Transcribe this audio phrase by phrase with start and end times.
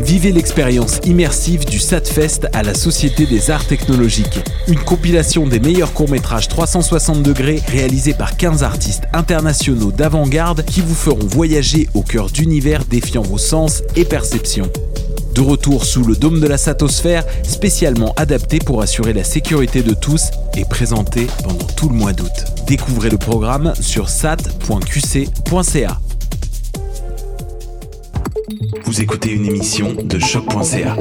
[0.00, 4.40] Vivez l'expérience immersive du SATFest à la Société des Arts Technologiques.
[4.68, 10.94] Une compilation des meilleurs courts-métrages 360 degrés réalisés par 15 artistes internationaux d'avant-garde qui vous
[10.94, 14.70] feront voyager au cœur d'univers défiant vos sens et perceptions.
[15.34, 19.92] De retour sous le dôme de la Satosphère, spécialement adapté pour assurer la sécurité de
[19.92, 22.44] tous et présenté pendant tout le mois d'août.
[22.66, 25.98] Découvrez le programme sur sat.qc.ca.
[28.84, 30.96] Vous écoutez une émission de choc.ca.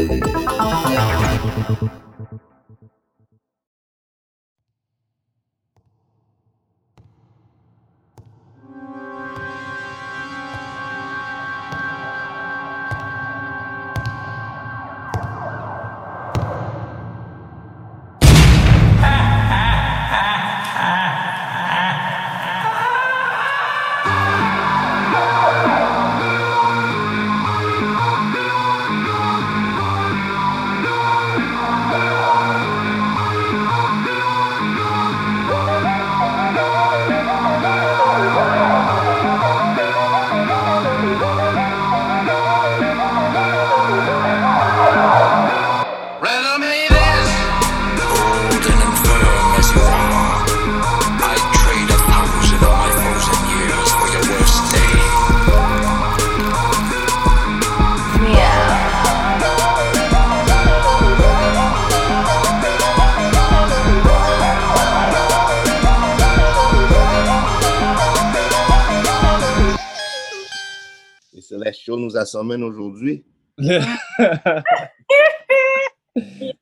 [72.34, 73.24] Nous assommènent aujourd'hui.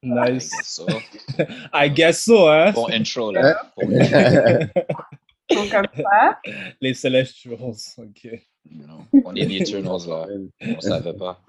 [0.04, 0.52] nice.
[0.64, 0.86] So,
[1.74, 2.74] I guess so, hein?
[2.74, 3.56] bon intro là.
[3.82, 3.98] Intro,
[5.50, 6.40] Donc, comme ça.
[6.82, 7.96] Les Celestials.
[7.98, 8.24] OK.
[8.70, 9.06] you know.
[9.24, 10.28] On est les Eternals là.
[10.62, 11.42] On savait pas.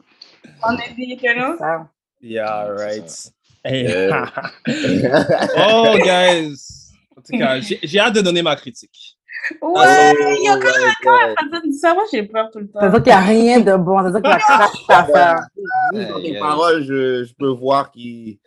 [0.65, 1.89] On est des Eternals.
[2.21, 3.33] Yeah, right.
[3.65, 3.87] Hey.
[3.89, 4.25] Euh.
[5.56, 6.93] oh, guys.
[7.16, 9.19] En tout cas, j'ai hâte de donner ma critique.
[9.60, 11.72] Ouais, il y a quand même, quand même, God.
[11.72, 11.94] ça.
[11.94, 12.80] Moi, j'ai peur tout le temps.
[12.80, 13.98] Ça veut dire qu'il n'y a rien de bon.
[13.98, 15.47] Ça veut dire que la crache à faire.
[15.92, 16.38] Dans aïe.
[16.38, 18.38] paroles, je, je peux voir qu'il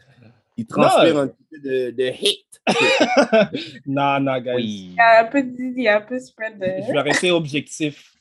[0.58, 2.46] il transpire un petit peu de, de hate.
[3.86, 4.54] non, non, guys.
[4.56, 4.90] Oui.
[4.92, 6.94] Il y a un peu de il y a un peu spread Je de.
[6.94, 8.14] vais rester objectif.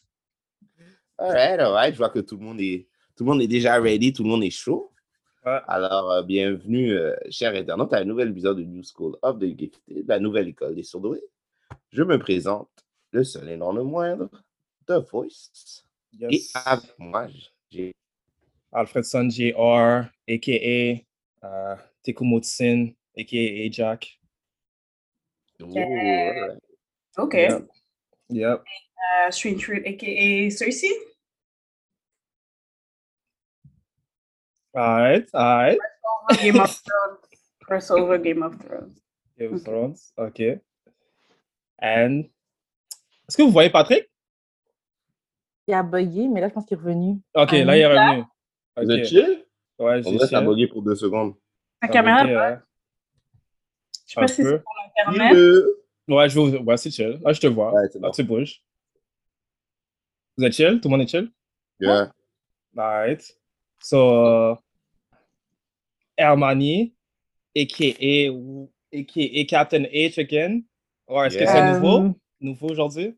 [1.17, 1.93] Alright, alright.
[1.95, 4.29] Je vois que tout le monde est, tout le monde est déjà ready, tout le
[4.29, 4.91] monde est chaud.
[5.47, 5.61] Ouais.
[5.69, 9.45] Alors, euh, bienvenue, euh, chers internautes, à un nouvel épisode de New School of the
[9.57, 11.23] Gifted, la nouvelle école des surdoués.
[11.95, 12.69] Je me présente,
[13.13, 14.29] le seul et non le moindre,
[14.89, 15.85] The Voice.
[16.21, 16.53] Et Yes.
[16.67, 17.29] avec moi,
[17.71, 17.95] j'ai
[18.73, 21.05] Alfredson Jr., a.k.a.
[21.47, 23.71] Uh, Tekumotsin, a.k.a.
[23.71, 24.19] Jack.
[25.63, 26.59] Alright.
[27.17, 27.35] Ok.
[27.35, 27.69] Yep.
[28.31, 28.65] Yep.
[28.65, 30.51] Euh, Street Fruit, a.k.a.
[30.51, 30.91] Cersei.
[34.75, 35.79] All right, all right.
[36.33, 37.19] Over Game of Thrones.
[37.71, 39.01] Crossover Game of Thrones.
[39.39, 39.63] Game of.
[39.65, 40.59] Thrones, OK.
[41.85, 42.23] And...
[43.29, 44.09] Est-ce que vous voyez Patrick?
[45.67, 47.21] Il a bugué, mais là, je pense qu'il est revenu.
[47.35, 48.25] OK, Ah, là, il est revenu.
[48.77, 49.45] Vous êtes chill?
[49.79, 51.35] Ouais, On j'ai ça a bugué pour deux secondes.
[51.35, 51.41] Ta
[51.83, 52.59] Ah, caméra, ouais.
[54.07, 54.73] je sais pas si c'est pour
[55.07, 55.37] l'Internet.
[56.07, 56.59] Ouais, je vais...
[56.59, 57.19] ouais, c'est chill.
[57.25, 57.73] Là, je te vois.
[57.73, 58.13] Ouais, c'est Là, bon.
[58.13, 58.63] tu bouges.
[60.37, 60.81] Vous êtes chill?
[60.81, 61.31] Tout le monde est chill?
[61.81, 62.13] Yeah.
[62.77, 63.23] Alright.
[63.81, 64.57] So, uh,
[66.17, 66.93] Hermione,
[67.57, 68.31] a.k.a.
[68.93, 69.45] a.k.a.
[69.47, 70.63] Captain H again.
[71.07, 72.01] Or est-ce que c'est nouveau?
[72.07, 72.11] Euh,
[72.41, 73.17] Nouveau aujourd'hui?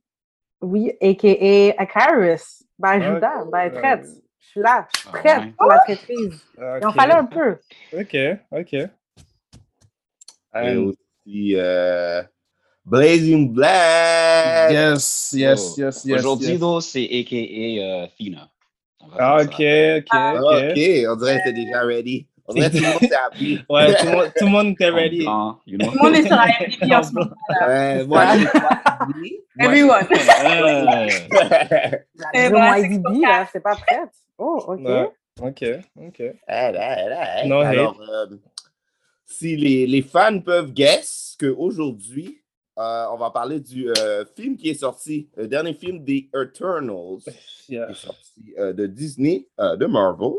[0.61, 1.75] Oui, a.k.a.
[1.83, 2.65] Akaris.
[2.79, 4.07] Ben, Judas, ben, traite.
[4.39, 6.41] Je suis là, je suis Ah prête pour la traîtrise.
[6.59, 7.57] Il en fallait un peu.
[7.93, 8.17] Ok,
[8.53, 8.73] ok.
[8.75, 8.89] Et
[10.55, 12.23] Um, aussi euh,
[12.85, 14.71] Blazing Black.
[14.73, 15.81] Yes, yes, Oh.
[15.81, 16.19] yes, yes.
[16.21, 16.85] Aujourd'hui, yes.
[16.87, 18.49] c'est AKA euh, Fina.
[19.19, 20.43] Ah, ok, ok, Ah, ok.
[20.43, 20.81] ok,
[21.11, 22.27] on dirait que t'es déjà ready.
[22.49, 23.59] On dirait que tout le monde s'est appelé.
[23.69, 25.23] Ouais, tout le monde, tout le monde était ready.
[25.25, 25.91] Blanc, you know?
[25.91, 27.31] Tout le monde est sur la MDB en ce moment.
[27.67, 28.25] Ouais, moi,
[29.59, 30.07] Everyone.
[30.09, 30.17] Veux
[31.31, 32.01] ben,
[32.35, 34.11] c'est IDB, là, c'est pas prête.
[34.39, 34.81] Oh, OK.
[34.81, 35.09] Ouais.
[35.43, 35.65] Ok,
[35.97, 36.23] ok.
[36.47, 37.67] Ah, là, là, No hate.
[37.73, 38.27] Alors, euh,
[39.25, 42.43] si les, les fans peuvent guess qu'aujourd'hui,
[42.79, 47.21] euh, on va parler du euh, film qui est sorti, le dernier film des Eternals,
[47.69, 47.87] Yeah.
[47.87, 50.35] qui est sorti euh, de Disney, euh, de Marvel.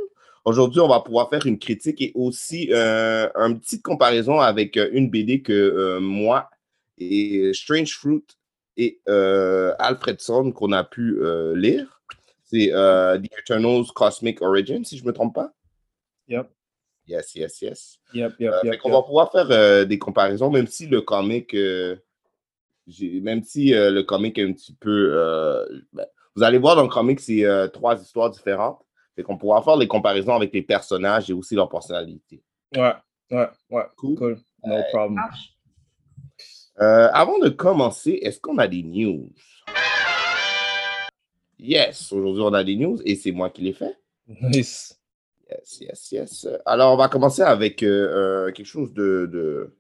[0.48, 4.88] Aujourd'hui, on va pouvoir faire une critique et aussi euh, une petite comparaison avec euh,
[4.94, 6.50] une BD que euh, moi
[6.98, 8.24] et Strange Fruit
[8.78, 12.02] et euh, Alfredson qu'on a pu euh, lire.
[12.46, 15.52] C'est The Eternals Cosmic Origin, si je ne me trompe pas.
[16.30, 16.50] Yep,
[17.08, 18.00] Yes, yes, yes.
[18.14, 18.74] yep, yep, yep.
[18.76, 18.82] yep.
[18.86, 24.54] va pouvoir faire des comparaisons, même si le comic, même si le comic est un
[24.54, 25.12] petit peu.
[25.92, 26.06] ben,
[26.38, 27.44] vous allez voir dans le comic, c'est
[27.74, 28.87] trois histoires différentes.
[29.18, 32.44] Fait qu'on pourra faire les comparaisons avec les personnages et aussi leur personnalité.
[32.76, 32.94] Ouais,
[33.32, 33.84] ouais, ouais.
[33.98, 34.16] Cool.
[34.16, 34.40] Cool.
[34.64, 35.20] No problem.
[36.80, 39.32] Euh, avant de commencer, est-ce qu'on a des news?
[41.58, 43.98] Yes, aujourd'hui on a des news et c'est moi qui les fais.
[44.28, 44.96] Nice.
[45.50, 46.48] Yes, yes, yes.
[46.66, 47.88] Alors, on va commencer avec euh,
[48.48, 49.76] euh, quelque chose de, de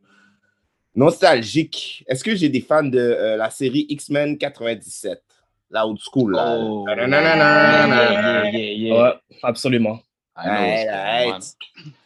[0.95, 2.03] nostalgique.
[2.07, 5.21] Est-ce que j'ai des fans de euh, la série X-Men 97?
[5.69, 6.57] La old school, là.
[6.59, 6.85] Oh.
[6.87, 8.93] Yeah, yeah, yeah.
[9.03, 9.99] Ouais, absolument.
[10.35, 11.39] Know.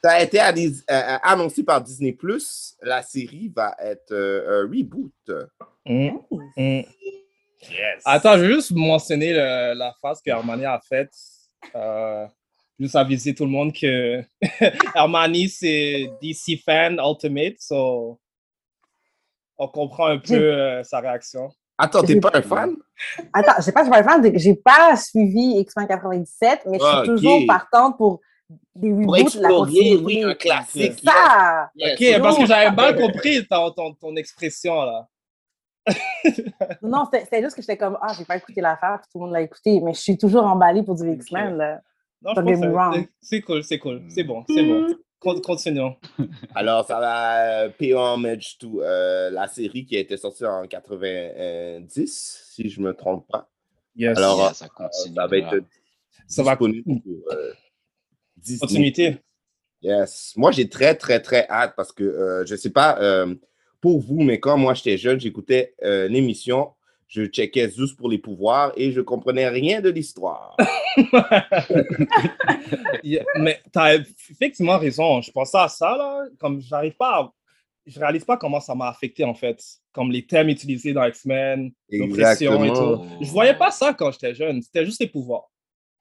[0.04, 2.18] Ça a été euh, annoncé par Disney+.
[2.82, 5.12] La série va être euh, un reboot.
[5.86, 6.18] Mm,
[6.58, 6.84] mm.
[7.70, 8.02] Yes.
[8.06, 11.14] Attends, je veux juste mentionner le- la phrase que Armani a faite.
[11.76, 12.26] Euh,
[12.80, 14.24] juste aviser tout le monde que
[14.96, 18.20] Armani, c'est DC fan ultimate, so
[19.58, 21.52] on comprend un peu euh, sa réaction.
[21.84, 22.76] Attends, t'es pas un fan?
[23.34, 26.94] Attends, j'ai pas, j'ai pas, fan de- j'ai pas suivi X-Men 97, mais je suis
[26.98, 28.20] Ah, toujours partante pour
[28.76, 30.04] des reboots, la explorer, continuité.
[30.06, 30.94] oui, un classique.
[31.00, 31.72] C'est ça!
[31.76, 31.94] Yes.
[32.18, 35.08] Ok, parce que j'avais mal compris ton, ton, ton expression là.
[36.82, 39.34] Non, c'était juste que j'étais comme, ah, j'ai pas écouté l'affaire, puis tout le monde
[39.34, 41.82] l'a écouté, mais je suis toujours emballée pour du X-Men, là.
[42.22, 42.42] Non, je
[42.94, 44.88] c'est- c'est cool, c'est cool, c'est bon, c'est bon.
[45.22, 45.96] Con- Continuons.
[46.56, 50.66] Alors, ça va euh, payer homage to euh, la série qui a été sortie en
[50.68, 53.48] 90, si je ne me trompe pas.
[53.96, 54.18] Yes.
[54.18, 55.16] Alors, Yeah, euh, ça continue.
[55.16, 55.56] ça va être.
[56.28, 57.54] Ça va sur euh,
[58.38, 58.60] Disney.
[58.60, 59.18] continuité.
[59.84, 60.34] Yes.
[60.38, 63.36] Moi, j'ai très, très, très hâte parce que euh, je ne sais pas euh,
[63.80, 66.72] pour vous, mais quand moi j'étais jeune, j'écoutais euh, l'émission,
[67.14, 70.56] je checkais juste pour les pouvoirs et je comprenais rien de l'histoire.
[73.04, 75.22] Yeah, mais tu as effectivement raison.
[75.22, 77.32] Je pensais à ça, là, comme j'arrive pas à-
[77.86, 79.60] Je réalise pas comment ça m'a affecté, en fait.
[79.92, 83.06] Comme les thèmes utilisés dans X-Men, l'oppression et tout.
[83.22, 84.62] Je voyais pas ça quand j'étais jeune.
[84.62, 85.50] C'était juste les pouvoirs.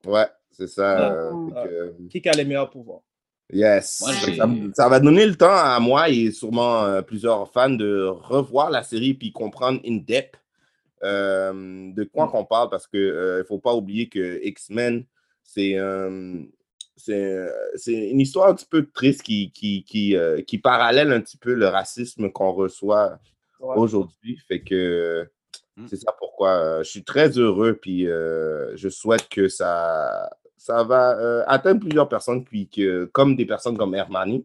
[0.07, 1.11] Ouais, c'est ça.
[1.13, 1.69] Euh, fait
[2.13, 3.01] que- Qui a les meilleurs pouvoirs?
[3.53, 4.05] Yes.
[4.37, 8.71] Ça, ça va donner le temps à moi et sûrement euh, plusieurs fans de revoir
[8.71, 10.40] la série puis comprendre in depth
[11.03, 12.71] de quoi qu'on parle?
[12.71, 15.05] Parce qu'il ne faut pas oublier que X-Men,
[15.43, 16.43] c'est euh,
[16.97, 17.47] c'est
[17.77, 21.39] c'est une histoire un petit peu triste qui, qui, qui, euh, qui parallèle un petit
[21.39, 23.19] peu le racisme qu'on reçoit
[23.61, 23.77] Ouais.
[23.77, 24.39] aujourd'hui.
[24.49, 25.29] Fait que
[25.77, 25.87] Mm.
[25.87, 30.83] c'est ça pourquoi euh, je suis très heureux puis euh, je souhaite que ça, ça
[30.83, 34.43] va euh, atteindre plusieurs personnes, puis que, comme des personnes comme Hermione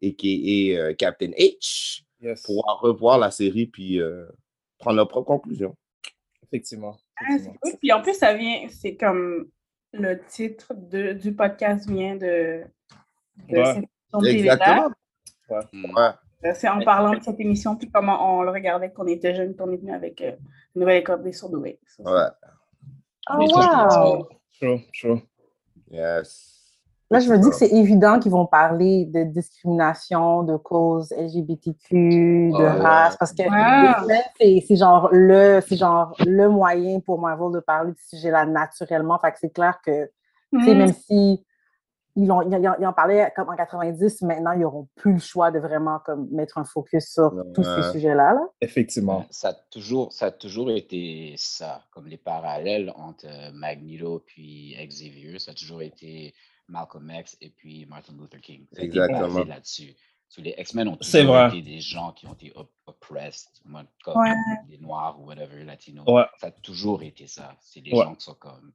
[0.00, 2.42] et qui est euh, Captain H, Yes.
[2.42, 4.26] pouvoir revoir la série puis euh,
[4.78, 5.74] prendre leurs propres conclusions.
[6.52, 6.96] Effectivement.
[7.18, 7.72] Ah, cool.
[7.78, 9.48] Puis en plus, ça vient, c'est comme
[9.92, 12.64] le titre de, du podcast vient de,
[13.48, 13.64] de Ouais.
[13.64, 13.84] cette
[14.22, 14.38] émission.
[14.38, 14.90] Exactement.
[15.48, 15.58] Ouais.
[15.72, 16.10] Ouais.
[16.46, 19.34] Euh, C'est en parlant de cette émission, puis comment on le regardait quand on était
[19.34, 20.32] jeune, qu'on est venu avec euh,
[20.74, 21.78] une nouvelle école des surdoués.
[21.98, 22.28] Ouais.
[23.30, 24.28] Oh, wow!
[24.58, 25.20] True, true.
[25.90, 26.59] Yes.
[27.12, 32.52] Là, je me dis que c'est évident qu'ils vont parler de discrimination, de causes LGBTQ,
[32.52, 32.68] de Ouais.
[32.68, 34.08] race, parce que Wow.
[34.68, 39.18] C'est genre le, c'est genre le moyen pour Marvel de parler de ce sujet-là naturellement.
[39.18, 40.08] Fait que c'est clair que,
[40.52, 40.78] Mhm.
[40.78, 41.44] même si
[42.16, 45.58] ils, ont, ils, en parlaient comme en 90, maintenant, ils n'auront plus le choix de
[45.58, 48.34] vraiment comme, mettre un focus sur tous ces sujets-là.
[48.34, 48.42] Là.
[48.60, 49.24] Effectivement.
[49.30, 55.38] Ça a, toujours, ça a toujours été ça, comme les parallèles entre Magneto puis Xavier,
[55.40, 56.34] ça a toujours été
[56.70, 58.66] Malcolm X et puis Martin Luther King.
[58.76, 59.44] Exactement.
[59.44, 59.94] là-dessus.
[60.28, 61.48] So, les X-Men ont toujours vrai.
[61.48, 63.48] été des gens qui ont été op- oppressed,
[64.04, 64.32] comme Ouais.
[64.68, 66.04] les Noirs ou whatever, Latinos.
[66.06, 66.22] Ouais.
[66.40, 67.56] Ça a toujours été ça.
[67.60, 68.04] C'est des Ouais.
[68.04, 68.72] gens qui sont comme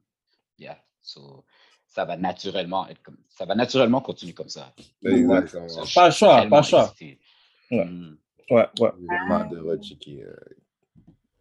[0.60, 0.78] yeah.
[1.02, 1.46] So,
[1.88, 4.74] ça va naturellement être comme ça va naturellement continuer comme ça.
[5.04, 5.70] Exactement.
[5.70, 6.94] So, Pas choix, pas le choix.
[7.72, 7.86] Ouais.
[7.86, 8.18] Mm.
[8.52, 8.90] Ouais, ouais.
[9.00, 10.36] J'ai vraiment de rechecker euh,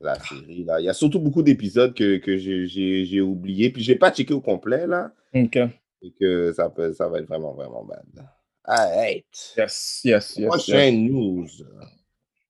[0.01, 0.63] la série.
[0.65, 0.81] Là.
[0.81, 3.71] Il y a surtout beaucoup d'épisodes que, que j'ai- j'ai j'ai oublié.
[3.71, 4.87] Puis je n'ai pas checké au complet.
[4.87, 5.11] là.
[5.35, 5.59] OK.
[6.05, 8.05] Et que ça, peut, ça va être vraiment, vraiment bad.
[8.65, 9.25] Alright.
[9.57, 10.47] Yes, yes, yes.
[10.47, 11.11] Prochaine yes.
[11.11, 11.49] news.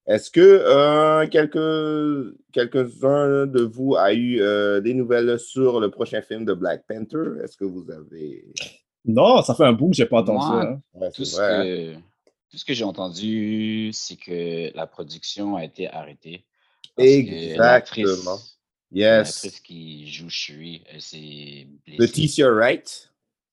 [0.07, 6.21] Est-ce que euh, quelques- quelques-uns de vous a eu euh, des nouvelles sur le prochain
[6.21, 7.43] film de Black Panther?
[7.43, 8.45] Est-ce que vous avez.
[9.07, 10.69] Non, ça fait un bout que j'ai pas entendu Moi, ça.
[10.69, 10.83] hein.
[10.95, 11.55] Ouais, Tout c'est ce, vrai,
[11.95, 11.95] hein?
[11.95, 12.01] que,
[12.51, 16.45] tout ce que j'ai entendu, c'est que la production a été arrêtée.
[16.99, 18.39] Exactement.
[18.93, 19.43] Yes.
[19.43, 21.99] L'actrice qui joue Shuri, elle s'est blessée.
[22.03, 23.11] Leticia Wright?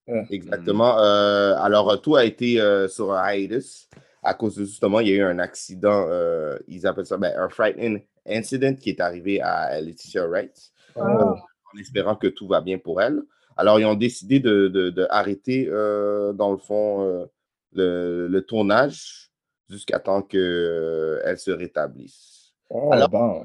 [0.07, 0.25] Ouais.
[0.31, 0.99] Exactement.
[0.99, 3.87] Euh, alors, tout a été euh, sur un hiatus
[4.23, 7.33] à cause de justement, il y a eu un accident, euh, ils appellent ça ben,
[7.37, 10.99] un frightening incident qui est arrivé à Leticia Wright, Oh.
[11.01, 13.21] en espérant que tout va bien pour elle.
[13.57, 17.25] Alors, ils ont décidé de, de- de arrêter, euh, dans le fond, euh,
[17.73, 19.31] le, le tournage
[19.69, 22.51] jusqu'à temps qu'elle se rétablisse.
[22.69, 23.43] Oh, Alors- bon.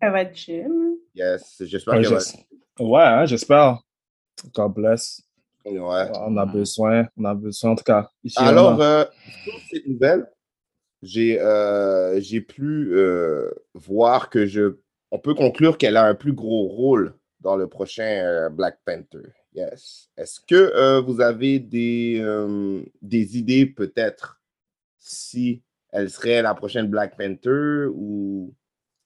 [0.00, 0.68] Elle va être chill.
[1.14, 2.84] Yes, j'espère Ouais, qu'elle va.
[2.84, 3.80] ouais, hein, j'espère.
[4.54, 5.22] God bless.
[5.70, 6.10] Ouais.
[6.26, 8.10] On a besoin, on a besoin en tout cas.
[8.24, 9.04] Ici, Alors, euh,
[9.44, 10.26] sur cette nouvelle,
[11.02, 14.76] j'ai euh, j'ai pu euh, voir que je.
[15.10, 19.32] On peut conclure qu'elle a un plus gros rôle dans le prochain euh, Black Panther.
[19.54, 20.10] Yes.
[20.16, 22.22] Est-ce que euh, vous avez des,
[23.00, 24.40] des idées, peut-être,
[24.98, 28.54] si elle serait la prochaine Black Panther ou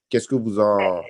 [0.09, 1.02] qu'est-ce que vous en,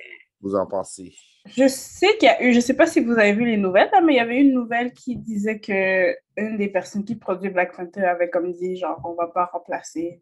[0.42, 1.14] vous en pensez?
[1.46, 3.88] Je sais qu'il y a eu, je sais pas si vous avez vu les nouvelles,
[3.92, 7.50] là, mais il y avait une nouvelle qui disait que une des personnes qui produit
[7.50, 10.20] Black Panther avait comme dit, genre, on va pas remplacer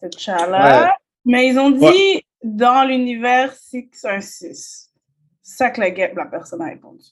[0.00, 0.84] T'Challa.
[0.84, 0.90] Ouais.
[1.24, 2.24] Mais ils ont dit, Ouais.
[2.42, 4.90] dans l'univers 616.
[5.42, 7.04] C'est ça que la, la personne a répondu.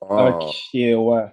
[0.00, 0.38] Ah.
[0.38, 1.26] Ok, ouais.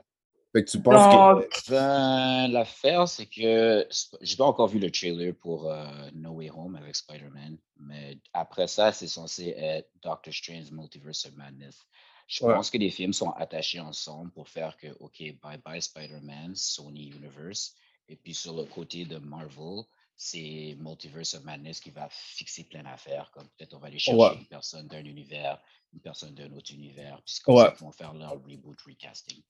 [0.54, 1.42] Fait que tu penses que.
[1.42, 3.88] Donc, Ben, l'affaire, c'est que
[4.22, 8.68] j'ai pas encore vu le trailer pour euh, No Way Home avec Spider-Man, mais après
[8.68, 11.80] ça, c'est censé être Doctor Strange Multiverse of Madness.
[12.28, 12.54] Je Ouais.
[12.54, 17.08] pense que les films sont attachés ensemble pour faire que, OK, bye bye Spider-Man, Sony
[17.08, 17.74] Universe,
[18.08, 19.84] et puis sur le côté de Marvel,
[20.16, 24.20] c'est Multiverse of Madness qui va fixer plein d'affaires, comme peut-être on va aller chercher
[24.22, 24.36] Ouais.
[24.38, 25.60] une personne d'un univers,
[25.94, 27.64] une personne d'un autre univers, puis c'est comme Ouais.
[27.66, 29.42] ça qu'ils vont faire leur reboot recasting.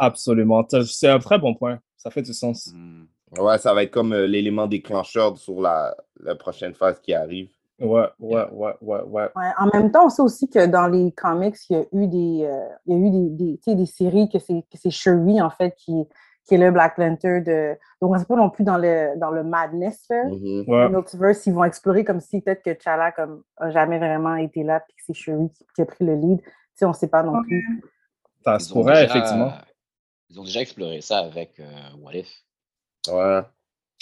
[0.00, 0.66] Absolument.
[0.86, 1.78] C'est un très bon point.
[1.98, 2.72] Ça fait du sens.
[2.74, 3.04] Hmm.
[3.38, 7.50] Ouais, ça va être comme euh, l'élément déclencheur sur la, la prochaine phase qui arrive.
[7.78, 9.28] Ouais, ouais, ouais, ouais, ouais.
[9.36, 12.06] Ouais, en même temps, on sait aussi que dans les comics, il y a eu
[12.08, 14.78] des, euh, il y a eu des, des, tu sais, des séries que c'est que
[14.78, 16.06] c'est Shuri, en fait, qui,
[16.46, 17.76] qui est le Black Panther de.
[18.00, 20.24] Donc, on ne sait pas non plus dans le, dans le Madness, là.
[20.24, 20.64] Mhm.
[20.66, 20.88] Ouais.
[20.88, 24.62] Le Multiverse, ils vont explorer comme si peut-être que T'Challa comme a jamais vraiment été
[24.62, 26.40] là, puis que c'est Shuri qui, qui a pris le lead.
[26.40, 27.82] Tu sais, on ne sait pas non plus.
[28.44, 29.52] Ça se pourrait, effectivement.
[30.30, 32.44] Ils ont déjà exploré ça avec euh, What If.
[33.08, 33.42] Ouais.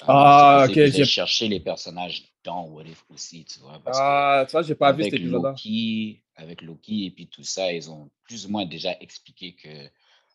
[0.02, 3.80] Ah, c'est ok, j'ai- chercher les personnages dans What If aussi, tu vois.
[3.84, 5.50] Parce que Ah, tu vois, j'ai pas vu cet avec épisode-là.
[5.50, 9.90] Loki, avec Loki et puis tout ça, ils ont plus ou moins déjà expliqué que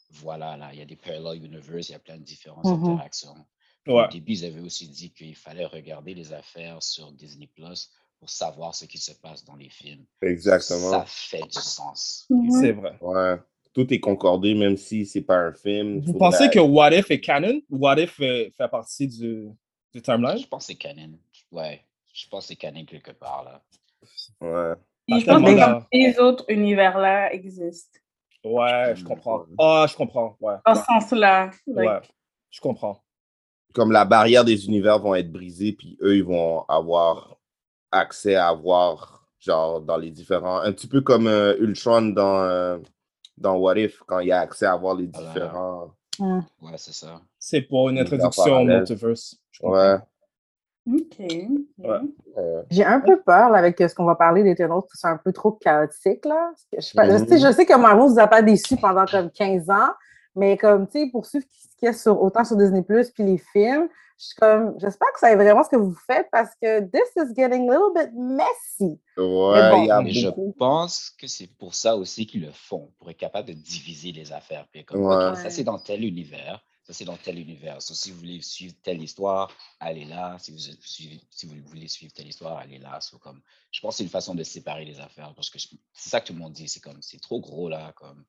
[0.09, 2.83] voilà, là, il y a des parallel universe, il y a plein de différentes Mhm.
[2.91, 3.35] interactions.
[3.83, 4.05] Puis Ouais.
[4.05, 8.29] Au début, ils avaient aussi dit qu'il fallait regarder les affaires sur Disney Plus pour
[8.29, 10.05] savoir ce qui se passe dans les films.
[10.21, 10.91] Exactement.
[10.91, 12.25] Ça fait du sens.
[12.29, 12.51] Mhm.
[12.51, 12.97] C'est vrai.
[13.01, 13.37] Ouais.
[13.73, 15.99] Tout est concordé, même si c'est pas un film.
[16.01, 17.61] Vous pensez que What If est canon?
[17.69, 19.49] What If euh, fait partie du,
[19.93, 20.37] du timeline?
[20.37, 21.17] Je pense que c'est canon.
[21.51, 21.81] Ouais,
[22.13, 23.61] je pense que c'est canon quelque part, là.
[24.41, 24.75] Ouais.
[25.07, 25.87] Je pense que tellement comme là.
[25.91, 27.99] les autres univers-là existent.
[28.43, 29.45] Ouais, je comprends.
[29.57, 30.37] Ah, je comprends.
[30.39, 30.55] Ouais.
[30.65, 31.51] Dans ce sens-là.
[31.67, 32.01] like, Ouais,
[32.49, 33.03] je comprends.
[33.73, 37.37] Comme la barrière des univers vont être brisées, puis eux, ils vont avoir
[37.91, 40.59] accès à voir, genre, dans les différents.
[40.59, 42.77] Un petit peu comme euh, Ultron dans, euh,
[43.37, 45.27] dans What If, quand il y a accès à voir les Voilà.
[45.29, 45.91] différents.
[46.19, 46.43] Hum.
[46.61, 47.21] Ouais, c'est ça.
[47.39, 49.35] C'est pour une introduction au multiverse.
[49.61, 49.95] Ouais.
[50.85, 51.19] OK.
[51.19, 51.99] Ouais.
[52.37, 55.17] Euh, J'ai un peu peur là, avec ce qu'on va parler d'Eternals, que c'est un
[55.17, 56.25] peu trop chaotique.
[56.25, 56.51] Là.
[56.75, 59.31] Je, sais pas- je sais, je sais que Marvel vous a pas déçu pendant comme
[59.31, 59.91] 15 ans,
[60.35, 63.09] mais comme, tu sais, pour suivre ce qu'il y a sur, autant sur Disney Plus
[63.11, 66.49] puis les films, je suis comme, j'espère que c'est vraiment ce que vous faites parce
[66.61, 68.99] que this is getting a little bit messy.
[69.17, 72.51] Ouais, bon, il y a Mais je pense que c'est pour ça aussi qu'ils le
[72.51, 74.67] font, pour être capable de diviser les affaires.
[74.71, 75.35] Puis comme, Ouais.
[75.35, 77.81] Ça c'est dans tel univers, ça c'est dans tel univers.
[77.81, 80.37] So, si vous voulez suivre telle histoire, allez là.
[80.39, 82.99] Si vous, suivez- si vous voulez suivre telle histoire, allez là.
[83.01, 83.41] So, comme,
[83.71, 86.27] je pense que c'est une façon de séparer les affaires parce que c'est ça que
[86.27, 86.67] tout le monde dit.
[86.67, 87.93] C'est comme, c'est trop gros là.
[87.95, 88.23] Comme,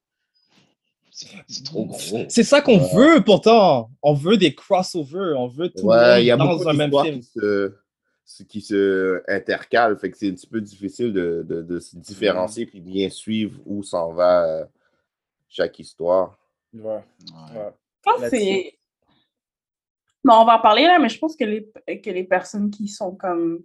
[1.47, 1.99] c'est trop gros.
[2.29, 2.95] C'est ça qu'on Ouais.
[3.17, 3.91] veut pourtant.
[4.03, 5.35] On veut des crossovers.
[5.39, 7.21] On veut tout Ouais, il y le a monde beaucoup dans un même film.
[7.21, 7.75] qui se,
[8.25, 11.97] ce- qui se intercalent, fait que c'est un petit peu difficile de, de, de se
[11.97, 14.65] différencier puis bien suivre où s'en va euh,
[15.49, 16.37] chaque histoire.
[16.73, 16.83] Ouais.
[16.95, 17.03] ouais.
[17.55, 18.77] Je pense c'est.
[20.25, 22.89] Bon, on va en parler là, mais je pense que les, que les personnes qui
[22.89, 23.63] sont comme.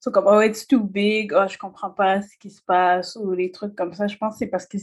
[0.00, 3.32] sont comme, oh, it's too big, oh, je comprends pas ce qui se passe, ou
[3.32, 4.78] les trucs comme ça, je pense que c'est parce que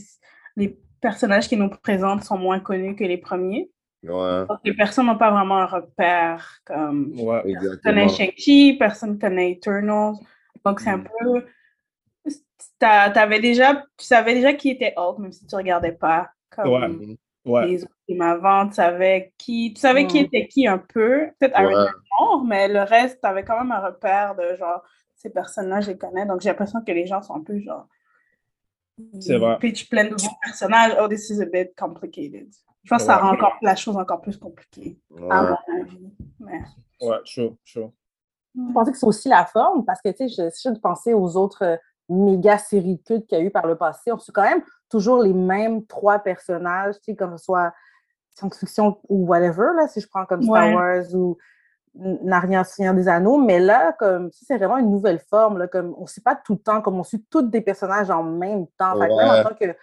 [0.56, 3.70] les personnages qui nous présentent sont moins connus que les premiers.
[4.04, 6.58] Ouais, Donc, les personnes n'ont pas vraiment un repère.
[6.64, 7.42] Comme, Ouais.
[7.52, 8.08] personne connaît.
[8.08, 10.14] Shang-Chi, personne connaît Eternals.
[10.64, 11.08] Donc, c'est un Mm.
[11.20, 11.44] peu.
[12.78, 16.30] t'as- T'avais déjà, tu savais déjà qui était Hulk, même si tu regardais pas.
[16.50, 17.16] Comme Ouais.
[17.44, 17.66] Ouais.
[17.66, 20.24] les autres films avant, tu savais qui, tu savais qui Mm.
[20.26, 21.28] était qui un peu.
[21.38, 21.90] Peut-être Iron Ouais.
[22.20, 24.82] Mort, mais le reste, tu avais quand même un repère de genre,
[25.16, 26.26] ces personnes-là, je les connais.
[26.26, 27.86] Donc, j'ai l'impression que les gens sont un peu genre.
[29.20, 29.58] C'est vrai.
[29.58, 30.96] Pitch plein de personnages.
[31.00, 32.48] Oh, this is a bit complicated.
[32.84, 34.98] Je pense que ça rend encore la chose encore plus compliquée,
[35.30, 35.50] à Ouais.
[35.68, 36.12] mon avis.
[36.40, 36.60] Mais...
[37.00, 37.92] Ouais, chaud, chaud.
[38.54, 41.14] Je pensais que c'est aussi la forme, parce que, tu sais, je suis de penser
[41.14, 41.76] aux autres euh,
[42.08, 44.10] méga séries de cultes qu'il y a eu par le passé.
[44.12, 47.72] On suit quand même toujours les mêmes trois personnages, tu sais, comme ce soit
[48.36, 50.74] science-fiction ou whatever, là, si je prends comme Star Ouais.
[50.74, 51.38] Wars ou
[51.98, 53.38] N- Narnia, Seigneur des Anneaux.
[53.38, 56.54] Mais là, comme, c'est vraiment une nouvelle forme, là, comme, on ne suit pas tout
[56.54, 58.98] le temps, comme on suit tous des personnages en même temps.
[59.00, 59.76] Fait que même en tant que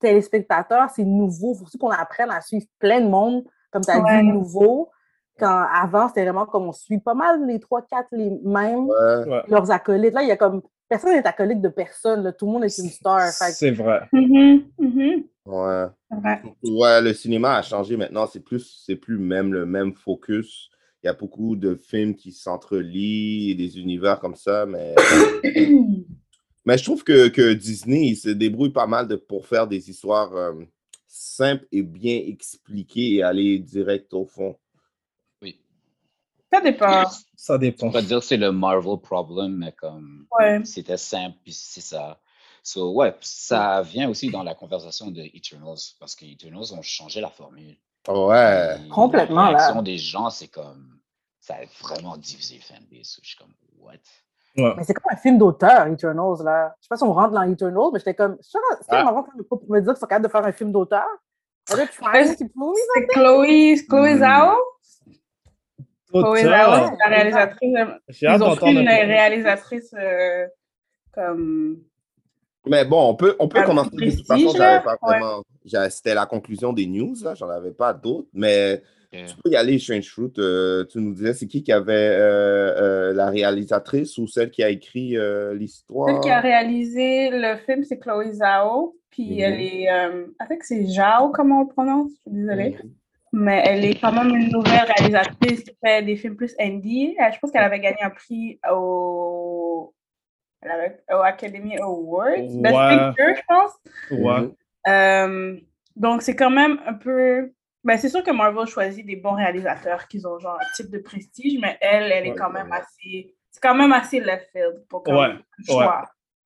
[0.00, 1.54] téléspectateur, c'est nouveau.
[1.54, 4.22] Il faut aussi qu'on apprenne à suivre plein de monde, comme tu as Ouais.
[4.22, 4.90] dit, nouveau.
[5.38, 9.42] Quand avant, c'était vraiment comme on suit pas mal les trois, quatre les mêmes, Ouais.
[9.48, 10.14] Leurs acolytes.
[10.14, 12.22] Là, il y a comme personne n'est acolyte de personne.
[12.22, 12.32] là.
[12.32, 13.20] Tout le monde est une star.
[13.28, 14.08] C'est vrai.
[14.12, 14.62] Mhm.
[15.44, 15.86] Ouais.
[16.10, 16.42] C'est vrai.
[16.64, 18.26] Ouais, le cinéma a changé maintenant.
[18.26, 20.70] C'est plus, c'est plus même le même focus.
[21.06, 24.92] Il y a beaucoup de films qui s'entrelient et des univers comme ça, mais,
[26.64, 29.88] mais je trouve que, que Disney, il se débrouille pas mal de, pour faire des
[29.88, 30.52] histoires euh,
[31.06, 34.56] simples et bien expliquées et aller direct au fond.
[35.40, 35.60] Oui.
[36.52, 37.04] Ça dépend.
[37.36, 37.86] Ça dépend.
[37.86, 40.64] On va dire que c'est le Marvel problem, mais comme Ouais.
[40.64, 42.20] c'était simple, puis c'est ça.
[42.64, 47.20] So, ouais, ça vient aussi dans la conversation de Eternals, parce que Eternals ont changé
[47.20, 47.76] la formule.
[48.08, 48.76] Ouais.
[48.90, 49.58] Complètement, La là.
[49.58, 50.98] réaction des gens, c'est comme.
[51.40, 53.18] Ça a vraiment divisé le fanbase.
[53.22, 53.92] Je suis comme, what?
[54.56, 54.74] Ouais.
[54.76, 56.42] Mais c'est comme un film d'auteur, Eternals.
[56.44, 56.74] Là.
[56.80, 58.36] Je sais pas si on rentre dans Eternals, mais j'étais comme.
[58.40, 58.98] C'est Ah.
[59.04, 61.04] comme avant pour me dire qu'ils sont capables de faire un film d'auteur.
[61.68, 61.88] C'est
[63.08, 64.18] Chloé, Chloé Hmm.
[64.18, 64.56] Zhao.
[66.12, 67.72] Chloé Zhao, c'est la réalisatrice.
[67.74, 70.46] de- J'ai hâte Ils ont pris d'entendre une réalisatrice euh,
[71.12, 71.78] comme.
[72.68, 73.90] Mais bon, on peut, on peut commencer.
[73.90, 75.42] De toute prestige, façon, j'avais pas vraiment.
[75.90, 77.34] C'était la conclusion des news, là.
[77.34, 78.28] J'en avais pas d'autres.
[78.34, 80.32] Mais tu peux y aller, Strange Fruit.
[80.38, 82.74] euh, tu nous disais, c'est qui qui avait euh,
[83.10, 86.08] euh, la réalisatrice ou celle qui a écrit euh, l'histoire?
[86.08, 88.96] Celle qui a réalisé le film, c'est Chloé Zhao.
[89.10, 89.40] Puis Mhm.
[89.40, 89.90] elle est.
[89.90, 92.10] Euh, avec c'est Zhao, comment on le prononce?
[92.26, 92.76] Je suis désolée.
[93.32, 97.14] Mais elle est quand même une nouvelle réalisatrice qui fait des films plus indie.
[97.18, 99.92] Je pense qu'elle avait gagné un prix au.
[101.10, 102.36] Au Academy Awards.
[102.36, 103.08] Best Ouais.
[103.08, 103.72] Picture, je pense.
[104.10, 104.50] Ouais.
[104.88, 105.56] Euh,
[105.96, 107.52] donc, c'est quand même un peu.
[107.84, 110.98] Ben, c'est sûr que Marvel choisit des bons réalisateurs qui ont genre un type de
[110.98, 112.36] prestige, mais elle, elle est Ouais.
[112.36, 113.34] quand même assez.
[113.50, 115.34] C'est quand même assez left field pour comme Ouais,
[115.66, 116.02] choix.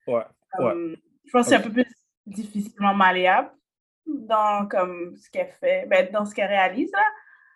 [0.06, 0.14] Ouais.
[0.14, 0.22] Ouais.
[0.56, 1.86] Comme, Je pense que c'est un peu plus
[2.26, 3.50] difficilement malléable
[4.06, 7.04] dans comme ce qu'elle fait, ben, dans ce qu'elle réalise là.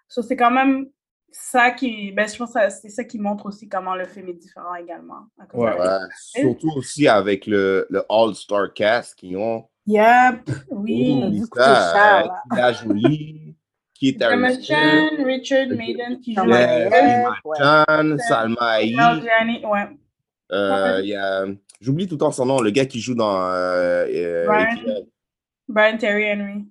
[0.09, 0.87] So, c'est quand même
[1.35, 2.12] ça qui.
[2.12, 5.27] Ben, je pense que c'est ça qui montre aussi comment le film est différent également.
[5.53, 5.77] Ouais.
[5.79, 9.68] Ouais, surtout aussi avec le, le All-Star Cast qui ont.
[9.87, 11.20] Yep, oui.
[11.23, 12.73] a Oublie dû coûter ça, cher, euh, là.
[12.73, 13.57] Tila Jolie,
[14.23, 17.05] Harington, Chan, Richard Maiden qui joue Salma Ouais, avec elle.
[17.05, 17.59] Hayek, ouais.
[17.59, 19.64] Chan, Salma Hayek.
[19.64, 19.88] Ouais.
[20.53, 21.44] euh, il y a,
[21.81, 24.77] j'oublie tout le temps son nom, le gars qui joue dans euh, euh, Brian.
[25.68, 26.64] Brian Terry Henry.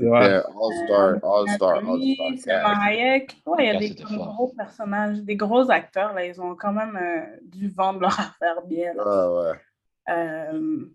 [0.00, 0.34] Euh, C'est vrai.
[0.34, 2.80] All-Star, All-Star, All-Star.
[2.90, 3.26] Ouais,
[3.58, 6.96] il y a Là, des gros personnages, des gros acteurs, là, ils ont quand même
[6.96, 8.92] euh, dû vendre leur affaire bien.
[8.94, 9.02] là.
[9.06, 10.14] Ah, ouais.
[10.16, 10.86] Euh,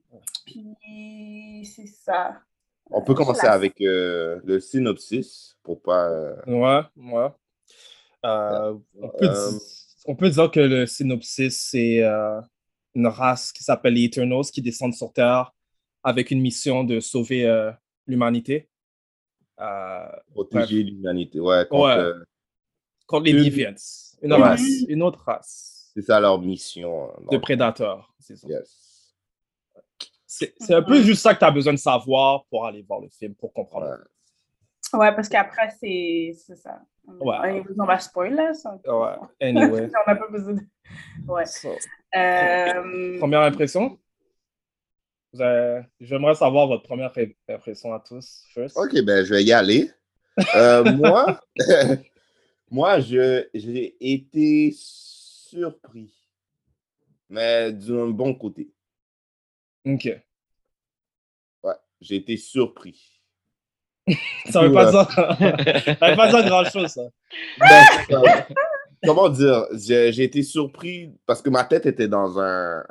[0.45, 2.39] puis, c'est ça.
[2.91, 6.09] On peut Euh, commencer la- avec euh, le synopsis pour pas.
[6.09, 7.27] euh, Ouais, ouais.
[8.25, 9.51] Euh, on, peut Euh,
[10.05, 12.41] on peut dire que le synopsis, c'est euh,
[12.95, 15.53] une race qui s'appelle les Eternals qui descendent sur Terre
[16.03, 17.71] avec une mission de sauver euh,
[18.07, 18.68] l'humanité
[20.31, 21.39] protéger l'humanité.
[21.39, 21.97] Ouais, contre, Ouais.
[22.01, 22.23] euh,
[23.07, 23.73] contre les Deviants.
[24.21, 24.41] Une Ouais.
[24.41, 27.09] race, une autre race c'est ça leur mission.
[27.09, 28.13] hein, de prédateurs.
[28.19, 28.47] c'est ça.
[28.47, 29.15] yes.
[30.25, 33.09] C'est un peu juste ça que tu as besoin de savoir pour aller voir le
[33.09, 33.87] film, pour comprendre.
[33.87, 34.99] Ouais.
[34.99, 36.81] Ouais, parce qu'après, c'est c'est ça.
[37.19, 37.63] Ouais.
[37.77, 38.53] On va spoiler, là.
[38.53, 38.75] Ça.
[38.87, 39.89] Ouais, anyway.
[40.07, 40.61] on n'a pas besoin de...
[41.27, 41.45] Ouais.
[41.45, 41.69] So,
[42.15, 43.99] Euh, première impression?
[45.33, 47.11] J'aimerais savoir votre première
[47.47, 48.77] impression à tous, first.
[48.77, 49.91] Ok, ben je vais y aller.
[50.55, 51.39] Euh, moi,
[52.71, 56.11] moi, je, j'ai été surpris,
[57.29, 58.71] mais d'un bon côté.
[59.85, 60.09] Ok.
[61.63, 61.73] Ouais.
[62.01, 63.21] j'ai été surpris.
[64.49, 64.91] Ça veut pas Ouais.
[64.91, 65.35] dire,
[66.01, 67.03] veut pas dire grand chose, ça.
[67.59, 68.55] Ben, euh,
[69.05, 72.83] comment dire, j'ai été surpris parce que ma tête était dans un.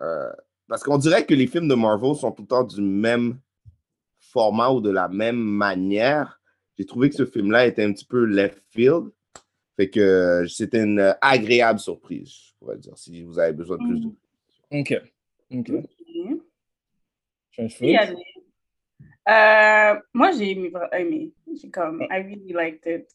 [0.69, 3.39] Parce qu'on dirait que les films de Marvel sont tout le temps du même
[4.21, 6.41] format ou de la même manière.
[6.77, 9.11] J'ai trouvé que ce film-là était un petit peu left field.
[9.77, 13.85] Fait que euh, c'était une agréable surprise, je pourrais dire, si vous avez besoin de
[13.85, 14.09] plus de.
[14.71, 14.95] Ok.
[17.59, 17.83] Ok.
[17.83, 18.17] Allez.
[19.29, 21.33] Euh, moi, j'ai aimé.
[21.61, 23.09] J'ai comme, I really liked it.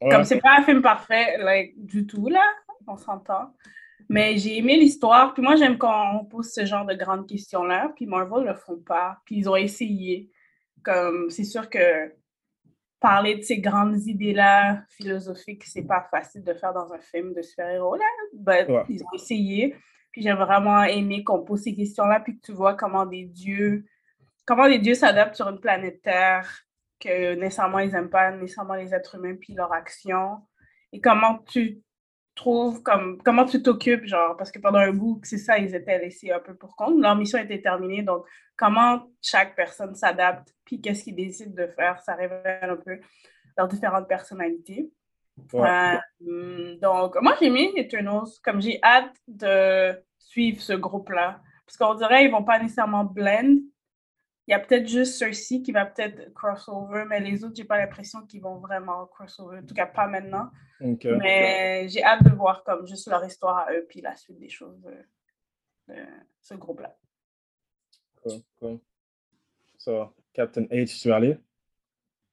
[0.00, 0.10] Ouais.
[0.10, 2.44] Comme c'est pas un film parfait, like, du tout, là,
[2.86, 3.52] on s'entend.
[4.08, 5.34] Mais j'ai aimé l'histoire.
[5.34, 7.92] Puis moi, j'aime quand on pose ce genre de grandes questions-là.
[7.96, 9.18] Puis Marvel le font pas.
[9.24, 10.30] Puis ils ont essayé.
[10.82, 12.12] Comme, c'est sûr que
[13.00, 17.42] parler de ces grandes idées-là, philosophiques, c'est pas facile de faire dans un film de
[17.42, 18.04] super-héros, là.
[18.32, 18.84] But Ouais.
[18.88, 19.76] ils ont essayé.
[20.12, 23.84] Puis j'ai vraiment aimé qu'on pose ces questions-là, puis que tu vois comment des dieux,
[24.46, 26.62] comment les dieux s'adaptent sur une planète Terre,
[26.98, 30.38] que nécessairement ils n'aiment pas nécessairement les êtres humains, puis leur action.
[30.92, 31.82] Et comment tu
[32.36, 35.98] trouves, comme, comment tu t'occupes, genre, parce que pendant un bout, c'est ça, ils étaient
[35.98, 37.00] laissés un peu pour compte.
[37.00, 38.24] Leur mission était terminée, donc
[38.56, 43.00] comment chaque personne s'adapte, puis qu'est-ce qu'ils décident de faire, ça révèle un peu
[43.58, 44.90] leurs différentes personnalités.
[45.52, 45.98] Ouais.
[46.26, 51.40] Euh, donc, moi, j'ai mis Eternals, comme j'ai hâte de suivre ce groupe-là.
[51.66, 53.56] Parce qu'on dirait qu'ils vont pas nécessairement blend.
[54.46, 57.78] Il y a peut-être juste Cersei qui va peut-être crossover, mais les autres, j'ai pas
[57.78, 59.58] l'impression qu'ils vont vraiment crossover.
[59.58, 60.50] En tout cas, pas maintenant.
[60.80, 64.48] Mais j'ai hâte de voir comme juste leur histoire à eux, puis la suite des
[64.48, 66.00] choses de, de
[66.40, 66.96] ce groupe-là.
[68.22, 68.78] Cool, cool.
[69.78, 71.38] So, Captain H, tu veux aller?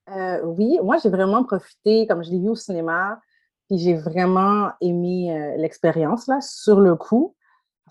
[0.09, 3.21] Euh, oui, moi, j'ai vraiment profité, comme je l'ai vu au cinéma,
[3.67, 7.35] puis j'ai vraiment aimé euh, l'expérience, là, sur le coup.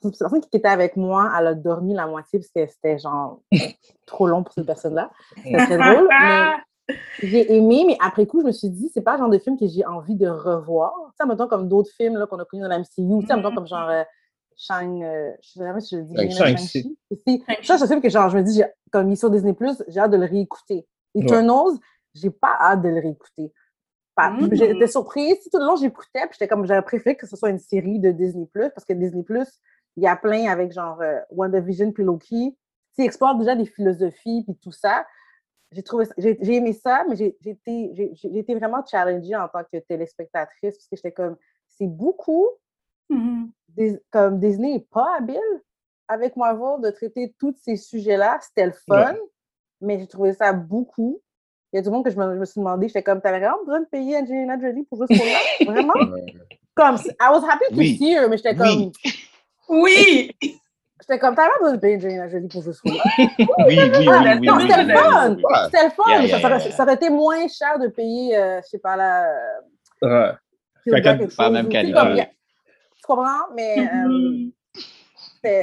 [0.05, 3.41] La personne qui était avec moi, elle a dormi la moitié parce que c'était, genre,
[4.07, 5.11] trop long pour cette personne-là.
[5.45, 9.13] C'était très drôle, mais j'ai aimé, mais après coup, je me suis dit, c'est pas
[9.13, 10.93] le genre de film que j'ai envie de revoir.
[11.11, 13.37] Tu sais, mettons, comme d'autres films là, qu'on a connus dans la MCU, tu sais,
[13.37, 14.03] mettons, comme genre euh,
[14.57, 16.15] Shang, euh, je sais jamais si je le dis
[16.57, 16.97] Shang-Chi.
[17.63, 19.57] Ça, c'est un film que genre, je me dis, comme il est sur Disney+,
[19.89, 20.87] j'ai hâte de le réécouter.
[21.15, 21.79] Eternals,
[22.15, 23.53] j'ai pas hâte de le réécouter.
[24.15, 24.55] Pas- Mm.
[24.55, 25.37] J'étais surprise.
[25.51, 28.11] Tout le long, j'écoutais, puis j'étais comme, j'aurais préféré que ce soit une série de
[28.11, 29.25] Disney+, parce que Disney+,
[29.97, 32.29] il y a plein avec genre euh, WandaVision puis Loki.
[32.31, 32.57] Tu
[32.95, 35.07] sais, ils explorent déjà des philosophies puis tout ça.
[35.71, 40.77] J'ai trouvé j'ai j'ai aimé ça, mais j'ai été, vraiment challengée en tant que téléspectatrice,
[40.77, 42.47] parce que j'étais comme, c'est beaucoup.
[43.09, 43.51] Mhm.
[43.69, 45.41] Dis- comme Disney n'est pas habile
[46.09, 48.39] avec Marvel de traiter tous ces sujets-là.
[48.43, 49.21] C'était le fun, Ouais.
[49.81, 51.23] mais j'ai trouvé ça beaucoup.
[51.73, 53.39] Il y a du monde que je me, je me suis demandé, j'étais comme, t'avais
[53.39, 55.39] vraiment besoin de payer Angelina Jolie pour juste pour là?
[55.65, 55.95] Vraiment?
[56.75, 57.97] Comme, I was happy to Oui.
[57.97, 58.93] see her, mais j'étais comme, Oui!
[61.01, 62.81] J'étais comme, pas besoin de payer Angelina Jolie pour juste?
[62.85, 65.35] Oui, oui, oui, Ah, oui, oui, c'était oui, le fun!
[65.35, 65.43] oui.
[65.65, 68.69] C'était le fun, Yeah, mais yeah, ça, aurait, été moins cher de payer, euh, je
[68.69, 69.27] sais pas là,
[70.05, 70.33] euh,
[70.85, 72.27] Quelqu'un- quelque Pas chose, même qualité.
[72.97, 73.49] Tu comprends?
[73.55, 74.51] Mais euh,
[75.45, 75.63] c'était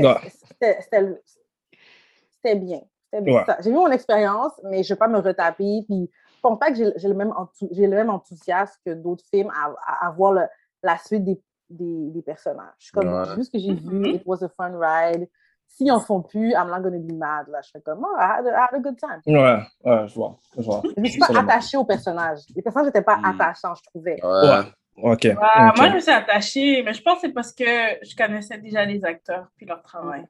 [0.95, 2.81] bien.
[3.11, 3.33] C'était bien.
[3.33, 3.43] Ouais.
[3.45, 5.83] Ça, J'ai eu mon expérience, mais je ne vais pas me retaper.
[5.87, 9.25] Puis, je pense pas que j'ai le, même enthou- j'ai le même enthousiasme que d'autres
[9.33, 10.47] films à, à- à voir le-
[10.83, 12.73] la suite des, des, des personnages.
[12.79, 13.43] Je suis comme, Ouais.
[13.43, 15.27] ce que j'ai vu, it was a fun ride.
[15.67, 17.47] S'ils en font plus, I'm not gonna be mad.
[17.47, 17.61] Là.
[17.63, 19.21] Je fais comme, oh, I had a, I had a good time.
[19.27, 20.39] Ouais, ouais, je vois.
[20.57, 20.81] Je vois.
[20.95, 22.39] Je ne suis pas attachée aux personnages.
[22.55, 23.25] Les personnages n'étaient pas Mm.
[23.25, 24.17] attachants, je trouvais.
[24.23, 24.29] Ouais.
[24.49, 25.11] Ouais.
[25.13, 25.25] Ok.
[25.35, 28.83] Moi, je me suis attachée, mais je pense que c'est parce que je connaissais déjà
[28.83, 30.25] les acteurs puis leur travail.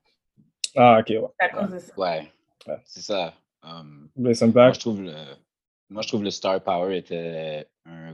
[0.76, 1.22] Ah, ok, ouais.
[1.40, 1.94] C'est à cause de ça.
[1.98, 2.32] Ouais,
[2.68, 2.78] Ouais.
[2.86, 3.34] c'est ça.
[3.64, 5.14] Um, moi, je trouve le,
[5.90, 8.14] moi, je trouve le star power était un,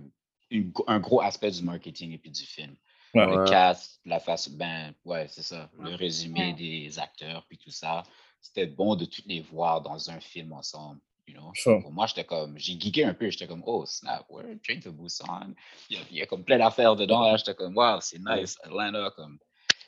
[0.51, 2.73] une- un gros aspect du marketing et puis du film.
[3.15, 3.25] Ouais.
[3.37, 5.69] Le cast, la face, ben, ouais, c'est ça.
[5.79, 6.53] Le résumé Ouais.
[6.53, 8.03] des acteurs puis tout ça.
[8.41, 10.99] C'était bon de toutes les voir dans un film ensemble.
[11.27, 11.51] You know?
[11.55, 11.81] Sure.
[11.81, 13.29] Pour moi, j'étais comme, j'ai geeké un peu.
[13.29, 15.55] J'étais comme, oh, snap, ouais, Train to Busan.
[15.89, 17.21] Il y a, il y a comme plein d'affaires dedans.
[17.23, 17.37] là.
[17.37, 18.57] J'étais comme, wow, c'est nice.
[18.63, 19.39] Atlanta, comme,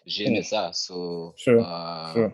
[0.05, 0.43] j'ai aimé Mm.
[0.43, 0.71] ça.
[0.73, 2.31] So, Sure, euh, sure.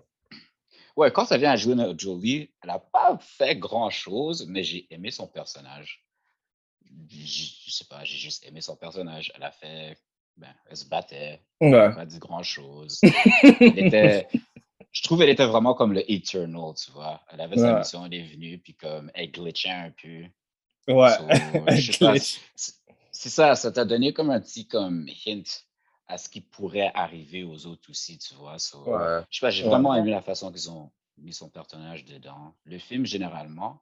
[0.95, 5.09] Ouais, quand ça vient à Angelina Jolie, elle n'a pas fait grand-chose, mais j'ai aimé
[5.11, 6.05] son personnage.
[7.09, 9.31] J- Je sais pas, j'ai juste aimé son personnage.
[9.35, 9.97] Elle a fait,
[10.37, 11.95] ben, elle se battait, elle n'a Ouais.
[11.95, 12.99] pas dit grand-chose.
[13.01, 14.27] Elle était,
[14.91, 17.21] je trouve qu'elle était vraiment comme le Eternal, tu vois.
[17.31, 17.79] Elle avait sa Ouais.
[17.79, 20.25] mission, elle est venue, puis comme, elle glitchait un peu.
[20.91, 21.09] Ouais.
[21.17, 21.27] So,
[23.11, 25.43] c'est ça, ça t'a donné comme un petit comme hint
[26.07, 28.59] à ce qui pourrait arriver aux autres aussi, tu vois.
[28.59, 29.21] So, Ouais.
[29.29, 29.69] je sais pas, j'ai Ouais.
[29.69, 32.53] vraiment aimé la façon qu'ils ont mis son personnage dedans.
[32.65, 33.79] Le film, généralement,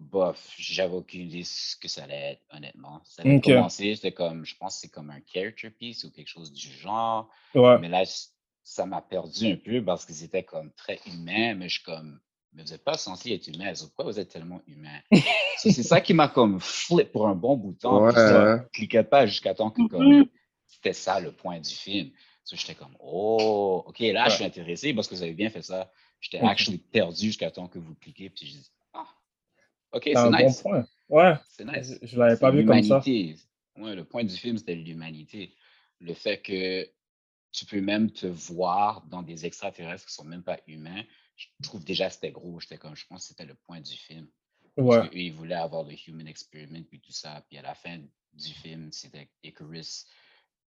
[0.00, 3.00] bof, j'avais aucune idée ce que ça allait être, honnêtement.
[3.04, 3.44] Ça avait Ok.
[3.44, 6.68] commencé, c'était comme, je pense que c'est comme un character piece ou quelque chose du
[6.72, 7.28] genre.
[7.54, 7.78] Ouais.
[7.78, 8.04] Mais là,
[8.64, 12.20] ça m'a perdu un peu parce qu'ils étaient comme très humains, mais je suis comme,
[12.52, 13.72] mais vous n'êtes pas censé être humain.
[13.78, 15.00] Pourquoi vous êtes tellement humain?
[15.58, 18.02] So, c'est ça qui m'a comme flip pour un bon bout de temps.
[18.04, 20.26] Ouais, ça ne cliquait pas jusqu'à temps que comme,
[20.66, 22.10] c'était ça le point du film.
[22.42, 25.62] So, j'étais comme, oh, OK, là, je suis intéressé parce que vous avez bien fait
[25.62, 25.92] ça.
[26.20, 28.30] J'étais actually perdu jusqu'à temps que vous cliquez.
[28.30, 28.70] Puis je dis,
[29.92, 30.62] OK, C'est un nice.
[30.62, 30.86] bon point.
[31.08, 31.34] Ouais.
[31.48, 31.98] C'est nice.
[32.02, 33.02] Je, je l'avais pas vu comme ça.
[33.76, 35.54] Ouais, le point du film, c'était l'humanité.
[36.00, 36.88] Le fait que
[37.52, 41.02] tu peux même te voir dans des extraterrestres qui sont même pas humains,
[41.36, 42.60] je trouve déjà c'était gros.
[42.60, 44.28] J'étais comme, je pense que c'était le point du film.
[44.76, 44.98] Ouais.
[44.98, 47.44] Parce qu'eux, ils voulaient avoir le human experiment puis tout ça.
[47.48, 47.98] Puis à la fin
[48.32, 50.06] du film, c'était Icarus.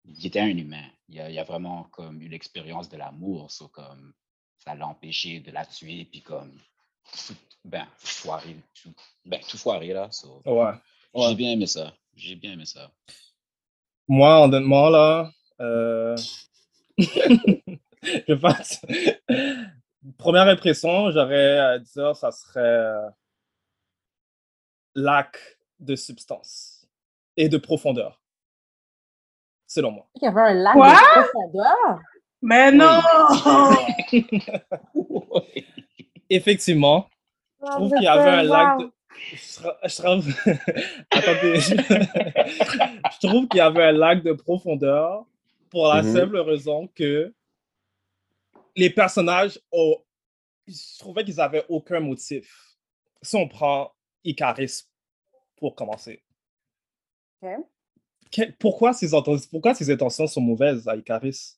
[0.05, 0.89] Il était un humain.
[1.09, 3.51] Il a, il a vraiment comme eu l'expérience de l'amour.
[3.51, 4.15] so comme,
[4.57, 6.07] ça l'a empêché de la tuer.
[6.07, 6.57] Puis comme,
[7.65, 8.93] ben, foiré, tout,
[9.25, 10.09] ben, tout foiré là.
[10.11, 10.43] so.
[10.45, 10.73] Ouais.
[11.15, 11.35] J'ai Ouais.
[11.35, 11.93] bien aimé ça.
[12.15, 12.91] J'ai bien aimé ça.
[14.09, 16.17] Moi, honnêtement, là, euh...
[16.99, 18.81] je pense.
[20.19, 23.09] Première impression, j'aurais à dire, ça serait euh,
[24.95, 25.37] lac
[25.79, 26.87] de substance
[27.37, 28.21] et de profondeur,
[29.67, 30.07] selon moi.
[30.17, 30.93] Il y avait un lac Quoi?
[30.93, 32.01] de profondeur?
[32.43, 33.01] Mais non!
[36.31, 37.09] Effectivement,
[37.61, 38.83] je Ah, trouve qu'il y avait un wow.
[38.85, 38.91] de.
[39.33, 40.27] Je, tra- je trouve...
[41.11, 41.61] Attendez.
[41.61, 41.75] Je...
[43.21, 45.27] je trouve qu'il y avait un lac de profondeur
[45.69, 46.15] pour la Mhm.
[46.17, 47.35] simple raison que
[48.77, 49.97] les personnages ont.
[50.67, 52.77] Je trouvais qu'ils n'avaient aucun motif.
[53.23, 53.93] Si on prend
[54.25, 54.85] Icaris
[55.57, 56.23] pour commencer.
[58.31, 61.57] Que- Pourquoi ses, intentions, pourquoi ses intentions sont mauvaises à Icaris?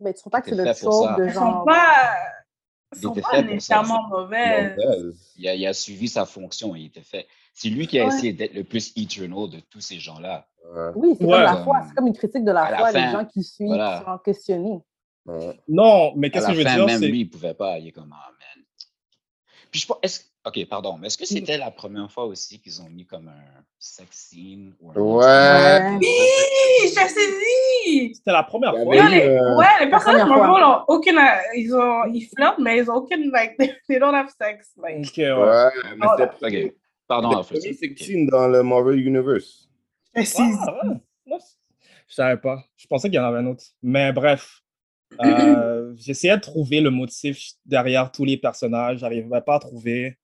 [0.00, 0.72] Mais tu trouves pas que c'est le ça.
[0.72, 1.64] de sont genre.
[1.64, 2.14] pas,
[2.98, 4.76] sont était pas nécessairement mauvaises.
[4.76, 5.32] Mauvaise.
[5.36, 6.74] Il a, il a suivi sa fonction.
[6.74, 7.26] Il était fait.
[7.54, 8.08] C'est lui qui a Ouais.
[8.14, 10.48] essayé d'être le plus eternal de tous ces gens-là.
[10.72, 10.90] Ouais.
[10.94, 11.32] Oui, c'est Ouais.
[11.32, 11.82] comme la foi.
[11.88, 13.98] C'est comme une critique de la À la foi, les gens qui suivent, voilà.
[13.98, 14.80] qui sont questionnés.
[15.68, 16.86] Non, mais qu'est-ce que je veux fin, dire?
[16.86, 17.78] même lui, il pouvait pas.
[17.78, 18.64] Il est comme, ah, man.
[19.70, 22.80] Puis je pense, est-ce, ok, pardon, mais est-ce que c'était la première fois aussi qu'ils
[22.82, 25.98] ont mis comme un sex scene ou un Ouais.
[25.98, 26.06] Oui,
[26.82, 28.14] j'ai saisi!
[28.14, 28.94] C'était la première fois.
[28.94, 30.46] Les, euh, ouais, les personnages première fois.
[30.46, 31.20] Marvel ont aucune.
[31.56, 33.30] Ils, ont, ils flirtent, mais ils ont aucune.
[33.30, 33.56] Like,
[33.88, 34.72] they don't have sex.
[34.76, 35.32] Like, Ok, ouais.
[35.32, 36.74] Ouais, mais Oh, c'était Ok,
[37.06, 39.68] pardon, sex scene dans le Marvel Universe.
[40.14, 40.20] Ah,
[40.84, 40.94] ouais.
[41.26, 41.56] Non, c-
[42.08, 42.64] Je savais pas.
[42.76, 43.64] Je pensais qu'il y en avait un autre.
[43.82, 44.62] Mais bref,
[45.20, 48.98] euh, j'essayais de trouver le motif derrière tous les personnages.
[48.98, 50.16] J'arrivais pas à trouver.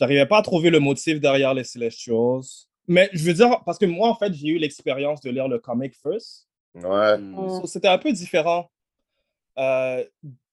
[0.00, 2.40] J'arrivais pas à trouver le motif derrière les Celestials.
[2.88, 5.58] Mais je veux dire, parce que moi, en fait, j'ai eu l'expérience de lire le
[5.58, 6.48] comic first.
[6.74, 7.18] Ouais.
[7.60, 8.70] So, C'était un peu différent.
[9.58, 10.02] Euh,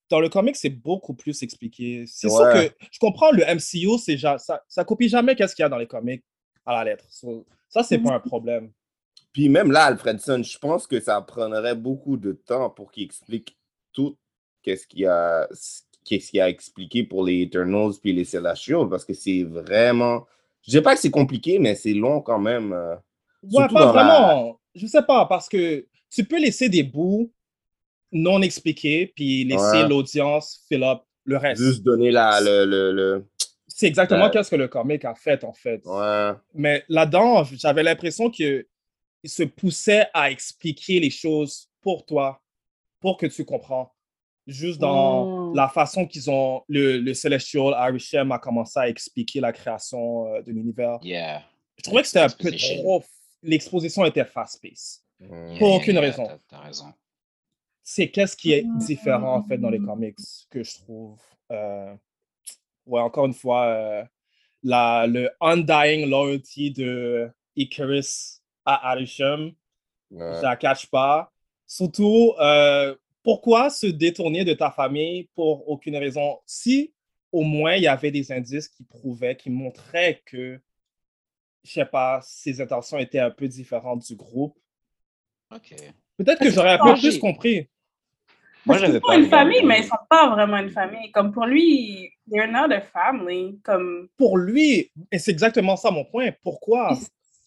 [0.09, 2.05] dans le comic, c'est beaucoup plus expliqué.
[2.07, 5.63] C'est sûr que je comprends le MCU, c'est ja- ça, ça copie jamais qu'est-ce qu'il
[5.63, 6.23] y a dans les comics
[6.65, 7.05] à la lettre.
[7.09, 8.71] So, ça, c'est pas un problème.
[9.33, 13.57] Puis même là, Alfredson, je pense que ça prendrait beaucoup de temps pour qu'il explique
[13.93, 14.17] tout
[14.63, 15.47] qu'est-ce qu'il a,
[16.07, 20.25] qu'est-ce qu'il a expliqué pour les Eternals puis les Celestials, parce que c'est vraiment...
[20.63, 22.73] Je dis pas que c'est compliqué, mais c'est long quand même.
[22.73, 22.95] euh,
[23.43, 24.59] Ouais, pas dans la- vraiment.
[24.75, 27.31] Je sais pas, parce que tu peux laisser des bouts
[28.11, 29.87] non expliqués, puis laisser Ouais.
[29.87, 31.61] l'audience fill up le reste.
[31.61, 33.25] Juste donner la, le, le, le-
[33.67, 34.31] C'est exactement Ouais.
[34.31, 35.81] qu'est-ce que le comic a fait, en fait.
[35.85, 36.31] Ouais.
[36.53, 38.65] Mais là-dedans, j'avais l'impression qu'il
[39.25, 42.41] se poussait à expliquer les choses pour toi,
[43.01, 43.93] pour que tu comprends.
[44.47, 45.55] Juste dans Mm.
[45.55, 50.41] la façon qu'ils ont, le, le Celestial Arishem a commencé à expliquer la création euh,
[50.41, 50.99] de l'univers.
[51.03, 51.43] Yeah.
[51.77, 52.81] Je trouvais que c'était un peu Exposition.
[52.81, 53.03] trop.
[53.43, 55.01] L'exposition était fast-paced.
[55.19, 55.25] Mm.
[55.49, 56.27] Yeah, Pour yeah, aucune yeah, raison.
[56.27, 56.93] t'as- T'as raison.
[57.83, 60.17] C'est qu'est-ce qui est différent, en fait, dans les comics,
[60.49, 61.19] que je trouve.
[61.51, 61.93] Euh,
[62.85, 64.03] ouais, encore une fois, euh,
[64.63, 69.51] la, le undying loyalty de Icarus à Arishem,
[70.11, 70.37] Ouais.
[70.37, 71.31] je la cache pas.
[71.65, 72.95] Surtout, euh,
[73.27, 76.39] pourquoi se détourner de ta famille pour aucune raison?
[76.45, 76.93] Si
[77.33, 80.61] au moins il y avait des indices qui prouvaient, qui montraient que,
[81.65, 84.57] je sais pas, ses intentions étaient un peu différentes du groupe,
[85.53, 85.75] Ok.
[86.17, 87.67] peut-être que j'aurais un peu plus compris.
[88.65, 91.11] Moi, j'avais sont pas une famille, mais ils sont pas vraiment une famille.
[91.11, 93.59] Comme pour lui, they're not a family.
[93.61, 94.07] Comme...
[94.15, 96.97] Pour lui, et c'est exactement ça mon point, pourquoi?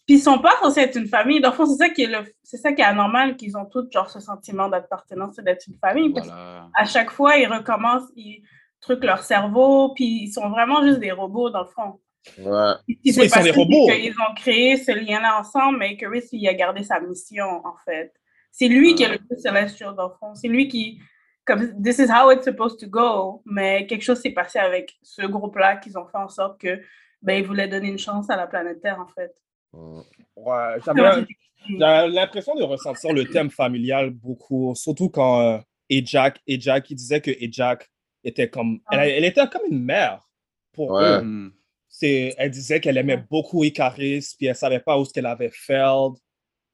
[0.06, 1.40] Puis ils sont pas censés être une famille.
[1.40, 2.18] Dans le fond, c'est ça qui est le...
[2.42, 5.76] c'est ça qui est anormal qu'ils ont tous genre ce sentiment d'appartenance et d'être une
[5.78, 6.12] famille.
[6.12, 6.68] Parce Voilà.
[6.76, 8.42] qu'à chaque fois, ils recommencent, ils
[8.80, 12.00] truquent leur cerveau, puis ils sont vraiment juste des robots dans le fond.
[12.38, 12.72] Ouais.
[12.88, 13.86] Oui, ils sont des robots.
[13.88, 17.76] qu'ils ont créé ce lien-là ensemble, mais que Chris, il a gardé sa mission, en
[17.84, 18.12] fait.
[18.50, 20.34] C'est lui qui est le plus célestial, dans le fond.
[20.34, 21.00] C'est lui qui,
[21.44, 25.22] comme, this is how it's supposed to go, mais quelque chose s'est passé avec ce
[25.22, 26.80] groupe-là qu'ils ont fait en sorte que,
[27.22, 29.32] ben, ils voulaient donner une chance à la planète Terre, en fait.
[29.72, 36.96] Ouais, j'avais l'impression de ressentir le thème familial beaucoup, surtout quand euh, Ejak, Ejak, il
[36.96, 37.90] disait que Ejak
[38.24, 40.28] était comme, elle, elle était comme une mère
[40.72, 41.02] pour Ouais.
[41.04, 41.20] eux.
[41.22, 41.52] Hmm.
[41.88, 45.50] C'est, elle disait qu'elle aimait beaucoup Icaris, puis elle savait pas où ce qu'elle avait
[45.50, 46.14] failed.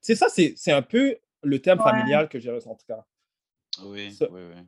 [0.01, 1.85] C'est ça, c'est c'est un peu le thème Ouais.
[1.85, 3.05] familial que j'ai ressenti, en tout cas.
[3.87, 4.63] Oui, Ça- oui, oui.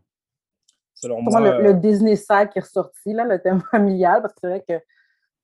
[0.95, 4.41] Selon moi, le, le Disney side qui est ressorti, là, le thème familial, parce que
[4.43, 4.65] c'est vrai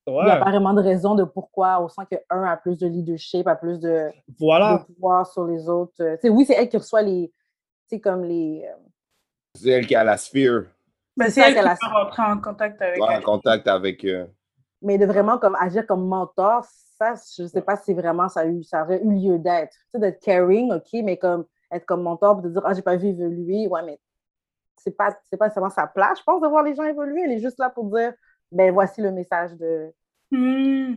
[0.05, 2.57] qu'il euh, n'y a ouais, pas vraiment de raison de pourquoi on sent qu'un a
[2.57, 4.79] plus de leadership, a plus de, voilà.
[4.87, 5.93] de pouvoir sur les autres.
[6.01, 7.31] Euh, tu sais, oui, c'est elle qui reçoit les.
[7.89, 8.65] Tu sais, comme les.
[8.67, 8.75] euh,
[9.55, 10.63] C'est elle qui a la sphère,
[11.17, 13.11] Ben, C'est c'est ça elle qui qu'elle a- peut rentrer en contact avec ouais, en
[13.11, 13.23] elle.
[13.23, 14.03] contact avec.
[14.05, 14.27] euh,
[14.81, 16.65] Mais de vraiment comme agir comme mentor,
[16.97, 19.71] ça, je ne sais pas si vraiment ça, a eu, ça aurait eu lieu d'être.
[19.73, 22.95] Tu sais, d'être caring, OK, mais comme être comme mentor, de dire, ah, j'ai pas
[22.95, 23.99] vu évoluer, ouais, mais
[24.77, 27.21] c'est pas, c'est pas seulement sa place, je pense, de voir les gens évoluer.
[27.23, 28.13] Elle est juste là pour dire,
[28.55, 29.91] ben voici le message de.
[30.31, 30.95] Hmm.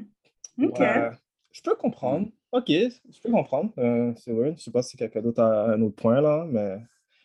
[0.63, 0.79] OK.
[0.79, 1.11] Ouais.
[1.53, 2.29] Je peux comprendre.
[2.53, 3.71] Ok, je peux comprendre.
[3.79, 4.55] Euh, c'est vrai.
[4.57, 6.77] Je sais pas si quelqu'un d'autre a un autre point là, mais.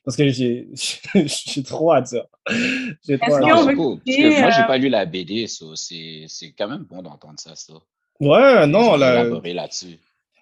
[0.03, 0.67] Parce que j'ai
[1.15, 2.25] j'ai trop à dire.
[3.07, 3.75] J'ai trop à Non, dire.
[3.75, 3.99] cool.
[4.05, 7.01] Parce que moi, j'ai euh, pas lu la BD, so c'est c'est quand même bon
[7.01, 7.73] d'entendre ça, ça.
[8.19, 9.97] Ouais, non, la- là-dessus.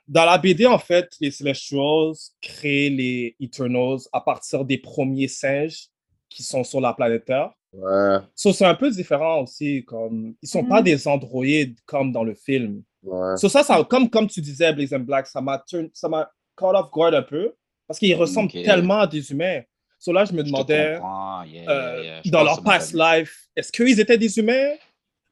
[0.07, 5.87] dans la BD, en fait, les Celestials créent les Eternals à partir des premiers singes
[6.27, 7.51] qui sont sur la planète Terre.
[7.73, 9.83] Ouais, So, c'est un peu différent aussi.
[9.85, 10.83] Comme, ils sont pas Mhm.
[10.85, 12.83] des androïdes comme dans le film.
[13.03, 13.37] ouais.
[13.37, 16.29] So, ça, ça, comme, comme tu disais, Blaze and Black, ça m'a turn- ça m'a
[16.55, 17.53] caught off guard un peu
[17.87, 19.61] parce qu'ils ressemblent tellement à des humains.
[19.97, 20.93] So, là, je me demandais.
[20.93, 22.21] Yeah, euh, yeah, yeah.
[22.25, 24.73] Je dans leur past life, est-ce qu'ils étaient des humains?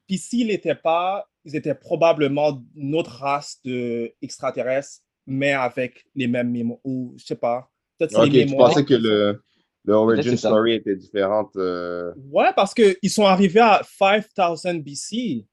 [0.06, 6.26] Puis s'ils n'étaient pas, ils étaient probablement une autre race de extraterrestres, mais avec les
[6.26, 6.78] mêmes mémoires.
[6.84, 7.68] Ou je sais pas.
[7.98, 8.70] Peut-être c'est Ok, les tu mémoires.
[8.70, 9.42] pensais que le,
[9.84, 10.48] le origin ça.
[10.48, 11.56] story était différente.
[11.56, 15.46] euh, Ouais, parce qu'ils sont arrivés à 5000 BC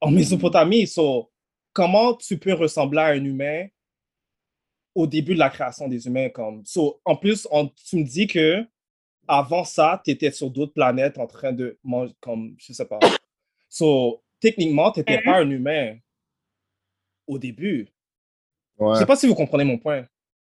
[0.00, 0.86] en Mésopotamie.
[0.86, 1.30] So,
[1.72, 3.66] comment tu peux ressembler à un humain
[4.94, 6.30] au début de la création des humains?
[6.30, 6.64] Comme...
[6.64, 8.64] So, en plus, on- tu me dis que
[9.28, 13.00] avant ça, tu étais sur d'autres planètes en train de manger, comme, je sais pas.
[13.68, 15.96] So, techniquement, tu n'étais pas un humain
[17.26, 17.88] au début.
[18.78, 18.94] Ouais.
[18.94, 20.06] Je sais pas si vous comprenez mon point.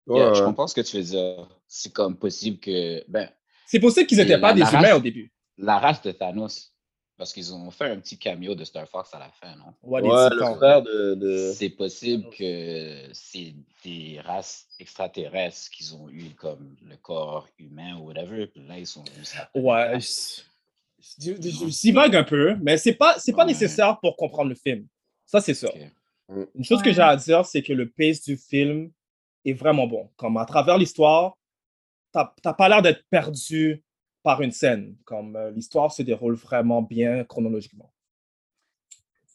[0.09, 1.49] Yeah, Ouais, Je comprends ce que tu veux dire.
[1.67, 3.05] C'est comme possible que.
[3.09, 3.29] Ben,
[3.67, 5.33] C'est possible qu'ils n'étaient pas la- des la humains race- au début.
[5.59, 6.73] la race de Thanos,
[7.19, 9.75] parce qu'ils ont fait un petit cameo de Star Fox à la fin, non?
[9.83, 11.15] Ouais, de.
[11.15, 11.53] de...
[11.55, 18.07] C'est possible que c'est des races extraterrestres qui ont eu comme le corps humain ou
[18.07, 23.19] whatever, puis là, ils sont venus Ouais, je, je divague un peu, mais c'est pas,
[23.19, 23.49] c'est pas Ouais.
[23.49, 24.87] nécessaire pour comprendre le film.
[25.27, 25.71] Ça, c'est sûr.
[25.75, 26.47] Ok.
[26.55, 28.91] Une chose que j'ai à dire, c'est que le pace du film
[29.45, 30.11] est vraiment bon.
[30.17, 31.37] Comme à travers l'histoire,
[32.13, 33.83] t'as pas l'air d'être perdu
[34.23, 34.97] par une scène.
[35.05, 37.93] Comme euh, l'histoire se déroule vraiment bien chronologiquement.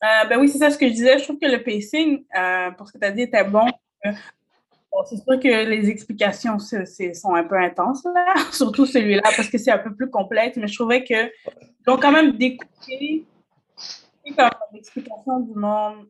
[0.04, 1.18] Euh, ben oui, c'est ça ce que je disais.
[1.18, 3.66] Je trouve que le pacing, euh, pour ce que tu as dit, était bon.
[4.04, 8.34] Bon, c'est sûr que les explications c'est- sont un peu intenses, là.
[8.52, 11.32] surtout celui-là, parce que c'est un peu plus complexe, mais je trouvais qu'ils
[11.88, 13.26] ont quand même découpé
[14.74, 16.08] l'explication du monde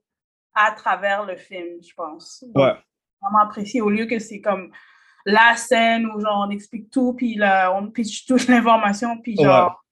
[0.56, 2.44] à travers le film, je pense.
[2.56, 2.74] Ouais.
[3.24, 4.72] Vraiment apprécié au lieu que c'est comme
[5.26, 9.46] la scène où genre on explique tout, puis là, on pitch toute l'information, puis Ouais.
[9.46, 9.84] genre,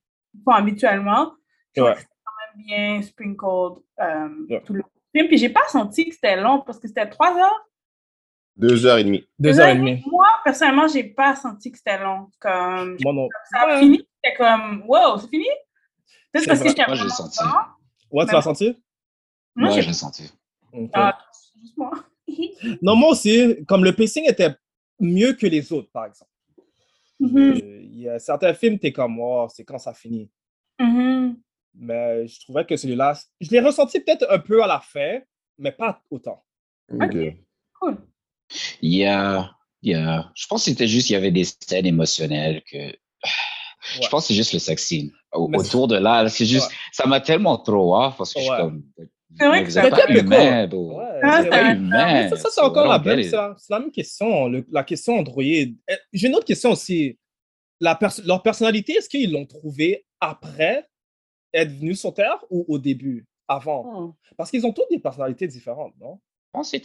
[0.45, 1.33] pas habituellement.
[1.77, 1.83] Ouais.
[1.83, 4.61] trouvais que c'était quand même bien sprinkled euh, Ouais.
[4.65, 4.83] tout le
[5.15, 5.27] film.
[5.27, 7.67] Puis j'ai pas senti que c'était long parce que c'était trois heures.
[8.57, 9.25] Deux heures et demie.
[9.39, 10.03] Deux heures et demie.
[10.11, 12.29] Moi, personnellement, j'ai pas senti que c'était long.
[12.39, 13.29] Comme, Moi non.
[13.51, 13.79] ça a Ouais.
[13.79, 15.45] fini, c'était comme, wow, c'est fini?
[16.33, 17.39] Peut-être C'est parce que j'étais Moi, vraiment senti.
[18.11, 18.83] Ouais, tu l'as senti?
[19.55, 20.31] Moi, j'ai senti.
[20.93, 21.91] Ah, c'est juste moi.
[22.81, 24.51] Non, moi aussi, comme le pacing était
[24.99, 26.31] mieux que les autres, par exemple.
[27.19, 30.29] Mhm, Euh, Il y a certains films, t'es comme, oh, c'est quand ça finit.
[30.79, 31.37] mhm.
[31.75, 35.19] Mais je trouvais que celui-là, je l'ai ressenti peut-être un peu à la fin,
[35.57, 36.43] mais pas autant.
[36.91, 37.15] Ok.
[37.79, 37.97] Cool.
[38.81, 41.45] Il y a, il y a- je pense que c'était juste, il y avait des
[41.45, 42.77] scènes émotionnelles que.
[44.01, 45.11] Je pense que c'est juste le sex scene.
[45.31, 46.75] Au- autour de là, c'est juste, Ouais.
[46.91, 48.83] ça m'a tellement trop off parce que je suis comme.
[49.37, 50.99] C'est vrai que fait pas un peu humain, bro.
[50.99, 52.13] Ouais, Ah, c'est c'est humain.
[52.13, 54.83] Mais ça, ça, c'est encore la même, c'est la, c'est la même question, le- la
[54.83, 55.41] question Android.
[55.43, 55.73] Eh,
[56.13, 57.17] J'ai une autre question aussi.
[57.79, 60.87] La pers- leur personnalité, est-ce qu'ils l'ont trouvé après
[61.53, 64.09] être venus sur Terre ou au début, avant?
[64.09, 64.13] Hmm.
[64.37, 66.19] Parce qu'ils ont toutes des personnalités différentes, non?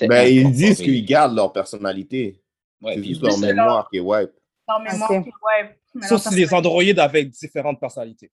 [0.09, 2.41] Ben, ils disent qu'ils gardent leur personnalité.
[2.81, 4.31] Ouais, c'est juste leur c'est- mémoire qui est wipe.
[4.69, 5.23] Dans mémoire, Ok.
[5.25, 5.77] puis ouais.
[5.95, 8.31] mais Sauf si c'est des androïdes avec différentes personnalités.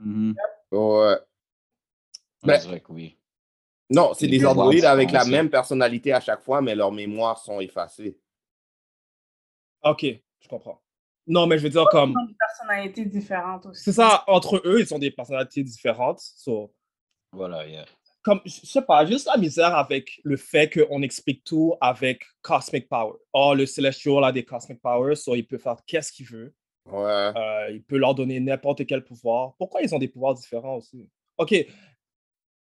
[0.00, 0.34] Mhm.
[0.72, 1.16] Ouais.
[2.42, 3.16] On Ben- dirait que oui.
[3.90, 7.58] Non, c'est des androïdes avec la même personnalité à chaque fois, mais leurs mémoires sont
[7.60, 8.18] effacées.
[9.82, 10.04] Ok,
[10.40, 10.80] je comprends.
[11.26, 13.82] Non, mais je veux dire, comme, Ils ont des personnalités différentes aussi.
[13.84, 16.20] c'est ça, entre eux, ils ont des personnalités différentes.
[16.20, 16.74] So,
[17.32, 17.84] Voilà, yeah.
[18.22, 22.88] comme, je sais pas, juste la misère avec le fait qu'on explique tout avec Cosmic
[22.88, 23.14] Power.
[23.32, 26.54] Oh, le Celestial a des Cosmic Powers, so il peut faire qu'est-ce qu'il veut.
[26.86, 27.32] Ouais.
[27.36, 29.54] Euh, il peut leur donner n'importe quel pouvoir.
[29.58, 31.08] Pourquoi ils ont des pouvoirs différents aussi?
[31.36, 31.54] OK.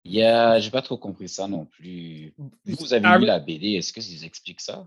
[0.08, 2.32] Yeah, j'ai pas trop compris ça non plus.
[2.64, 4.86] Vous, avez Ah, lu la BD, est-ce que ils expliquent ça?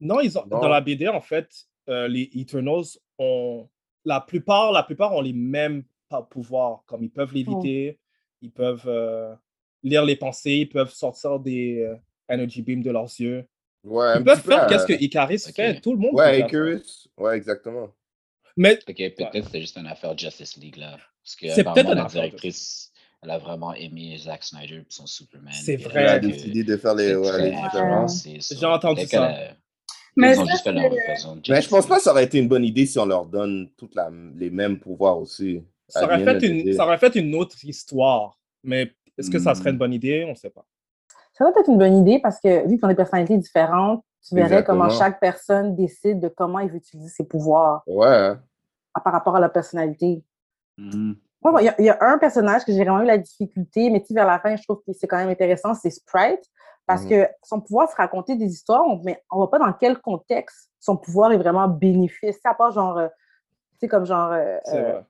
[0.00, 0.60] Non, ils ont, Non.
[0.60, 1.48] dans la BD, en fait,
[1.88, 3.68] euh, les Eternals ont.
[4.04, 5.84] La plupart, la plupart ont les mêmes
[6.30, 6.82] pouvoirs.
[6.86, 7.98] Comme ils peuvent léviter,
[8.40, 9.34] ils peuvent euh,
[9.82, 11.96] lire les pensées, ils peuvent sortir des euh,
[12.28, 13.46] energy beams de leurs yeux.
[13.84, 15.54] Ouais, Ils peuvent faire qu'est-ce euh, que Icaris Ok.
[15.54, 15.80] fait.
[15.80, 16.40] Tout le monde peut Ouais.
[16.40, 17.08] Icarus.
[17.16, 17.90] Ouais, exactement.
[18.56, 20.98] Mais Ok, peut-être c'était juste une affaire Justice League là.
[21.22, 22.90] Parce que C'est peut-être la affaire directrice,
[23.22, 25.52] elle a vraiment aimé Zack Snyder et son Superman.
[25.52, 26.02] C'est vrai.
[26.02, 28.26] Elle a décidé de faire les, différences.
[28.26, 29.32] J'ai entendu ça.
[30.16, 30.88] Mais ça, fait la
[31.48, 33.68] Mais je pense pas que ça aurait été une bonne idée si on leur donne
[33.76, 35.62] toutes la- les mêmes pouvoirs aussi.
[35.86, 36.72] ça aurait, fait une, day.
[36.72, 38.38] ça aurait fait une autre histoire.
[38.64, 39.74] Mais est-ce que ça serait Hmm.
[39.74, 40.24] une bonne idée?
[40.26, 40.64] On ne sait pas.
[41.32, 44.34] Ça va être une bonne idée parce que vu qu'on a des personnalités différentes, tu
[44.34, 48.08] verrais comment chaque personne décide de comment il veut utiliser ses pouvoirs Ouais.
[48.08, 48.42] hein.
[48.94, 50.24] à- par rapport à la personnalité.
[50.78, 51.16] Mhm.
[51.44, 54.02] Il y, a- il y a un personnage que j'ai vraiment eu la difficulté, mais
[54.02, 56.42] tu vers la fin, je trouve que c'est quand même intéressant, c'est Sprite,
[56.86, 57.08] parce Mhm.
[57.10, 60.70] que son pouvoir, c'est raconter des histoires, mais on ne voit pas dans quel contexte
[60.80, 62.38] son pouvoir est vraiment bénéfice.
[62.44, 65.00] À part genre, euh, tu sais, comme genre euh, euh,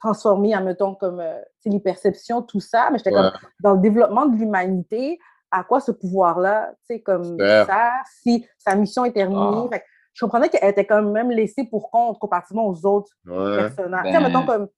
[0.00, 3.16] transformer, admettons, comme euh, les perceptions, tout ça, mais j'étais Ouais.
[3.22, 5.18] comme dans le développement de l'humanité,
[5.50, 9.62] à quoi ce pouvoir-là, tu sais, comme ça, si sa mission est terminée?
[9.66, 9.68] Ah.
[9.72, 13.56] Fait que je comprenais qu'elle était quand même laissée pour compte comparativement aux autres Ouais.
[13.56, 14.04] personnages.
[14.06, 14.68] Tu Ben, sais, mettons comme.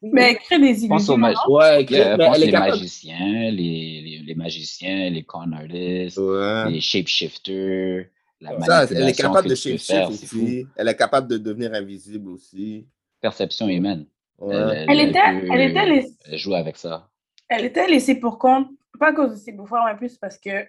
[0.00, 1.16] Mais crée des Je pense aux illusions.
[1.16, 1.36] mag-?
[1.48, 1.84] Ouais,
[2.16, 2.70] pense les capable.
[2.70, 6.70] magiciens, les, les, les magiciens, les con artists, Ouais.
[6.70, 8.06] les shapeshifters,
[8.40, 10.66] la Ça, elle est capable de shapeshift aussi.
[10.76, 12.86] Elle est capable de devenir invisible aussi.
[13.20, 14.06] Perception humaine.
[14.38, 14.54] Ouais.
[14.54, 17.08] Elle, Elle était, peut- elle était laissée, elle joue avec ça.
[17.48, 18.68] elle était laissée pour compte,
[19.00, 20.64] pas à cause de ses pouvoirs, mais plus parce que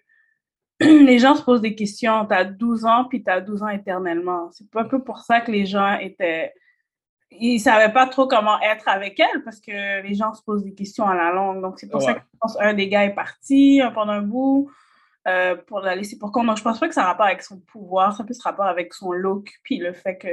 [0.80, 2.25] les gens se posent des questions.
[2.25, 4.49] Tu as 12 ans, puis tu as 12 ans éternellement.
[4.53, 6.51] C'est un peu pour ça que les gens étaient.
[7.32, 10.73] Ils savaient pas trop comment être avec elle parce que les gens se posent des
[10.73, 11.61] questions à la longue.
[11.61, 14.69] Donc, c'est pour ça que je pense un des gars est parti pendant un bout
[15.27, 16.47] euh, pour la laisser pour compte.
[16.47, 18.65] Donc, je pense pas que ça a rapport avec son pouvoir, ça a plus rapport
[18.65, 20.27] avec son look, puis le fait que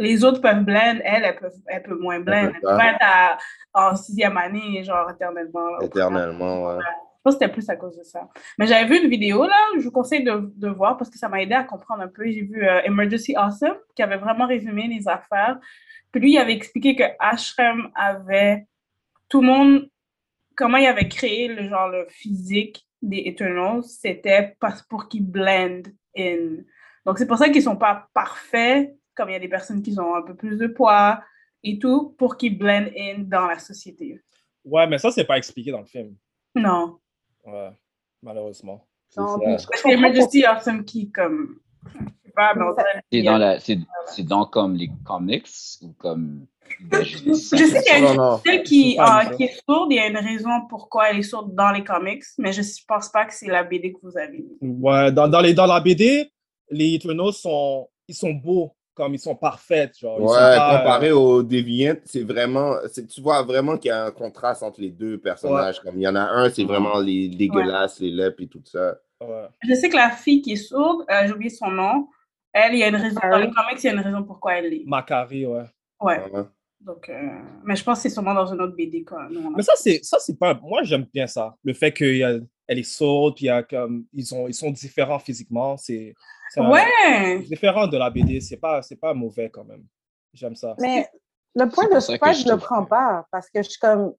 [0.00, 2.42] les autres peuvent blend, elle, elle peut, elle peut moins blend.
[2.48, 2.90] peut Elle peut pas.
[2.92, 3.38] être à-
[3.74, 5.70] en sixième année, genre éternellement.
[5.70, 6.76] là, Éternellement, ouais.
[6.78, 8.28] je pense que c'était plus à cause de ça.
[8.58, 11.28] Mais j'avais vu une vidéo, là, je vous conseille de, de voir parce que ça
[11.28, 12.24] m'a aidé à comprendre un peu.
[12.26, 15.58] J'ai vu euh, Emergency Awesome qui avait vraiment résumé les affaires.
[16.12, 18.66] Puis lui, il avait expliqué que Ashram avait
[19.28, 19.90] tout le monde,
[20.56, 25.82] comment il avait créé le genre le physique des Eternals, c'était parce pour qu'ils blend
[26.16, 26.56] in.
[27.04, 29.98] Donc c'est pour ça qu'ils sont pas parfaits, comme il y a des personnes qui
[29.98, 31.22] ont un peu plus de poids
[31.62, 34.20] et tout, pour qu'ils blend in dans la société.
[34.64, 36.16] Ouais, mais ça, c'est pas expliqué dans le film.
[36.54, 36.98] Non.
[37.44, 37.70] Ouais,
[38.22, 38.86] malheureusement.
[39.08, 39.66] C'est Non, ça.
[39.70, 41.60] Parce que Emergency Awesome qui, comme.
[42.38, 45.48] C'est qu'il y a- dans, la, c'est, c'est dans comme les comics
[45.82, 46.46] ou comme.
[46.80, 49.26] ben, je sais qu'il y a une celle qui, euh, ça.
[49.36, 52.22] qui est sourde, il y a une raison pourquoi elle est sourde dans les comics,
[52.38, 54.44] mais je ne pense pas que c'est la BD que vous avez.
[54.60, 56.30] Ouais, dans, dans, les, dans la BD,
[56.70, 59.96] les Eternals sont, ils sont beaux, comme ils sont parfaits.
[59.98, 62.74] Genre, ils sont Ouais, pas, comparé euh, aux Deviants, c'est vraiment.
[62.92, 65.80] c'est- Tu vois vraiment qu'il y a un contraste entre les deux personnages.
[65.80, 66.68] Comme il y en a un, c'est Ouais.
[66.68, 68.98] vraiment les dégueulasses, les lèvres et tout ça.
[69.22, 69.46] ouais.
[69.66, 72.08] Je sais que la fille qui est sourde, euh, j'ai oublié son nom,
[72.52, 73.20] elle, il y a une raison.
[73.22, 74.84] Dans les comics, il y a une raison pourquoi elle l'est.
[74.86, 75.64] Macari, ouais.
[76.00, 76.30] Ouais.
[76.30, 76.42] Ouais.
[76.80, 77.14] Donc, euh,
[77.64, 79.02] mais je pense que c'est sûrement dans une autre BD.
[79.04, 79.26] Quoi.
[79.30, 80.54] Nous, on a- Mais ça, c'est ça, c'est pas.
[80.54, 81.56] Moi, j'aime bien ça.
[81.64, 85.18] Le fait qu'elle est sourde, puis il y a comme, ils, ont, ils sont différents
[85.18, 85.76] physiquement.
[85.76, 86.14] C'est
[86.56, 87.40] un- Ouais!
[87.48, 88.40] différent de la BD.
[88.40, 89.84] C'est pas, c'est pas mauvais quand même.
[90.32, 90.76] J'aime ça.
[90.78, 91.08] Mais
[91.56, 94.12] le point de Sprite, je je le prends pas parce que je suis comme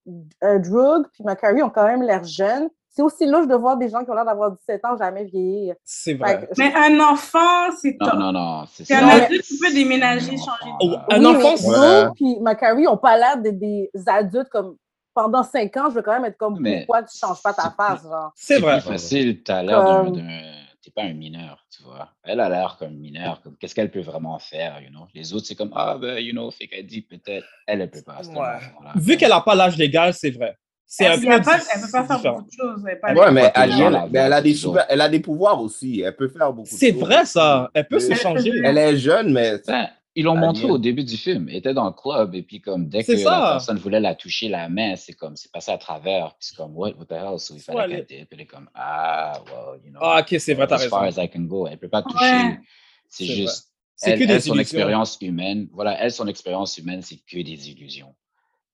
[0.44, 2.70] euh, Droog puis Macari ont quand même l'air jeunes.
[2.92, 5.76] C'est aussi louche de voir des gens qui ont l'air d'avoir 17 ans jamais vieillir.
[5.84, 6.48] C'est vrai.
[6.48, 8.20] que Mais un enfant, c'est Non, top.
[8.20, 8.64] non, non.
[8.68, 9.00] C'est Puis ça.
[9.00, 12.10] un Non, adulte, tu peux déménager, changer de Oh, un Oui, enfant, c'est- Ouais.
[12.16, 14.76] Puis Macari ont pas l'air de des adultes comme
[15.14, 17.64] pendant 5 ans, je veux quand même être comme Mais pourquoi tu changes pas ta
[17.64, 18.32] c'est face, genre?
[18.36, 18.80] c'est C'est vrai.
[18.80, 22.08] plus facile, t'as l'air d'un, Comme- d'un- T'es pas un mineur, tu vois.
[22.24, 25.08] Elle a l'air comme mineur, comme qu'est-ce qu'elle peut vraiment faire, you know?
[25.14, 28.02] Les autres, c'est comme, ah, ben, you know, fait qu'elle dit peut-être, elle, elle peut
[28.02, 28.20] pas.
[28.22, 28.58] c'est Ouais.
[28.96, 30.56] Vu qu'elle n'a pas l'âge légal, c'est vrai.
[30.92, 32.36] C'est un Elle peu ne peut pas faire différent.
[32.38, 32.84] beaucoup de choses.
[33.06, 36.02] elle Ouais, mais Alien, elle, a des super- elle a des pouvoirs aussi.
[36.02, 37.00] Elle peut faire beaucoup de C'est choses.
[37.02, 37.70] vrai, ça.
[37.76, 38.52] Elle peut se Elle- changer.
[38.66, 39.60] Elle est jeune, mais.
[39.68, 41.48] Ben, ils l'ont montré au début du film.
[41.48, 43.40] Elle était dans le club, et puis comme dès que C'est ça.
[43.40, 46.58] la personne voulait la toucher la main, c'est comme, c'est passé à travers, puis c'est
[46.58, 47.38] comme, what, what the hell?
[47.40, 50.00] So, il fallait qu'elle dip, elle est comme, ah, well, you know.
[50.02, 51.22] Ah, ok, c'est vrai, t'as as far raison.
[51.22, 51.68] as I can go.
[51.68, 52.26] Elle peut pas toucher.
[52.26, 52.60] Ouais.
[53.08, 54.62] C'est C'est juste, C'est elle, que elle, des son illusions.
[54.62, 58.16] expérience humaine, voilà, elle, son expérience humaine, c'est que des illusions.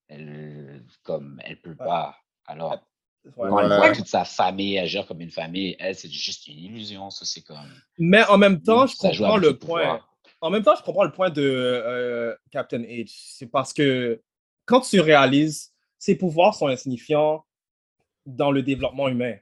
[0.08, 1.76] Elle, comme, elle peut Ouais.
[1.86, 2.16] pas.
[2.45, 2.72] Alors,
[3.26, 3.32] Ouais.
[3.49, 3.78] quand elle Ouais.
[3.78, 7.10] voit toute sa famille agir comme une famille, elle, c'est juste une illusion.
[7.10, 7.58] Ça, c'est comme.
[7.97, 9.99] Mais en même temps, je comprends le point.
[10.41, 13.12] en même temps, je comprends le point de euh, Captain H.
[13.38, 14.22] C'est parce que
[14.66, 17.45] quand tu réalises, ses pouvoirs sont insignifiants
[18.28, 19.38] dans le développement humain.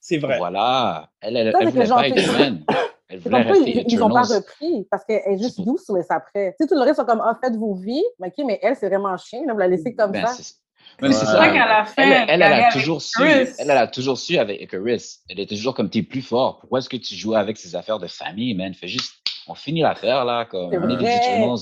[0.00, 0.38] C'est vrai.
[0.38, 1.10] Voilà.
[1.20, 2.64] Elle, elle, elle voulait pas être humaine.
[3.08, 6.06] Elle C'est voulait pourquoi rester ils, ils ont pas repris, parce qu'elle est juste useless
[6.10, 6.54] après.
[6.58, 8.02] Tu sais, tout le reste sont comme, ah, faites vos vies.
[8.18, 10.32] Mais OK, mais elle, c'est vraiment chien, là, vous la laissez comme Ben, ça.
[10.34, 10.54] c'est-
[11.02, 11.48] Mais c'est C'est ça.
[11.48, 13.22] qu'à la fin, elle, elle, elle elle a toujours su.
[13.22, 15.18] Elle, elle a toujours su avec Icarus.
[15.28, 16.58] Elle était toujours comme t'es plus fort.
[16.60, 18.72] Pourquoi est-ce que tu joues avec ces affaires de famille, man?
[18.72, 19.12] Fais juste,
[19.46, 21.16] on finit l'affaire là, comme C'est on est des vrai.
[21.16, 21.58] Eternals.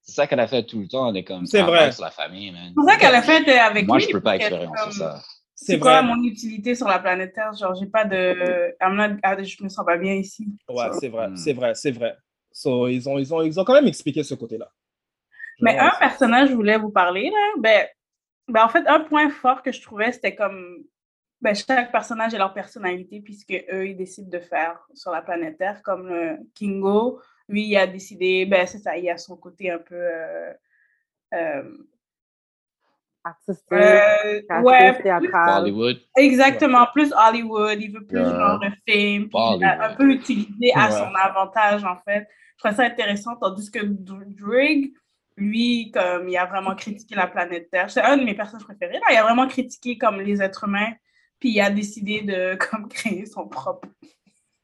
[0.00, 1.08] C'est ça qu'elle a fait tout le temps.
[1.10, 1.92] On est comme C'est travaille vrai.
[1.92, 2.68] sur la famille, man.
[2.68, 4.04] C'est pour ça la fin, t'es avec Moi, lui.
[4.04, 5.22] je peux pas expérimenter comme, ça.
[5.64, 7.52] C'est quoi mon utilité sur la planète Terre?
[7.54, 8.74] Genre, j'ai pas de.
[8.80, 10.48] I'm not- ah, je me sens pas bien ici.
[10.68, 11.36] Ouais, So- c'est vrai, Hmm.
[11.36, 12.16] c'est vrai, c'est vrai.
[12.50, 14.68] So, ils, ont, ils, ont, ils ont quand même expliqué ce côté-là.
[15.60, 17.46] Mais un personnage, je voulais vous parler, là?
[17.58, 17.86] Ben,
[18.48, 20.78] ben, en fait, un point fort que je trouvais, c'était comme.
[21.40, 25.58] Ben, chaque personnage a leur personnalité, puisque eux, ils décident de faire sur la planète
[25.58, 25.82] Terre.
[25.82, 28.46] Comme le Kingo, lui, il a décidé.
[28.46, 29.94] Ben, c'est ça, il a son côté un peu.
[29.96, 30.52] euh,
[31.34, 31.62] euh,
[33.24, 35.62] Artistique, euh, ouais, plus- théâtral.
[35.62, 35.96] Hollywood.
[36.16, 38.30] Exactement, plus Hollywood, il veut plus Yeah.
[38.30, 39.62] genre de film, puis Bollywood.
[39.80, 40.92] un peu utilisé à Ouais.
[40.92, 42.26] son avantage en fait.
[42.56, 44.90] Je trouve ça intéressant, tandis que Dr- Drake,
[45.36, 48.94] lui, comme il a vraiment critiqué la planète Terre, c'est un de mes personnages préférés,
[48.94, 49.06] là.
[49.10, 50.92] il a vraiment critiqué comme les êtres humains,
[51.38, 53.88] puis il a décidé de comme créer son propre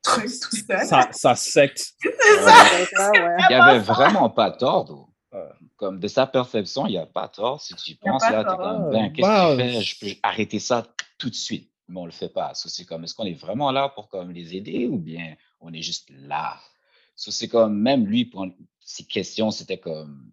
[0.02, 0.84] truc tout seul.
[0.84, 1.92] Ça, ça secte.
[2.00, 2.52] C'est ça!
[2.96, 3.36] Ça, ouais.
[3.40, 5.09] Il n'y avait vraiment pas tort.
[5.79, 7.62] Comme de sa perception, il n'y a pas tort.
[7.62, 9.57] Si tu penses, là, tu es comme, ben, qu'est-ce Wow.
[9.57, 9.81] que tu fais?
[9.81, 10.85] Je peux arrêter ça
[11.18, 11.70] tout de suite.
[11.89, 12.53] Mais on le fait pas.
[12.55, 15.72] So, c'est comme, est-ce qu'on est vraiment là pour comme, les aider ou bien on
[15.72, 16.59] est juste là?
[17.16, 18.45] So, c'est comme, même lui, pour
[18.81, 20.31] ses questions, c'était comme,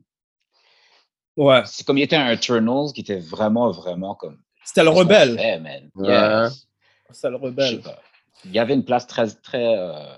[1.37, 1.61] Ouais.
[1.65, 5.37] c'est comme il était un Eternals qui était vraiment, vraiment comme, C'était le rebelle.
[5.37, 5.91] fait, man?
[5.95, 6.07] Ouais.
[6.07, 6.67] Yes.
[7.11, 7.81] C'est le rebelle.
[7.81, 7.99] pas.
[8.45, 10.15] Il y avait une place très, très, euh,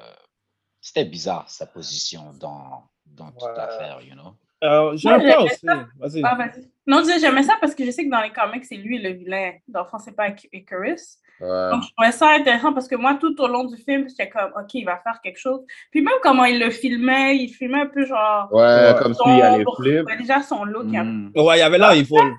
[0.80, 4.36] c'était bizarre, sa position dans, dans toute l'affaire, you know?
[4.64, 5.66] Euh, J'ai un aussi.
[5.66, 5.86] ça.
[5.99, 6.22] Vas-y.
[6.24, 6.68] Ah, vas-y.
[6.88, 9.51] Non, j'aimais ça parce que je sais que dans les comics, c'est lui le vilain.
[9.68, 11.18] Dans le fond, c'est pas Ic- Icarus.
[11.39, 11.70] Ouais.
[11.72, 14.51] Donc, je trouvais ça intéressant parce que moi, tout au long du film, j'étais comme,
[14.60, 15.62] OK, il va faire quelque chose.
[15.91, 18.51] Puis même comment il le filmait, il filmait un peu genre.
[18.51, 18.95] Ouais, Ouais.
[18.99, 19.78] comme s'il y a les sombre.
[19.84, 20.05] flips.
[20.08, 20.86] Ouais, déjà, son look.
[20.88, 21.32] Mm.
[21.36, 22.34] Ouais, il y avait là, il vole.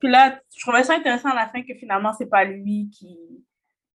[0.00, 3.16] Puis là, je trouvais ça intéressant à la fin que finalement, c'est pas lui qui,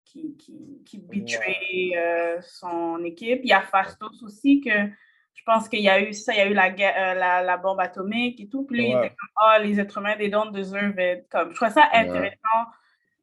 [0.06, 3.40] qui, qui, qui betray euh, son équipe.
[3.42, 4.70] Il y a Fastos aussi que
[5.38, 7.42] je pense qu'il y a eu ça, il y a eu la, guerre- euh, la,
[7.42, 8.64] la bombe atomique et tout.
[8.64, 9.06] Puis lui, il Ouais.
[9.06, 11.28] était comme, ah, les êtres humains, they don't deserve it.
[11.30, 12.64] Comme, je trouvais ça intéressant,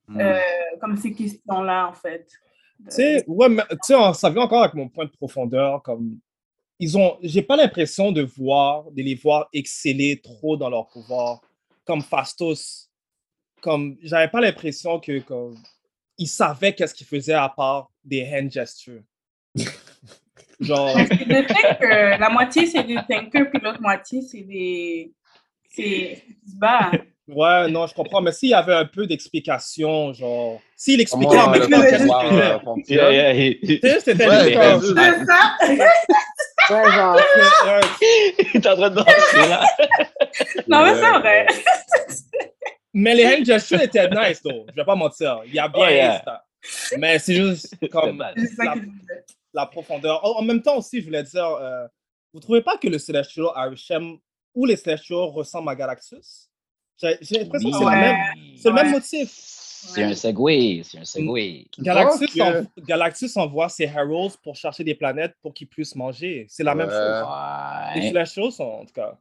[0.07, 0.19] Mm.
[0.21, 0.39] euh,
[0.79, 2.27] comme ces questions-là, en fait.
[2.85, 5.81] Tu sais, ouais, mais, ça vient encore avec mon point de profondeur.
[5.81, 6.19] Comme,
[6.79, 11.41] ils ont, j'ai pas l'impression de voir, de les voir exceller trop dans leur pouvoir.
[11.85, 12.89] Comme Fastos.
[13.61, 15.57] Comme, j'avais pas l'impression que, comme,
[16.19, 19.01] ils savaient qu'est-ce qu'ils faisaient à part des hand gestures.
[20.59, 22.17] Genre, C'est des thinkers.
[22.19, 25.11] La moitié, c'est des thinkers, puis l'autre moitié, c'est des.
[25.69, 26.21] C'est.
[27.27, 28.21] ouais, non, je comprends.
[28.21, 31.81] Mais s'il y avait un peu d'explication, genre, s'il expliquait Comment en le même temps
[31.81, 32.07] qu'est-ce
[33.99, 35.57] c'était Ouais, juste ouais, comme- C'est ça!
[36.69, 37.19] Ouais, genre.
[38.53, 39.63] Il est en train de danser là.
[40.67, 41.47] Non, mais c'est vrai.
[42.93, 44.65] Mais les hand gestures étaient nice, though.
[44.69, 45.41] Je vais pas mentir.
[45.45, 46.21] Il y a bien Oh, yeah.
[46.23, 46.43] ça.
[46.97, 48.33] Mais c'est juste comme la.
[49.55, 50.23] La profondeur.
[50.23, 51.87] En même temps aussi, je voulais dire, euh,
[52.33, 54.17] vous trouvez pas que le Celestial Arishem
[54.53, 56.49] ou les Celestials ressemblent à Galactus?
[57.01, 58.15] J'ai l'impression que c'est Ouais.
[58.65, 59.29] le même motif.
[59.31, 61.65] C'est un segway, c'est un segway.
[62.39, 66.45] En- Galactus envoie ses Heralds pour chercher des planètes pour qu'ils puissent manger.
[66.49, 66.93] C'est la même Ouais.
[66.93, 68.01] chose.
[68.01, 68.09] Les.
[68.09, 69.17] Celestials sont, en tout cas.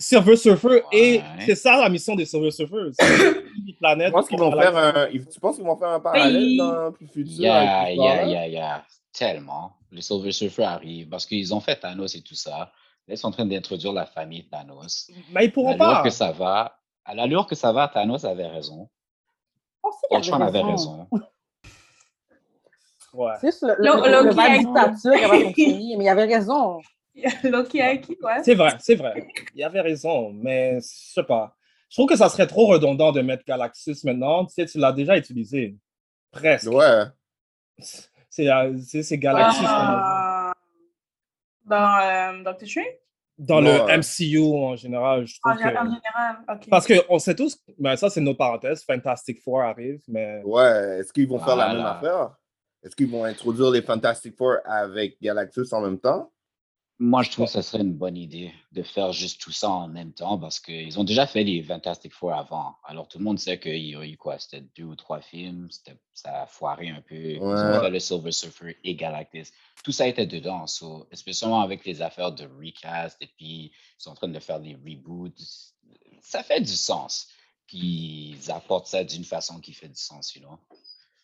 [0.00, 2.90] Silver Surfer, et c'est ça la mission des Silver Surfer.
[2.92, 3.02] c'est
[3.66, 6.36] des planètes Tu penses qu'ils vont faire un, tu penses qu'ils vont faire un parallèle
[6.36, 6.56] Oui.
[6.56, 8.84] dans le plus futur Yeah, yeah, yeah, yeah.
[9.18, 9.72] Tellement.
[9.90, 12.50] Les Silver Surfer arrivent parce qu'ils ont fait Thanos et tout ça.
[12.58, 15.10] Là, ils sont en train d'introduire la famille Thanos.
[15.32, 16.02] Mais ils À pourront l'allure pas.
[16.02, 18.88] que ça va, à l'allure que ça va, Thanos avait raison.
[19.82, 21.08] on sait avait raison.
[23.14, 23.32] Ouais.
[23.40, 26.80] C'est juste le, qui mais il avait raison.
[27.42, 28.42] Loki a qui, ouais.
[28.44, 29.26] C'est vrai, c'est vrai.
[29.54, 31.56] Il avait raison, mais je sais pas.
[31.88, 34.44] Je trouve que ça serait trop redondant de mettre Galactus maintenant.
[34.44, 35.76] Tu sais, tu l'as déjà utilisé.
[36.30, 36.70] Presque.
[36.70, 37.04] Ouais.
[38.30, 39.26] C'est euh, c'est- vu.
[39.26, 40.52] Ah,
[41.64, 42.86] dans euh, Doctor Strange?
[43.38, 43.78] dans Ouais.
[43.78, 45.26] le MCU en général.
[45.26, 45.62] Je trouve en que...
[45.62, 46.68] général, ok.
[46.70, 50.98] Parce qu'on sait tous, ben ça c'est notre parenthèse, Fantastic Four arrive, mais Ouais.
[51.00, 51.96] Est-ce qu'ils vont faire la même Voilà.
[51.96, 52.36] affaire?
[52.82, 56.32] Est-ce qu'ils vont introduire les Fantastic Four avec Galactus en même temps?
[57.00, 59.86] Moi, je trouve que ce serait une bonne idée de faire juste tout ça en
[59.86, 62.74] même temps parce qu'ils ont déjà fait les Fantastic Four avant.
[62.82, 64.36] Alors, tout le monde sait qu'il y a eu quoi?
[64.40, 67.14] C'était deux ou trois films, c'était- ça a foiré un peu.
[67.14, 67.80] Ils ont Ouais.
[67.80, 69.52] fait le Silver Surfer et Galactus.
[69.84, 70.66] Tout ça était dedans.
[70.66, 74.58] So, spécialement avec les affaires de recast et puis ils sont en train de faire
[74.58, 75.38] des reboots.
[76.20, 77.28] Ça fait du sens
[77.68, 80.58] qu'ils apportent ça d'une façon qui fait du sens, you know?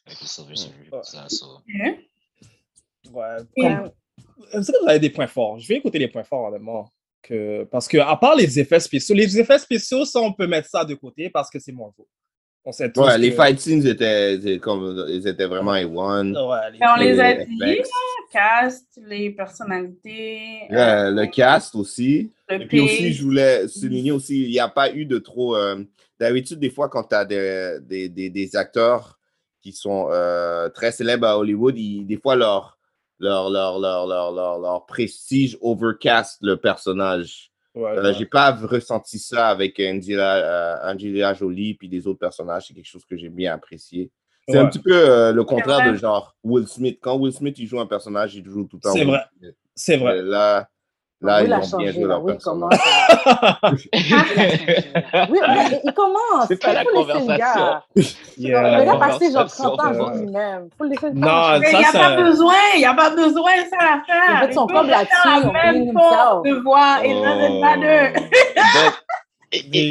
[0.07, 1.29] Avec le Silver Surfer et tout ça.
[1.29, 1.63] so.
[1.67, 3.39] Ouais.
[3.57, 3.91] Comme,
[4.37, 5.59] vous savez, vous avez des points forts.
[5.59, 6.91] Je vais écouter les points forts, honnêtement.
[7.23, 10.69] Que, parce que, à part les effets spéciaux, les effets spéciaux, ça, on peut mettre
[10.69, 11.73] ça de côté parce que c'est.
[12.67, 16.33] On sait tous Ouais, les fight scenes étaient, comme, ils étaient vraiment A1.
[16.33, 17.75] Ouais, les- Mais on les a dit, là,
[18.33, 20.61] cast, les personnalités.
[20.71, 22.33] Le, le cast aussi.
[22.49, 25.57] Le Et puis aussi, je voulais souligner aussi, il n'y a pas eu de trop.
[25.57, 25.83] euh,
[26.19, 29.19] D'habitude, des fois, quand tu as des, des, des, des acteurs
[29.61, 32.74] qui sont euh, très célèbres à Hollywood, ils- des fois, leur,
[33.19, 37.51] leur, leur, leur, leur, leur, leur prestige overcast le personnage.
[37.75, 38.15] Ouais, Euh, ouais.
[38.15, 42.67] J'ai pas ressenti ça avec Angela, euh, Angelina Jolie puis des autres personnages.
[42.69, 44.11] C'est quelque chose que j'ai bien apprécié.
[44.47, 46.99] C'est un petit peu euh, le contraire de genre Will Smith.
[47.01, 48.93] Quand Will Smith il joue un personnage, il joue tout le temps.
[48.93, 49.23] C'est vrai.
[49.75, 50.23] C'est vrai.
[50.23, 50.69] Là,
[51.23, 52.79] là oui, ils ont bien joué leur Oui, personnage.
[53.63, 53.77] comment
[55.31, 56.47] Oui, mais il commence.
[56.49, 57.83] C'est pas Il la faut laisser le gars.
[58.37, 58.79] Yeah.
[58.79, 60.69] Le gars passé genre conversation 30 ans de- sur lui-même.
[60.77, 61.59] Faut le laisser le Non, temps.
[61.61, 65.15] Mais il n'y a ça- pas besoin, il n'y a pas besoin, c'est son là-dessus,
[65.25, 65.87] la on même
[66.45, 66.97] de voix,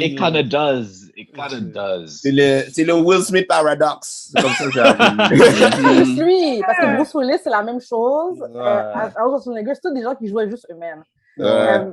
[0.02, 1.03] it kind of does.
[1.16, 2.20] It kind of does.
[2.22, 4.30] C'est le, c'est le Will Smith paradoxe.
[4.34, 5.38] C'est comme ça que j'ai appelé.
[5.38, 6.60] C'est juste lui.
[6.60, 8.40] Parce que Bruce Willis, c'est la même chose.
[8.40, 8.60] Ouais.
[8.60, 11.04] Euh, Arnold Schwarzenegger, c'est tous des gens qui jouaient juste eux-mêmes.
[11.38, 11.44] Ouais.
[11.46, 11.92] Euh,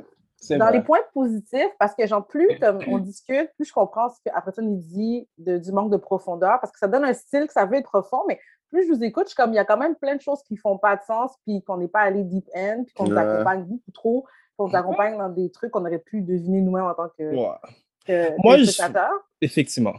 [0.50, 0.78] dans vrai.
[0.78, 4.52] les points positifs, parce que genre, plus comme on discute, plus je comprends ce qu'après
[4.52, 7.54] ça, on dit de, du manque de profondeur, parce que ça donne un style que
[7.54, 8.40] ça veut être profond, mais
[8.72, 10.42] plus je vous écoute, je suis comme, il y a quand même plein de choses
[10.44, 13.18] qui font pas de sens, puis qu'on n'est pas allé deep end, puis qu'on nous
[13.18, 14.26] accompagne beaucoup trop,
[14.58, 17.50] qu'on nous accompagne dans des trucs qu'on aurait pu deviner nous-mêmes en tant que, Ouais.
[18.12, 19.20] Que, Moi, je- spectateurs.
[19.42, 19.94] Effectivement.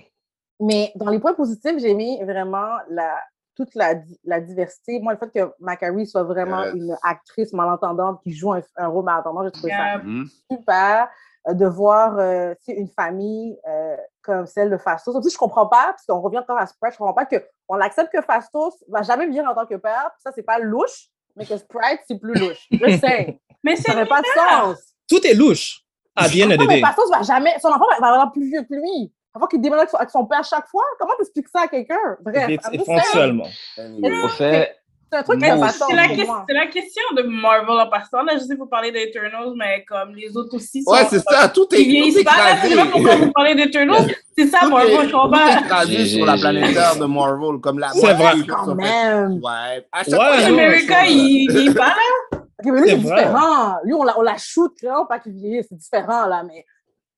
[0.61, 3.19] Mais dans les points positifs, j'ai mis vraiment la,
[3.57, 3.95] toute la,
[4.25, 5.01] la diversité.
[5.01, 6.75] Moi, le fait que Macari soit vraiment Yes.
[6.75, 9.99] une actrice malentendante qui joue un, un rôle malentendant, j'ai trouvé ça Yeah.
[9.99, 10.27] Mhm.
[10.51, 11.09] super
[11.49, 15.17] euh, de voir euh, une famille euh, comme celle de Fastos.
[15.17, 17.81] En plus, je comprends pas, parce qu'on revient encore à Sprite, je comprends pas qu'on
[17.81, 21.45] accepte que Fastos va jamais venir en tant que père, ça, c'est pas louche, mais
[21.45, 22.69] que Sprite, c'est plus louche.
[22.71, 23.41] Je sais.
[23.65, 24.95] Mais ça n'aurait pas de sens.
[25.09, 25.83] Tout est louche.
[26.17, 26.81] À the end of the day.
[26.81, 29.11] Fastos va jamais, son enfant va, avoir plus vieux que lui.
[29.35, 31.97] Avant qu'il déménage avec son- père chaque fois, comment t'expliques ça à quelqu'un?
[32.23, 32.51] Bref.
[32.71, 33.47] Éventuellement.
[33.79, 34.77] Au fait,
[35.11, 36.07] c'est la,
[36.49, 38.23] la question de Marvel en passant.
[38.23, 40.83] Là, je sais que vous parlez d'Eternals, mais comme les autres aussi.
[40.87, 41.49] Ouais, sont- c'est ça.
[41.49, 44.07] Tout est, Ils tout est pas, là, c'est pas pourquoi vous parlez d'Eternals.
[44.37, 45.47] C'est ça, Tout est, Marvel, je tout comprends.
[45.47, 47.61] est écrasé J'ai- sur la planète Terre de Marvel.
[47.61, 48.33] Comme la C'est vrai.
[48.49, 49.33] Quand même.
[49.43, 49.87] Ouais.
[49.93, 52.32] À chaque Ouais, fois, America, il il est pas là.
[52.65, 53.77] Ok, mais lui, C'est différent.
[53.85, 56.65] Lui, on la, on la shoot, là, pas qu'il vieillit, c'est différent, là, mais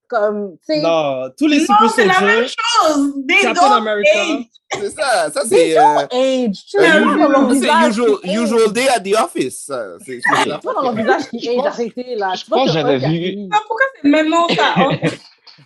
[0.08, 3.12] comme, tu sais, Non, tous les super c'est la même soldiers, chose.
[3.24, 4.10] Des Captain America.
[4.20, 4.44] age.
[4.78, 5.30] C'est ça.
[5.30, 5.74] Ça, they c'est.
[5.74, 6.56] don't euh, age.
[6.68, 9.70] Tu euh, sais, usual- dans c'est usual, usual day at the office.
[10.04, 10.20] C'est
[10.62, 12.32] vois dans leur visage qui Je age, pense- arrêtez, là.
[12.36, 13.48] je vois pense que j'avais vu-.
[13.52, 14.74] Ah, Pourquoi c'est le même nom, ça?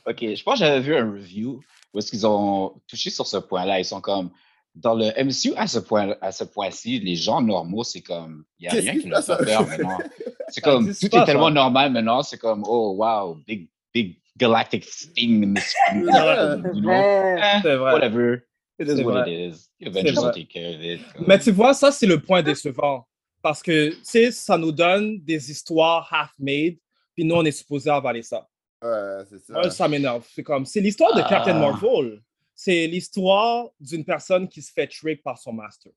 [0.07, 1.61] Oh, OK, je pense que j'avais vu un review
[1.93, 3.79] où est-ce qu'ils ont touché sur ce point-là.
[3.81, 4.31] Ils sont comme,
[4.75, 8.65] dans le MCU, à ce point à ce point-ci, les gens normaux, c'est comme, il
[8.65, 9.99] n'y a rien qui leur fait peur maintenant.
[10.51, 11.53] C'est comme, tout est tellement ça.
[11.55, 12.23] normal maintenant.
[12.23, 17.37] C'est comme, oh, wow, big, big galactic thing C'est vrai.
[17.39, 17.93] Eh, C'est vrai.
[17.93, 18.39] Whatever.
[18.81, 19.33] It is C'est what vrai.
[19.33, 19.69] it is.
[19.81, 21.01] Will take care of it.
[21.13, 23.07] Comme- Mais tu vois, ça, c'est le point décevant.
[23.43, 26.77] Parce que, tu sais, ça nous donne des histoires half-made,
[27.15, 28.49] puis nous, on est supposé avaler ça.
[28.83, 29.71] Ouais, c'est ça.
[29.71, 30.25] Ça m'énerve.
[30.33, 31.61] C'est comme, c'est l'histoire de Captain Ah.
[31.61, 32.23] Marvel.
[32.61, 35.93] C'est l'histoire d'une personne qui se fait trick par son master.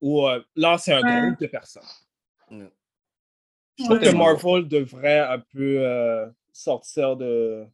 [0.00, 1.26] Ou euh, là, c'est un Ouais.
[1.26, 1.82] groupe de personnes.
[2.48, 4.14] Je trouve que.
[4.14, 7.66] Marvel devrait un peu euh, sortir de,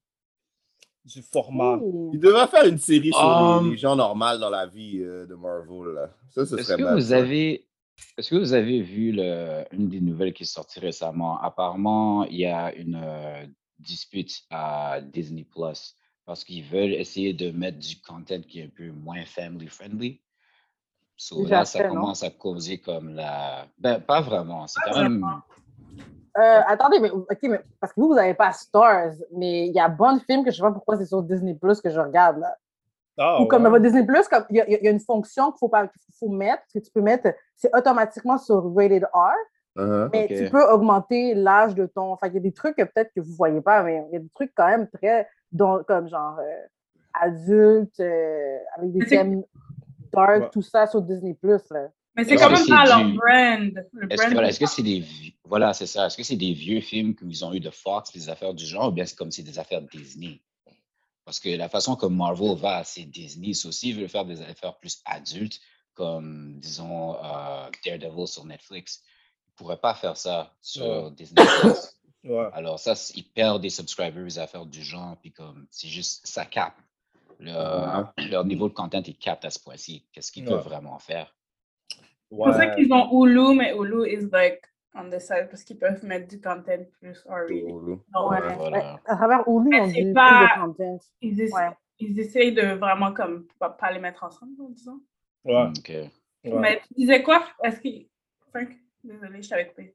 [1.05, 1.79] du format.
[2.15, 5.27] Il devrait faire une série sur Um, les, les gens normaux dans la vie euh,
[5.27, 5.93] de Marvel.
[5.95, 6.11] Là.
[6.31, 7.19] Ça, ce Est-ce serait que mal, vous ça.
[7.19, 7.69] avez
[8.17, 11.39] est-ce que vous avez vu le, une des nouvelles qui est sortie récemment?
[11.43, 13.47] Apparemment, il y a une euh,
[13.79, 18.71] dispute à Disney Plus parce qu'ils veulent essayer de mettre du content qui est un
[18.77, 20.21] peu moins family friendly.
[21.17, 21.95] So, là, ça fait, non?
[21.95, 23.67] commence à causer comme la.
[23.79, 24.67] Ben, pas vraiment.
[24.67, 25.25] C'est quand même.
[26.39, 29.79] Euh, attendez, mais, ok, mais parce que vous, vous n'avez pas Stars, mais il y
[29.81, 32.39] a bon film que je sais pas pourquoi c'est sur Disney Plus que je regarde,
[32.39, 32.57] là.
[33.19, 33.65] Ah, Ou comme ouais.
[33.65, 35.69] dans votre Disney Plus, comme il y, a- il y a une fonction qu'il faut,
[35.69, 39.33] pas- qu'il faut mettre, que tu peux mettre, c'est automatiquement sur Rated R,
[39.77, 40.11] Uh-huh.
[40.13, 42.13] mais tu peux augmenter l'âge de ton.
[42.13, 44.13] Enfin, il y a des trucs que peut-être que vous ne voyez pas, mais il
[44.15, 46.67] y a des trucs quand même très, dont- comme genre euh,
[47.15, 49.43] adulte, euh, avec des thèmes
[50.13, 50.51] dark, Ouais.
[50.53, 51.89] tout ça sur Disney Plus, là.
[52.15, 53.87] Mais c'est quand même pas leur du- brand.
[53.95, 56.07] Le Est-ce que voilà, c'est des vi- voilà, c'est ça.
[56.07, 58.89] Est-ce que c'est des vieux films qu'ils ont eu de Fox, des affaires du genre,
[58.89, 60.43] ou bien c'est comme c'est des affaires Disney?
[61.25, 63.55] Parce que la façon comme Marvel va, c'est Disney.
[63.55, 65.59] So, s'ils veulent faire des affaires plus adultes,
[65.95, 69.03] comme disons euh, Daredevil sur Netflix,
[69.53, 71.11] ils ne pourraient pas faire ça sur Ouais.
[71.13, 71.45] Disney.
[71.61, 71.73] Plus.
[72.25, 72.49] Ouais.
[72.53, 76.79] Alors ça, ils perdent des subscribers, affaires du genre, puis comme c'est juste ça capte.
[77.41, 80.07] Leur, leur niveau de content est capte à ce point-ci.
[80.13, 81.35] Qu'est-ce qu'ils peuvent vraiment faire?
[81.91, 84.63] C'est pour ça qu'ils ont Hulu, mais Hulu is like
[84.95, 87.25] on the side parce qu'ils peuvent mettre du content plus.
[87.27, 88.55] Donc, Ouais, ouais.
[88.57, 89.01] voilà.
[89.05, 90.99] À travers Hulu, Mais on c'est dit pas- plus de content.
[91.23, 91.77] Ils, essa- Ouais.
[91.99, 95.01] ils essayent de vraiment comme pas, les mettre ensemble, disons.
[95.45, 95.67] Ouais.
[95.77, 95.89] Ok.
[95.89, 96.11] Ouais.
[96.45, 97.43] Mais tu disais quoi?
[97.65, 97.89] Est-ce que.
[98.51, 98.69] Frank,
[99.05, 99.95] désolé, je t'avais coupé.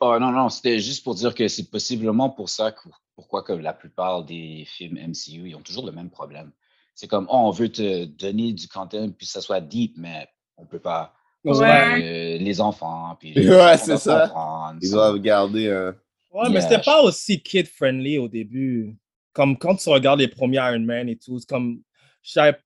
[0.00, 3.52] Oh non, non, c'était juste pour dire que c'est possiblement pour ça que pourquoi que
[3.54, 6.52] la plupart des films MCU, ils ont toujours le même problème.
[6.94, 10.28] C'est comme, oh, on veut te donner du content, puis que ça soit deep, mais
[10.56, 11.14] on peut pas.
[11.44, 12.36] Ouais.
[12.36, 13.32] euh, les enfants, puis...
[13.48, 14.26] Ouais, c'est ça.
[14.28, 14.94] comprendre, Ils ça.
[14.96, 15.94] doivent garder un.
[16.32, 16.60] Ouais, mais Yeah.
[16.62, 18.96] c'était pas aussi kid-friendly au début.
[19.32, 21.80] Comme quand tu regardes les premiers Iron Man et tout, c'est comme.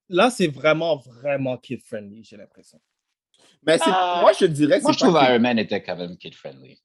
[0.09, 2.81] Là, c'est vraiment, vraiment kid-friendly, j'ai l'impression.
[3.63, 5.95] Mais c'est- Ah, moi, je dirais que Moi, je trouve que- Iron Man était quand
[5.95, 6.81] même kid-friendly.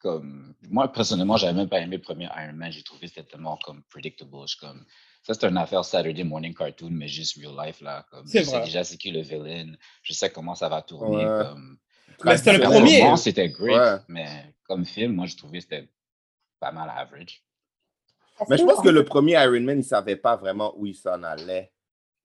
[0.00, 2.70] Comme, moi, personnellement, j'avais même pas aimé le premier Iron Man.
[2.70, 4.30] J'ai trouvé que c'était tellement comme predictable.
[4.46, 4.84] Je comme,
[5.24, 8.06] ça, c'est une affaire Saturday morning cartoon, mais juste real life, là.
[8.10, 9.72] Comme, C'est je sais déjà c'est qui le villain.
[10.02, 11.26] Je sais comment ça va tourner.
[11.26, 11.44] Ouais.
[11.44, 11.78] Comme,
[12.24, 13.16] Mais c'était le premier.
[13.16, 13.98] C'était great, Ouais.
[14.06, 15.88] mais comme film, moi, je trouvais que c'était
[16.60, 17.42] pas mal average.
[18.48, 20.94] Mais je pense que le premier Iron Man, ils ne savaient pas vraiment où ils
[20.94, 21.72] s'en allaient.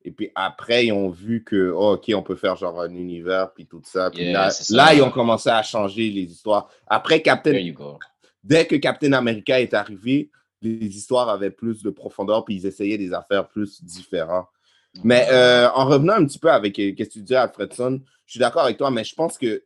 [0.06, 3.54] Et puis après, ils ont vu que, oh, OK, on peut faire genre un univers,
[3.54, 4.12] puis tout ça.
[4.12, 4.76] Puis Yeah, là, c'est ça.
[4.76, 6.70] là, ils ont commencé à changer les histoires.
[6.88, 7.52] Après Captain,
[8.44, 10.30] dès que Captain America est arrivé,
[10.62, 14.48] les histoires avaient plus de profondeur, puis ils essayaient des affaires plus différentes.
[15.04, 18.32] Mais euh, en revenant un petit peu avec euh, qu'est-ce que tu disais, Alfredson, je
[18.32, 19.64] suis d'accord avec toi, mais je pense que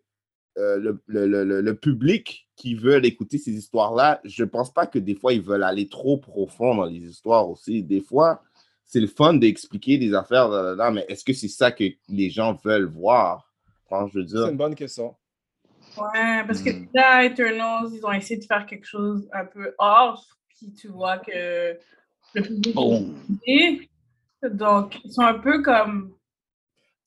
[0.58, 4.74] euh, le, le- le- le- le public qui veut écouter ces histoires-là, je ne pense
[4.74, 7.84] pas que des fois, ils veulent aller trop profond dans les histoires aussi.
[7.84, 8.42] Des fois,
[8.88, 11.84] c'est le fun d'expliquer des affaires, là, là, là, mais est-ce que c'est ça que
[12.08, 13.52] les gens veulent voir?
[13.90, 15.16] Enfin, je veux C'est une bonne question.
[15.98, 16.88] Ouais, parce que Hmm.
[16.94, 20.20] là, Eternals, ils ont essayé de faire quelque chose un peu off,
[20.50, 21.78] puis tu vois que
[22.34, 23.16] le public Boom.
[23.46, 23.90] est
[24.52, 26.14] donc ils sont un peu comme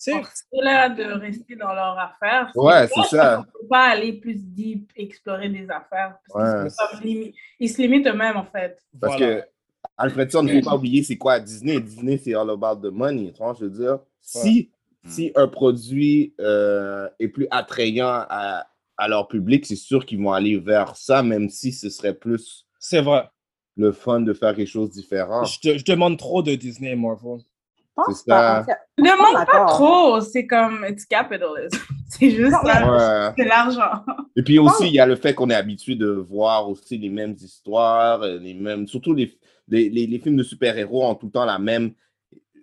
[0.03, 2.51] Tu sais, forcés là de rester dans leur affaire.
[2.57, 3.41] Ouais, c'est ça.
[3.41, 6.17] On peut pas aller plus deep, explorer des affaires.
[6.33, 6.63] Parce Ouais.
[6.63, 8.81] qu'ils, sont comme limi- ils se limitent eux-mêmes, en fait.
[9.01, 9.43] Parce voilà.
[9.43, 9.49] que
[10.01, 11.81] Alfredson, il ne faut pas oublier c'est quoi Disney.
[11.81, 13.33] Disney, c'est all about the money.
[13.33, 14.71] tu vois, je veux dire, si,
[15.07, 20.33] si un produit euh, est plus attrayant à, à leur public, c'est sûr qu'ils vont
[20.33, 23.29] aller vers ça, même si ce serait plus C'est vrai.
[23.77, 25.45] le fun de faire quelque chose de différent.
[25.45, 27.39] Je, te- je demande trop de Disney et Marvel.
[28.13, 28.65] C'est pas.
[28.65, 28.77] ça.
[28.99, 29.67] Ne demande pas d'accord.
[29.69, 31.79] trop, c'est comme it's capitalism.
[32.09, 32.57] c'est juste.
[32.65, 33.33] Ouais.
[33.37, 34.05] C'est l'argent.
[34.37, 37.11] Et puis aussi, il y a le fait qu'on est habitué de voir aussi les
[37.11, 39.37] mêmes histoires, euh, les mêmes, surtout les,
[39.71, 41.93] les, les- les films de super-héros ont tout le temps la même,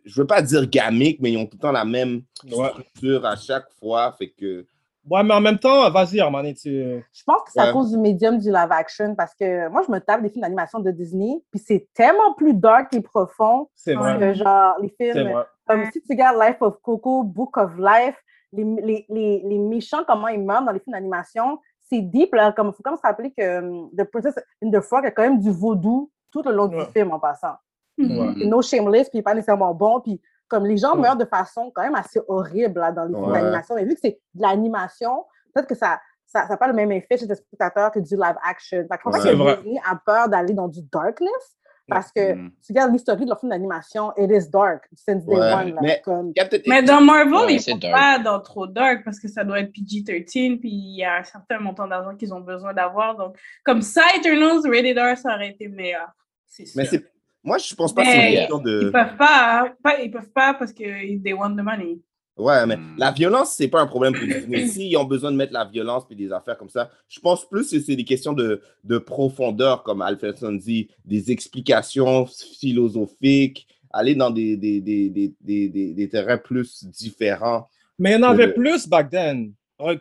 [0.05, 2.70] je veux pas dire gamique, mais ils ont tout le temps la même Ouais.
[2.70, 4.14] structure à chaque fois.
[4.18, 4.66] Fait que,
[5.10, 6.70] Ouais, mais en même temps, vas-y, Armani, tu.
[6.70, 7.72] Je pense que c'est à Ouais.
[7.72, 10.80] cause du médium du live action parce que moi, je me tape des films d'animation
[10.82, 14.20] de Disney, puis c'est tellement plus dark et profond C'est vrai.
[14.20, 15.45] que genre les C'est films vrai.
[15.66, 18.18] comme si tu regardes Life of Coco, Book of Life,
[18.51, 21.58] les, les, les, les méchants, comment ils meurent dans les films d'animation,
[21.89, 22.32] c'est deep.
[22.34, 25.12] Il comme, faut quand même se rappeler que um, The Princess in the Frog a
[25.12, 26.86] quand même du vaudou tout le long Ouais.
[26.86, 27.56] du film en passant.
[27.98, 28.34] Ouais.
[28.38, 31.02] C'est no shameless, puis pas nécessairement bon, puis comme les gens Ouais.
[31.02, 34.00] meurent de façon quand même assez horrible là, dans les films d'animation, mais vu que
[34.02, 36.00] c'est de l'animation, peut-être que ça
[36.30, 38.86] ça n'a pas le même effet chez les spectateurs que du live action.
[38.92, 39.56] Fait que vrai.
[39.64, 41.57] Disney a peur d'aller dans du darkness
[41.88, 42.52] parce que Mm.
[42.66, 45.74] tu regardes l'historique de leur film d'animation, it is dark since day Ouais, one.
[45.76, 47.94] là, mais- comme- Captain- Mais dans Marvel, Ouais, ils font dark.
[47.94, 51.24] pas dans trop dark parce que ça doit être PG-13, puis il y a un
[51.24, 53.16] certain montant d'argent qu'ils ont besoin d'avoir.
[53.16, 56.08] Donc, comme ça, Eternals, Rated R, ça aurait été meilleur.
[56.46, 56.74] C'est sûr.
[56.82, 57.04] mais c'est,
[57.44, 58.82] moi, je pense pas que c'est Mais une question de.
[58.88, 59.74] Ils peuvent pas, hein.
[59.84, 62.00] pas, ils peuvent pas parce que they want the money.
[62.38, 62.96] Ouais, mais Mm.
[62.98, 64.68] la violence, c'est pas un problème pour Disney.
[64.68, 67.70] S'ils ont besoin de mettre la violence et des affaires comme ça, je pense plus
[67.72, 74.30] que c'est des questions de, de profondeur, comme Alfredson dit, des explications philosophiques, aller dans
[74.30, 77.68] des, des, des, des, des, des- des terrains plus différents.
[77.98, 79.54] Mais il y en avait Le- plus back then.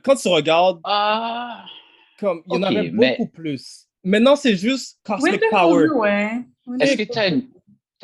[0.02, 1.64] Quand tu regardes, Ah,
[2.18, 3.86] comme, il y en avait mais- beaucoup plus.
[4.04, 5.88] Maintenant, c'est juste Cosmic Power.
[5.90, 6.30] Ouais.
[6.80, 7.32] est-ce que tu as,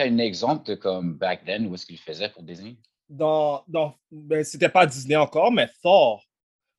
[0.04, 2.76] un exemple de comme back then où est-ce qu'il faisait pour Disney?
[3.12, 6.24] Dans, dans, ben, c'était pas Disney encore, mais Thor.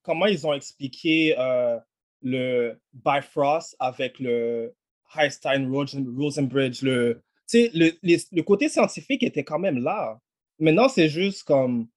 [0.02, 1.78] Comment ils ont expliqué euh,
[2.24, 4.74] le Bifrost avec le
[5.16, 7.22] Einstein Rosen- Rosenbridge, le,
[7.54, 10.20] le, les- le côté scientifique était quand même là.
[10.58, 11.88] Maintenant, c'est juste comme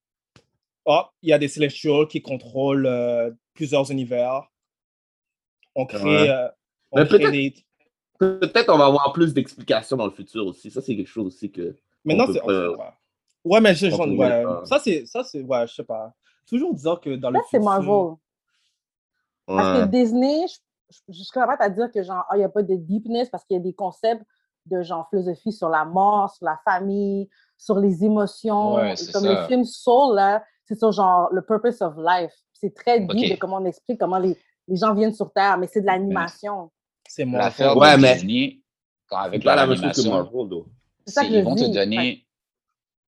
[0.84, 4.53] oh, il y a des Celestials qui contrôlent euh, plusieurs univers.
[5.74, 6.28] On crée, Ouais.
[6.28, 6.49] euh,
[6.91, 7.55] on Mais crée peut-être des...
[8.18, 10.70] peut-être on va avoir plus d'explications dans le futur aussi.
[10.70, 11.74] Ça, c'est quelque chose aussi que.
[12.05, 12.82] Maintenant, on peut c'est...
[13.47, 13.55] ouais.
[13.55, 16.13] Ouais, mais je, peut ouais, pas- ça, c'est, ça, c'est, ouais, je sais pas.
[16.47, 17.59] Toujours dire que dans le Ça, c'est.
[17.59, 18.15] Marvel.
[19.47, 19.89] Parce que Ouais.
[19.89, 20.45] Disney,
[20.91, 23.29] je, je, serais capable à dire que genre, ah, il n'y a pas de deepness
[23.31, 24.25] parce qu'il y a des concepts
[24.67, 28.75] de genre philosophie sur la mort, sur la famille, sur les émotions.
[28.75, 29.43] Ouais, Et comme ça.
[29.43, 32.33] le film Soul, là, c'est sur genre le purpose of life.
[32.53, 33.31] C'est très deep Ok.
[33.31, 34.37] de comment on explique comment les,
[34.67, 36.71] les gens viennent sur Terre, mais c'est de l'animation.
[37.09, 38.61] C'est L'affaire Ouais, mais- Disney,
[39.09, 40.67] quand avec C'est pas leur la même chose que animation, Marvel, though.
[41.07, 41.71] C'est ça que ils je vont te dis.
[41.71, 42.26] donner,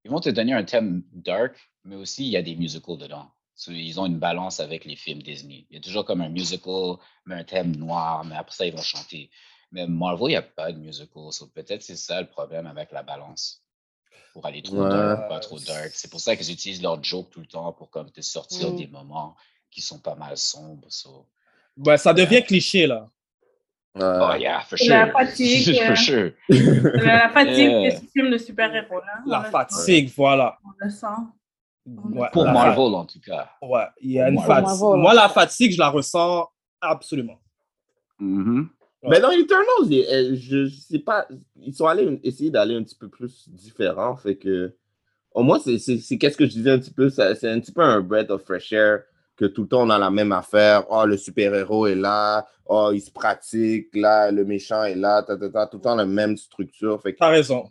[0.09, 1.55] ils vont te donner un thème dark,
[1.85, 3.31] mais aussi il y a des musicals dedans.
[3.55, 5.67] So, ils ont une balance avec les films Disney.
[5.69, 6.97] Il y a toujours comme un musical,
[7.27, 9.31] mais un thème noir, mais après ça, ils vont chanter.
[9.73, 11.31] Mais Marvel, il n'y a pas de musical.
[11.33, 13.63] So, peut-être c'est ça le problème avec la balance.
[14.33, 14.89] Pour aller trop Ouais.
[14.89, 15.91] dark, pas trop dark.
[15.93, 18.77] C'est pour ça qu'ils utilisent leur joke tout le temps pour comme te sortir Mm.
[18.77, 19.37] des moments
[19.71, 20.87] qui sont pas mal sombres.
[20.91, 21.27] So.
[21.77, 23.11] Ouais, ça devient cliché, là.
[24.01, 24.89] Oh yeah, for sure.
[24.91, 26.31] La fatigue, euh, for sure.
[27.05, 27.91] La, fatigue Yeah.
[27.91, 29.23] de ce film de super-héros, là.
[29.27, 30.57] La fatigue, voilà.
[30.65, 31.07] On le sent.
[31.87, 33.51] Ouais, Pour Marvel, fa- en tout cas.
[33.63, 34.65] Ouais, il y a Pour une Marvel.
[34.65, 34.81] fatigue.
[34.83, 35.01] Marvel.
[35.01, 36.49] Moi, la fatigue, je la ressens
[36.81, 37.39] absolument.
[38.19, 38.69] Mhm.
[39.05, 41.27] Mais dans Eternals, euh, je, je sais pas,
[41.63, 44.17] ils sont allés essayer d'aller un petit peu plus différent.
[44.17, 44.75] Fait que,
[45.33, 48.01] au moins, c'est qu'est-ce que je disais un petit peu, c'est un petit peu un
[48.01, 49.03] breath of fresh air
[49.39, 50.85] que tout le temps on a la même affaire.
[50.91, 55.37] Oh, le super-héros est là, oh, il se pratique, là, le méchant est là, ta,
[55.39, 57.01] ta, ta, tout le temps la même structure.
[57.01, 57.71] Fait que, T'as raison.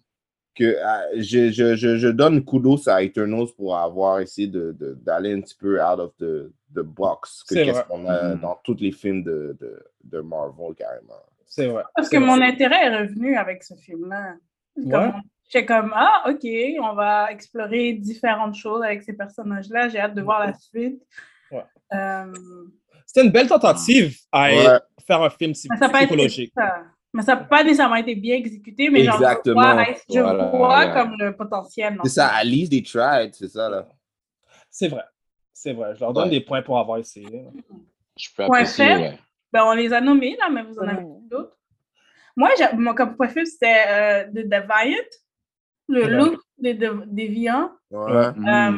[0.56, 0.78] que, euh,
[1.18, 5.42] je, je, je, je donne kudos à Eternals pour avoir essayé d'aller de, d'aller un
[5.42, 7.86] petit peu out of the, the box que C'est qu'est-ce vrai.
[7.90, 11.14] qu'on a dans tous les films de, de, de Marvel, carrément.
[11.46, 11.84] C'est vrai.
[11.96, 12.30] Parce C'est que vrai.
[12.36, 14.34] mon intérêt est revenu avec ce film-là.
[14.78, 14.92] Ouais.
[14.92, 15.14] comme-
[15.50, 16.46] J'étais comme, ah, OK,
[16.82, 19.88] on va explorer différentes choses avec ces personnages-là.
[19.88, 21.02] J'ai hâte de voir la suite.
[21.52, 21.64] Ouais.
[21.94, 22.34] Euh,
[23.06, 24.80] C'était une belle tentative à Ouais.
[25.06, 26.54] faire un film psychologique.
[27.14, 29.62] Mais ça n'a pas nécessairement été bien exécuté, mais genre, je Exactement.
[29.62, 30.94] vois, je Voilà, vois voilà.
[30.94, 31.98] comme le potentiel.
[32.04, 33.88] C'est ça, at least they tried, c'est ça, là.
[34.70, 35.04] C'est vrai.
[35.54, 35.96] C'est vrai.
[35.96, 36.30] Je leur donne Ouais.
[36.32, 37.46] des points pour avoir essayé.
[38.18, 38.96] Je peux Ouais, apprécier, fait.
[38.98, 39.20] ouais.
[39.54, 41.58] Ben, on les a nommés, là, mais vous en avez d'autres?
[42.36, 45.10] Moi, mon comme préféré, c'était euh, The Deviant,
[45.88, 46.10] le Ouais.
[46.10, 47.72] look des de, Déviants.
[47.90, 48.32] Ouais.
[48.36, 48.48] Mhm.
[48.48, 48.72] Euh,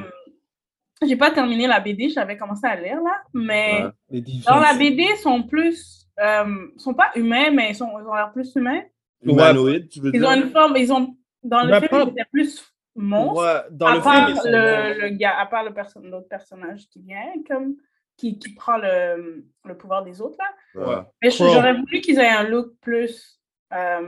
[1.08, 4.22] j'ai pas terminé la BD, j'avais commencé à lire, là, mais Ouais.
[4.46, 8.14] Dans la BD, ils sont plus, euh, sont pas humains, mais ils, sont, ils ont
[8.14, 8.82] l'air plus humains.
[9.22, 10.30] Humanoïde, tu veux Ils dire?
[10.30, 13.42] ont une forme, ils ont, dans le Mais film, pas- ils étaient plus monstres.
[13.44, 16.02] Ouais, dans à le part film, ils sont le, le gars, à part le perso-
[16.02, 17.76] l'autre personnage qui vient, comme,
[18.18, 20.86] qui, qui prend le, le pouvoir des autres, là.
[20.86, 21.04] Ouais.
[21.22, 23.40] Mais j'aurais voulu qu'ils aient un look plus
[23.74, 24.02] euh,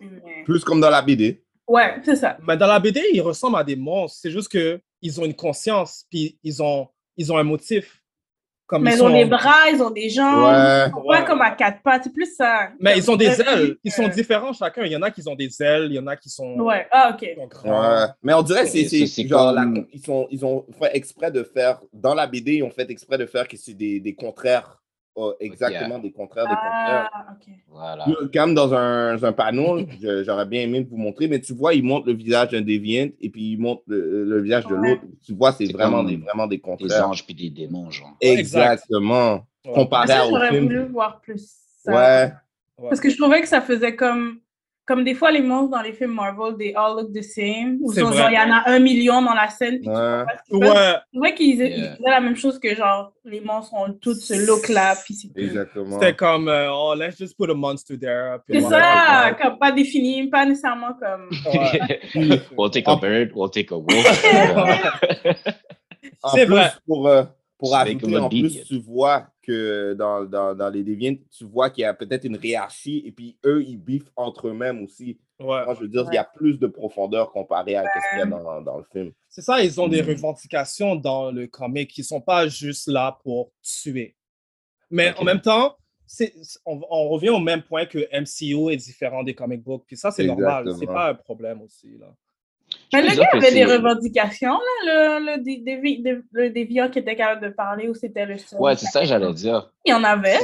[0.00, 0.42] humain.
[0.44, 1.44] Plus comme dans la BD.
[1.68, 2.36] Ouais, c'est ça.
[2.46, 4.18] Mais dans la BD, ils ressemblent à des monstres.
[4.20, 4.48] C'est juste
[5.02, 7.98] qu'ils ont une conscience, puis ils ont, ils ont un motif.
[8.66, 10.44] Comme Mais ils ils ont sont- des bras, ils ont des jambes.
[10.44, 10.86] Ouais.
[10.86, 11.24] Ils sont pas Ouais.
[11.26, 12.70] comme à quatre pattes, c'est plus ça.
[12.80, 13.76] Mais ils ont des ailes.
[13.84, 14.84] Ils sont Euh, différents chacun.
[14.84, 16.86] Il y en a qui ont des ailes, il y en a qui sont, Ouais,
[16.90, 17.20] ah, ok.
[17.20, 18.06] Ouais.
[18.22, 21.42] Mais on dirait que c'est c'est genre, la- ils, sont, ils ont fait exprès de
[21.42, 24.81] faire, dans la BD, ils ont fait exprès de faire que c'est des, des contraires.
[25.18, 27.10] Euh, exactement des contraires des contraires.
[27.12, 27.54] Ah, ok.
[27.68, 28.06] Voilà.
[28.06, 29.80] Là, Comme dans un, un panneau,
[30.24, 33.28] j'aurais bien aimé vous montrer, mais tu vois, il montre le visage d'un déviant et
[33.30, 35.02] puis il montre le, le visage de l'autre.
[35.24, 37.08] Tu vois, c'est vraiment des, vraiment des Des contraires.
[37.08, 38.16] anges puis des démons, genre.
[38.20, 39.46] Exactement.
[39.64, 39.72] Ouais.
[39.74, 40.64] Comparé Ça, au j'aurais film.
[40.64, 41.50] voulu voir plus
[41.82, 41.92] ça.
[41.92, 42.32] Ouais.
[42.78, 42.88] Ouais.
[42.88, 44.38] Parce que je trouvais que ça faisait comme.
[44.84, 47.78] Comme des fois, les monstres dans les films Marvel, they all look the same.
[47.82, 49.78] Ou genre, il y en a un million dans la scène.
[49.78, 49.88] Puis
[50.50, 50.94] tu Ouais.
[51.14, 51.94] Ouais, qu'ils Yeah.
[51.96, 54.34] faisaient la même chose que genre, les monstres ont tous ce.
[55.04, 55.34] Puis c'est tout.
[55.38, 56.00] Exactement.
[56.00, 58.38] c'était comme, euh, oh, let's just put a monster there.
[58.48, 61.28] C'est ça, comme pas défini, pas nécessairement comme.
[61.54, 62.00] Ouais.
[62.56, 64.24] we'll take a bird, we'll take a wolf.
[66.34, 66.70] C'est vrai.
[66.86, 67.24] Pour, euh,
[67.58, 71.82] pour ajouter, en plus, tu vois que dans, dans, dans les Deviants, tu vois qu'il
[71.82, 75.18] y a peut-être une hiérarchie et puis eux, ils biffent entre eux-mêmes aussi.
[75.40, 75.64] Ouais.
[75.64, 78.22] Moi, je veux dire, il y a plus de profondeur comparé à ce qu'il y
[78.22, 79.12] a dans, dans le film.
[79.28, 80.06] C'est ça, ils ont des Mm.
[80.08, 84.14] revendications dans le comic qui sont pas juste là pour tuer.
[84.90, 85.76] Mais en même temps,
[86.06, 86.34] c'est-
[86.66, 89.84] on, on revient au même point que MCU est différent des comic books.
[89.86, 90.64] Puis ça, c'est normal.
[90.66, 90.94] C'est Exactement.
[90.94, 91.96] pas un problème aussi.
[91.98, 92.14] Là.
[92.92, 97.48] Mais le gars avait des revendications, là, le, le, le déviant qui était capable de
[97.52, 98.60] parler ou c'était le seul.
[98.60, 99.70] Ouais, c'est ça que j'allais dire.
[99.84, 100.40] Il y en avait.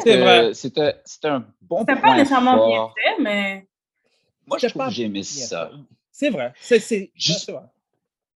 [0.54, 2.94] C'était- un bon C'était point pas nécessairement bien fort.
[2.96, 3.66] fait, mais.
[4.46, 5.70] Moi, je trouve pas que j'ai aimé bien ça.
[5.70, 5.76] fait.
[6.10, 6.52] C'est vrai.
[6.58, 7.64] C'est c'est- Juste- c'est vrai.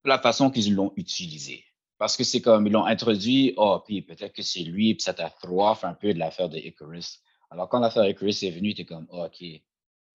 [0.05, 1.65] La façon qu'ils l'ont utilisé.
[1.99, 5.13] Parce que c'est comme, ils l'ont introduit, oh, puis peut-être que c'est lui, puis ça
[5.13, 7.21] t'a throw off un peu de l'affaire de Icarus.
[7.51, 9.41] Alors, quand l'affaire Icarus est venue, t'es comme, oh, OK,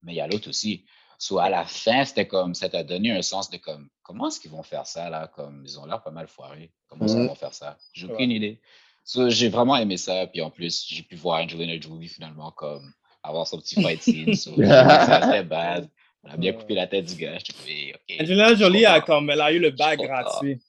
[0.01, 0.85] mais il y a l'autre aussi.
[1.25, 4.41] So, à la fin, c'était comme, ça t'a donné un sens de comme, comment est-ce
[4.41, 5.31] qu'ils vont faire ça, là?
[5.33, 6.73] Comme, ils ont l'air pas mal foirés.
[6.89, 7.29] Comment est-ce qu'ils Mhm.
[7.29, 7.77] vont faire ça?
[7.93, 8.13] J'ai Ouais.
[8.13, 8.59] aucune idée.
[9.05, 10.27] So, j'ai vraiment aimé ça.
[10.27, 12.91] Puis en plus, j'ai pu voir Angelina Jolie finalement comme
[13.23, 14.35] avoir son petit fight scene.
[14.35, 15.89] So, assez bad.
[16.25, 17.37] On a bien coupé la tête du gars.
[17.37, 18.21] J'étais comme, hey, OK.
[18.21, 20.59] Angelina Jolie, a, comme, elle a eu le bac gratuit.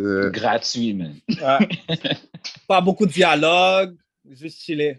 [0.00, 1.14] Euh, Gratuit, man.
[1.28, 1.68] Ouais.
[2.66, 3.96] Pas beaucoup de dialogue,
[4.28, 4.98] juste chiller.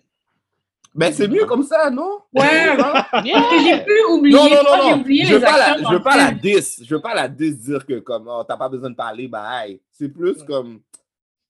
[0.94, 2.20] Ben, c'est mieux comme ça, non?
[2.34, 3.28] Ouais, parce que
[3.64, 4.36] j'ai pu oublier.
[4.36, 5.00] Non, non, non, j'ai non.
[5.00, 6.40] oublié Je veux pas la, je veux pas la film.
[6.40, 6.84] dis.
[6.84, 9.80] Je veux pas la dis dire que comme oh, t'as pas besoin de parler, bye.
[9.92, 10.82] C'est plus comme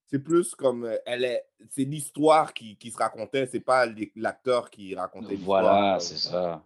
[0.06, 3.86] c'est plus comme euh, elle est c'est l'histoire qui, qui se racontait, c'est pas
[4.16, 5.62] l'acteur qui racontait l'histoire.
[5.64, 6.64] Voilà, c'est ça.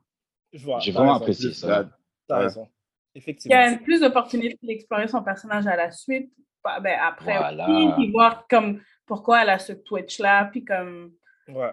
[0.52, 0.80] Je vois.
[0.80, 1.88] J'ai vraiment apprécié Plus ça.
[2.28, 2.44] T'as Ouais.
[2.44, 2.68] raison.
[3.14, 3.58] Il y Effectivement.
[3.58, 6.30] a plus d'opportunités d'explorer son personnage à la suite,
[6.64, 7.70] ben, après Voilà.
[7.70, 11.14] aussi, puis voir comme pourquoi elle a ce Twitch-là, puis comme
[11.48, 11.72] Ouais.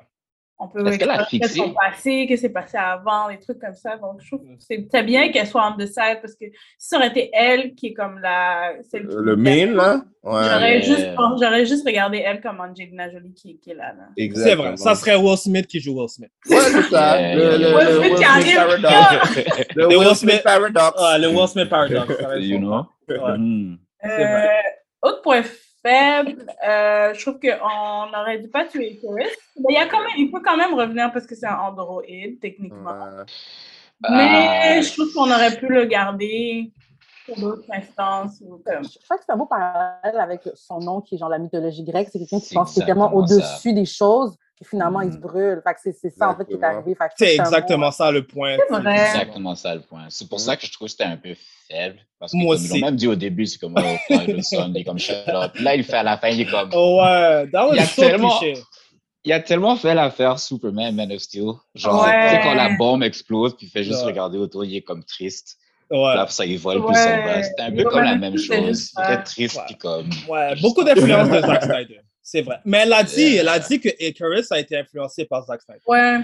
[0.59, 1.59] On peut Est-ce qu'elle a explorer fixé?
[1.59, 3.97] son passé, que c'est passé avant, des trucs comme ça.
[3.97, 6.45] Donc, je trouve que c'est bien qu'elle soit en side parce que
[6.79, 8.75] si ça aurait été elle qui est comme la.
[8.89, 10.03] celle qui- Le main là?
[10.23, 10.41] Ouais.
[10.45, 11.07] J'aurais juste,
[11.41, 13.93] j'aurais juste regardé elle comme Angelina Jolie qui, qui est là.
[13.93, 14.29] là.
[14.35, 14.77] C'est vrai.
[14.77, 16.31] Ça serait Will Smith qui joue Will Smith.
[16.49, 17.21] Ouais, c'est ça.
[17.21, 17.91] Yeah, Le, yeah, le, yeah.
[17.91, 18.55] le Will Smith qui arrive.
[18.55, 19.75] paradox.
[19.75, 20.97] Le Will Smith paradox.
[21.03, 22.15] Ah, le Will Smith Paradox.
[22.39, 22.87] You know?
[23.09, 23.17] Ouais.
[24.05, 24.51] C'est Euh, vrai.
[25.03, 25.43] autre point
[25.83, 29.27] faible, euh, je trouve qu'on n'aurait dû pas tuer Icarus.
[29.57, 31.59] Mais il, y a quand même, il peut quand même revenir parce que c'est un
[31.59, 32.91] androïde, techniquement.
[32.91, 33.25] Ouais.
[34.11, 36.71] Mais Ah, je trouve qu'on aurait pu le garder
[37.35, 38.41] pour d'autres instances.
[38.43, 38.85] Ou comme...
[38.85, 41.85] Je crois que c'est un beau parallèle avec son nom qui est genre la mythologie
[41.85, 42.09] grecque.
[42.13, 43.47] C'est quelqu'un qui pense qu'il est tellement exactement ça.
[43.55, 45.23] au-dessus des choses et finalement il se Mhm.
[45.23, 45.63] brûle.
[45.67, 46.81] Fait que c'est c'est ça en fait qui est Exactement.
[46.83, 46.95] arrivé.
[46.95, 48.57] Fait que C'est exactement ça le point.
[48.69, 50.07] C'est exactement ça le point.
[50.09, 51.35] C'est pour ça que je trouve que c'était un peu
[51.69, 51.99] faible.
[52.19, 52.81] Parce que Moi comme ils aussi.
[52.81, 55.53] l'ont même dit au début, c'est comme, oh, Ferguson, il est comme shut up.
[55.61, 57.83] Là, il fait à la fin, il est comme, Oh, ouais, that Il y a
[57.83, 58.63] was so tellement- cliché.
[59.25, 61.51] il a tellement fait l'affaire Superman, Man of Steel.
[61.75, 62.29] Genre, Ouais.
[62.31, 64.07] tu sais, quand la bombe explose, puis il fait juste Ouais.
[64.07, 65.57] regarder autour, il est comme triste.
[65.93, 66.15] Ouais.
[66.17, 66.83] Là, ça, vole.
[66.95, 68.91] C'était un peu Ouais, comme la même c'est chose.
[68.95, 69.17] ça.
[69.19, 69.63] triste, Ouais.
[69.67, 70.09] puis comme.
[70.29, 72.01] Ouais, beaucoup d'influence de Zack Snyder.
[72.23, 72.57] C'est vrai.
[72.65, 73.41] Mais elle a dit, Yeah.
[73.43, 75.83] elle a dit que Icarus a été influencé par Zack Snyder.
[75.87, 76.21] Ouais.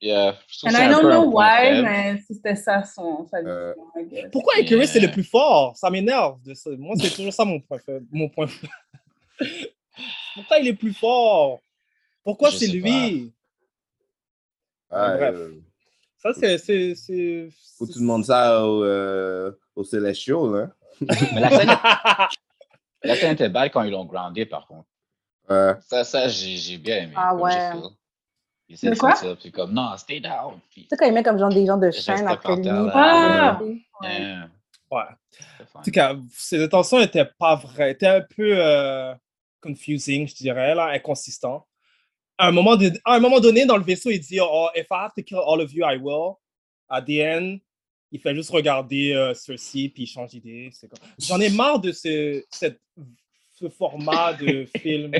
[0.00, 3.74] Yeah, je And c'est I don't know why, mais c'était ça son, vision, Euh.
[4.32, 5.04] Pourquoi Icarus Yeah.
[5.04, 5.76] est le plus fort?
[5.76, 6.42] Ça m'énerve.
[6.44, 6.70] de ça.
[6.76, 8.06] Moi, c'est toujours ça mon point faible.
[8.10, 8.48] Mon point.
[10.34, 11.60] Pourquoi il est plus fort?
[12.24, 13.32] Pourquoi c'est lui?
[14.90, 15.34] Bref.
[15.34, 15.50] euh,
[16.22, 16.58] Ça, c'est.
[16.58, 17.48] c'est- c'est-
[17.78, 20.72] faut que tu demandes ça au, euh, au Celestial, hein?
[21.34, 21.68] Mais la scène,
[23.02, 24.86] la scène était belle quand ils l'ont groundé, par contre.
[25.48, 25.72] Ouais.
[25.88, 27.14] Ça, ça j'ai j'ai bien aimé.
[27.16, 27.50] Ah ouais.
[27.50, 27.86] j'ai fait.
[28.68, 29.14] Il essaie De de quoi?
[29.16, 30.60] sortir, puis comme, non, stay down.
[30.70, 32.68] Puis, Tu sais, quand il met comme genre des gens de chaîne après lui.
[32.68, 33.58] Ah!
[33.60, 34.48] puis- yeah,
[34.90, 35.02] Ouais.
[35.74, 37.90] En tout cas, ses intentions n'étaient pas vraies.
[37.92, 39.14] étaient un peu euh,
[39.62, 41.66] confusing, je dirais, là, inconsistant.
[42.38, 44.86] À un, moment de- à un moment donné, dans le vaisseau, il dit oh, If
[44.90, 46.34] I have to kill all of you, I will.
[46.88, 47.58] At the end,
[48.10, 50.70] il fait juste regarder euh, Cersei puis il change d'idée.
[50.72, 52.80] C'est comme- J'en ai marre de ce, cette-
[53.54, 55.12] ce format de film.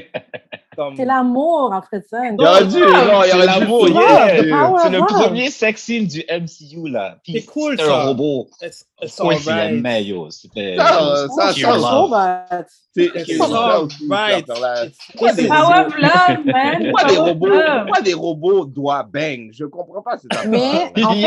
[0.77, 0.97] Comme...
[0.97, 2.27] C'est l'amour en fait ça.
[2.27, 4.43] Il aurait dû, non, il C'est aurait dû l'amour, yeah.
[4.55, 7.19] Ah ouais, C'est le premier sex scene du MCU, là.
[7.27, 8.05] C'est cool, c'était un ça.
[8.07, 8.49] robot.
[8.63, 9.71] It's, Of it's course, il alright.
[9.73, 10.31] aimait, yo.
[10.31, 10.77] C'était.
[10.77, 12.65] Ça, euh, ça, ça.
[12.95, 13.39] C'est It's c'est
[15.49, 16.83] Power of love, man!
[16.83, 17.49] pourquoi des of robots,
[17.85, 19.51] pourquoi des robots doivent bang?
[19.53, 21.09] Je comprends pas cette Mais affaire.
[21.09, 21.19] en fait,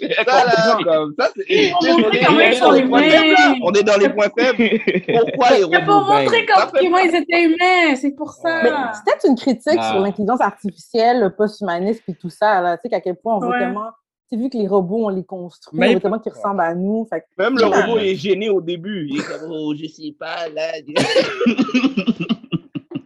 [0.00, 0.24] Yeah.
[0.24, 1.72] Ça, là, comme, ça, c'est.
[1.74, 3.48] On est dans les points faibles, là.
[3.50, 3.58] humains.
[3.62, 4.80] On est dans les points faibles.
[5.20, 8.60] Pourquoi les robots C'est pour montrer comment ils étaient humains, c'est pour ça.
[8.62, 9.90] mais c'est peut-être une critique Ah.
[9.92, 12.60] sur l'intelligence artificielle, le post-humanisme et tout ça.
[12.60, 12.76] Là.
[12.76, 13.90] Tu sais, qu'à quel point on veut tellement.
[14.30, 17.06] Vu que les robots, on les construit, veut tellement qu'ils ressemblent à nous.
[17.10, 17.86] Fait Même le Ah.
[17.86, 19.08] robot est gêné au début.
[19.10, 20.76] Il est comme, oh, je sais pas, là.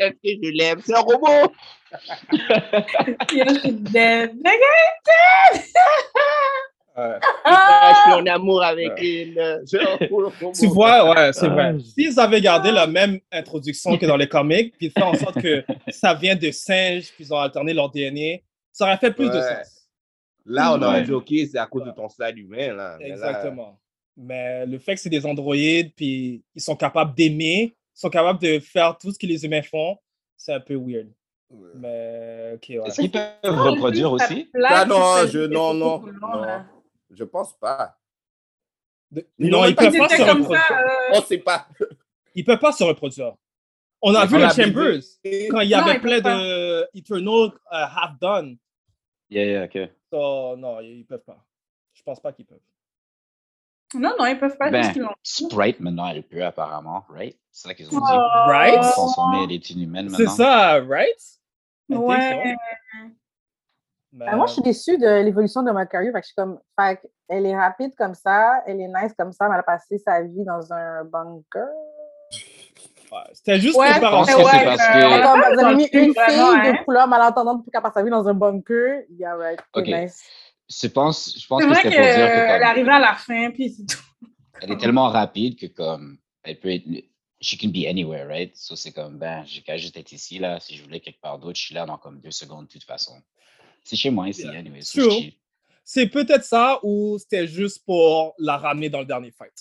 [0.01, 0.81] Est-ce que je l'aime?
[0.85, 1.53] C'est un robot!
[3.31, 4.33] Je suis dead.
[6.95, 7.19] Ouais.
[7.47, 9.63] Je suis en amour avec elle.
[9.65, 10.33] C'est un robot.
[10.59, 11.51] Tu vois, ouais, c'est Ah.
[11.51, 11.77] vrai.
[11.81, 15.65] S'ils avaient gardé la même introduction que dans les comics, puis fait en sorte que
[15.89, 18.39] ça vient de singes, puis ils ont alterné leur DNA,
[18.73, 19.82] ça aurait fait plus de sens.
[20.45, 22.75] Là, on aurait dit, OK, c'est à cause de ton stade humain.
[22.75, 22.97] Là.
[22.99, 23.79] Mais là- Exactement.
[24.17, 28.41] Mais le fait que c'est des androïdes, puis ils sont capables d'aimer, ils sont capables
[28.41, 29.97] de faire tout ce que les humains font,
[30.37, 31.09] c'est un peu weird.
[31.77, 32.89] Mais, ok, ouais.
[32.89, 34.51] Est-ce qu'ils peuvent reproduire aussi?
[34.65, 36.65] Ah non, je, non, non, non.
[37.11, 37.97] Je pense pas.
[39.11, 40.61] De- Ils Non, l'ont ils peuvent pas se reproduire.
[40.67, 40.79] ça.
[40.81, 40.85] euh,
[41.19, 41.69] On sait pas.
[42.35, 43.35] Ils peuvent pas se reproduire.
[44.01, 45.03] On a Mais vu le la Chambers,
[45.51, 46.35] quand il y Non, avait plein pas.
[46.35, 48.57] de Eternal euh, Half Done.
[49.33, 49.91] Yeah, yeah, ok.
[50.11, 51.43] So, non, ils peuvent pas.
[51.95, 52.61] Je pense pas qu'ils peuvent.
[53.95, 55.07] Non, non, ils peuvent pas Ben, qu'ils.
[55.23, 57.39] Sprite, maintenant, elle peut apparemment, right?
[57.51, 58.13] C'est ça qu'ils ont dit.
[58.13, 58.49] Oh.
[58.49, 58.81] Right?
[58.95, 60.37] Consommer des inhumaines C'est maintenant.
[60.37, 61.19] ça, right?
[61.89, 62.57] Ouais.
[64.13, 66.07] Mais, Ben, moi, je suis déçue de l'évolution de Macari.
[66.13, 69.33] Fait que je suis comme, fait elle est rapide comme ça, elle est nice comme
[69.33, 71.69] ça, mais elle a passé sa vie dans un bunker.
[73.13, 75.23] Ouais, C'était juste Ouais, pour faire Je en pense que c'est parce que.
[75.23, 76.73] Comme, vous avez mis une fille hein?
[76.73, 79.03] de couleur malentendante pour qu'elle passe sa vie dans un bunker.
[79.11, 79.61] Yeah, right.
[79.75, 79.87] C'est Ok.
[79.87, 80.23] nice.
[80.69, 83.15] Je pense, je pense que vrai c'était pour dire que qu'elle comme, arrivait à la
[83.15, 84.03] fin, puis c'est tout.
[84.63, 86.87] elle est tellement rapide que comme elle peut être
[87.43, 88.57] she can be anywhere, right?
[88.57, 90.61] So c'est comme ben j'ai qu'à juste être ici là.
[90.61, 92.85] Si je voulais quelque part d'autre, je suis là dans comme deux secondes de toute
[92.85, 93.21] façon.
[93.85, 94.59] C'est chez moi ici, Yeah.
[94.59, 94.81] anyway.
[94.83, 95.11] So.
[95.85, 99.53] C'est peut-être ça ou c'était juste pour la ramener dans le dernier fight.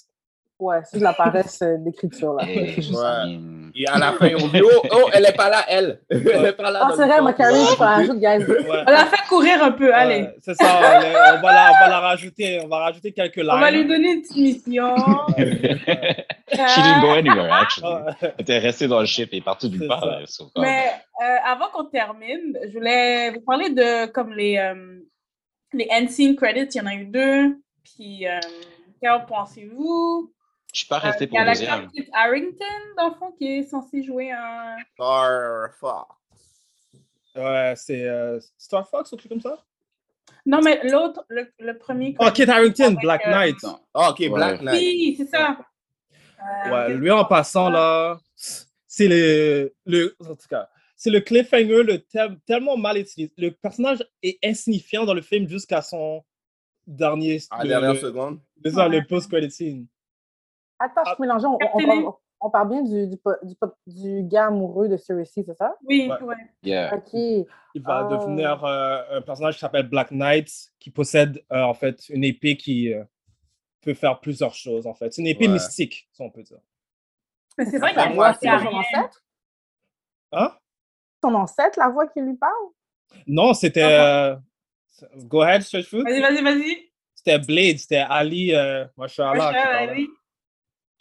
[0.62, 2.46] Ouais, c'est de la paresse euh, d'écriture, là.
[2.48, 3.40] Et, Ouais.
[3.74, 6.02] Et à la fin, on dit Oh, oh elle est pas là, elle.
[6.10, 6.82] elle est pas là.
[6.84, 7.66] Ah, c'est vrai, Macari, temps.
[7.72, 8.46] je te rajoute, guys.
[8.46, 8.84] Ouais.
[8.88, 10.22] On l'a fait courir un peu, allez.
[10.24, 10.66] Ouais, c'est ça.
[10.66, 12.60] on, la- on va la, on va la rajouter.
[12.64, 13.50] On va rajouter quelques lines.
[13.52, 14.96] On va lui donner une petite mission.
[15.38, 18.14] she didn't go anywhere actually.
[18.22, 20.06] Elle était restée dans le ship et partout C'est nulle part.
[20.06, 20.20] là.
[20.38, 20.86] Comme- Mais
[21.24, 25.00] euh, avant qu'on termine, je voulais vous parler de comme les, euh,
[25.74, 26.68] les end scene credits.
[26.76, 27.56] Il y en a eu deux.
[27.84, 28.40] Puis, euh,
[29.02, 30.32] qu'en pensez-vous?
[30.74, 31.92] Je suis pas Euh, resté Il y pour a le deuxième.
[31.92, 32.66] Kit Harington,
[32.98, 34.76] dans le fond, qui est censé jouer un.
[34.94, 36.08] Star Fox.
[37.36, 39.64] Ouais, c'est euh, Star Fox ou quelque chose comme ça?
[40.46, 42.16] Non, mais l'autre, le, le premier.
[42.20, 43.58] Oh, Kit Harington, Avec, Black euh, Knight.
[43.94, 44.30] Ah, ok, Ouais.
[44.30, 44.80] Black Knight.
[44.82, 45.58] Oui, c'est ça.
[45.60, 48.20] Euh, Ouais, lui en passant là,
[48.88, 53.32] c'est le, le, en tout cas, c'est le cliffhanger, le thème tellement mal utilisé.
[53.38, 56.24] Le personnage est insignifiant dans le film jusqu'à son
[56.88, 58.40] dernier, À la dernière le- seconde.
[58.64, 59.86] c'est ça, le post-credit scene.
[60.84, 61.46] Attends, je suis mélangée.
[61.48, 62.06] On, parle,
[62.42, 63.18] on parle bien du, du,
[63.88, 65.76] du, gars amoureux de Cersei, c'est ça?
[65.84, 66.22] Oui, Ouais.
[66.24, 66.36] ouais.
[66.64, 66.96] Yeah.
[66.96, 67.14] Ok.
[67.14, 68.04] Il va Ah.
[68.06, 72.58] devenir euh, un personnage qui s'appelle Black Knight, qui possède euh, en fait une épée
[72.58, 73.04] qui euh,
[73.82, 75.14] peut faire plusieurs choses en fait.
[75.14, 75.54] C'est une épée Ouais.
[75.54, 76.60] mystique, si on peut dire.
[77.58, 79.24] Mais c'est vrai La qu'il voix, a c'est à son ancêtre?
[80.34, 80.52] Hein?
[81.24, 82.54] Son ancêtre, la voix qui lui parle?
[83.28, 83.84] Non, c'était.
[83.84, 84.36] euh,
[85.26, 86.04] Go ahead, Stretch Food.
[86.04, 86.92] Vas-y, vas-y, vas-y.
[87.16, 89.92] C'était Blade, c'était Ali, euh, Mashallah.
[89.94, 90.08] oui.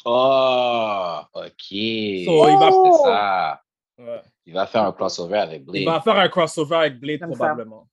[0.04, 1.44] Oh, ok.
[1.44, 3.00] So, il va- C'est Oh!
[3.04, 3.62] ça.
[3.98, 4.20] Ouais.
[4.46, 5.82] Il va faire un crossover avec Blade.
[5.82, 7.36] Il va faire un crossover avec Blade Comme ça.
[7.36, 7.86] probablement.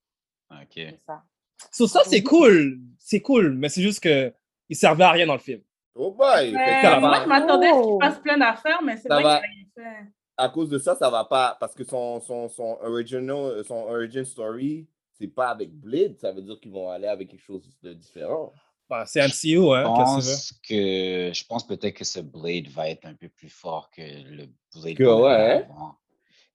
[0.51, 0.67] Ok.
[0.75, 1.23] C'est ça.
[1.71, 2.79] So, ça, c'est cool.
[2.99, 4.33] C'est cool, mais c'est juste que
[4.69, 5.61] il servait à rien dans le film.
[5.95, 6.51] Oh boy.
[6.51, 6.61] Moi,
[7.23, 7.97] je m'attendais à ce Oh.
[7.99, 9.37] qu'il fasse plein d'affaires, mais c'est Ça vrai va.
[9.39, 9.65] qu'il a rien
[10.03, 10.11] fait.
[10.37, 11.57] à cause de ça, ça va pas.
[11.59, 16.17] Parce que son, son, son, original, son origin story, c'est pas avec Blade.
[16.19, 18.53] Ça veut dire qu'ils vont aller avec quelque chose de différent.
[18.89, 23.05] Bah, c'est MCU, hein, Je pense que je pense peut-être que ce Blade va être
[23.05, 25.95] un peu plus fort que le Blade Que qu'on ouais, avait avant.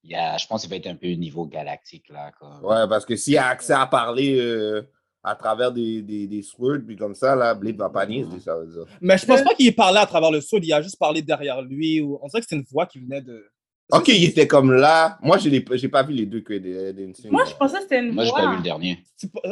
[0.04, 2.32] Il y a, je pense qu'il va être un peu au niveau galactique là.
[2.32, 2.64] Comme...
[2.64, 4.82] Ouais, parce que s'il a accès à parler euh,
[5.22, 8.06] à travers des, des, des swords, puis comme ça, là, Blade va pas
[8.40, 8.84] ça veut dire.
[9.00, 11.22] Mais je pense pas qu'il ait parlé à travers le sol, il a juste parlé
[11.22, 12.00] derrière lui.
[12.00, 12.18] Ou...
[12.20, 13.44] On dirait que c'était une voix qui venait de.
[13.92, 15.18] Ok, il était comme là.
[15.22, 17.82] Moi, je l'ai- j'ai pas vu les deux que des, des Moi, je pensais que
[17.82, 18.40] c'était une Moi, j'ai voix.
[18.40, 19.04] pas vu le dernier.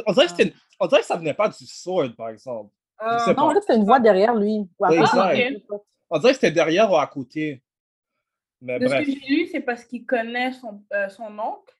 [0.07, 2.73] On dirait, que c'était une- on dirait que ça venait pas du sword, par exemple.
[3.03, 3.41] Euh, Je Non, pas.
[3.43, 4.59] en fait, c'est une voix derrière lui.
[4.81, 4.89] Ah.
[6.09, 7.61] On dirait que c'était derrière ou à côté.
[8.61, 9.05] Mais De ce bref.
[9.05, 11.75] que j'ai lu, c'est parce qu'il connaît son, euh, son oncle.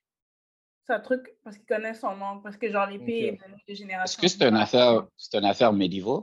[0.88, 2.42] C'est un truc parce qu'il connaît son oncle.
[2.44, 3.40] Parce que, genre, l'épée Ok.
[3.68, 4.20] est de génération.
[4.22, 6.22] Est-ce que c'est une affaire, c'est une affaire médiévale?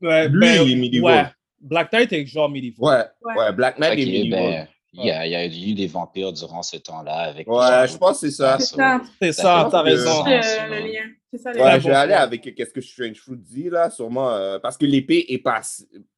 [0.00, 1.24] Ouais, Lui, ben, il est medieval.
[1.26, 1.32] ouais.
[1.62, 2.78] Black Knight est genre medieval.
[2.80, 3.04] Ouais,
[3.34, 3.38] Ouais.
[3.44, 4.40] ouais, Black Knight est medieval.
[4.50, 7.48] ben, il y, a, il y a eu des vampires durant ce temps-là avec.
[7.48, 8.58] Ouais, je pense que c'est ça.
[8.58, 9.00] C'est ça.
[9.22, 10.10] C'est t'as raison.
[10.12, 10.26] sens.
[10.28, 11.00] Le, le lien.
[11.32, 14.28] C'est ça, le Ouais, je vais aller avec qu'est-ce que Strange Fruit dit là, sûrement.
[14.30, 15.62] euh, parce que l'épée est pas.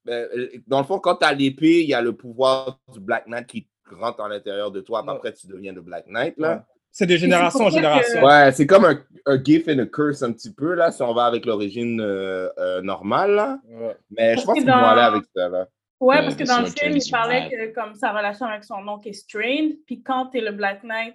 [0.09, 3.29] euh, dans le fond, quand tu as l'épée, il y a le pouvoir du Black
[3.29, 5.05] Knight qui rentre à l'intérieur de toi.
[5.07, 6.35] Après, tu deviens le Black Knight.
[6.39, 6.67] Là.
[6.97, 8.23] C'est de génération en que- génération.
[8.23, 11.13] Ouais, c'est comme un, un gift and a curse un petit peu, là, si on
[11.13, 13.33] va avec l'origine euh, euh, normale.
[13.33, 13.59] Là.
[13.69, 13.97] Ouais.
[14.11, 15.49] Mais je pense que qu'ils vont dans- aller avec ça.
[15.49, 15.67] Là.
[16.01, 18.63] Ouais, Euh, parce que The dans le film, il parlait que comme sa relation avec
[18.63, 21.15] son oncle est strained, puis quand tu es le Black Knight,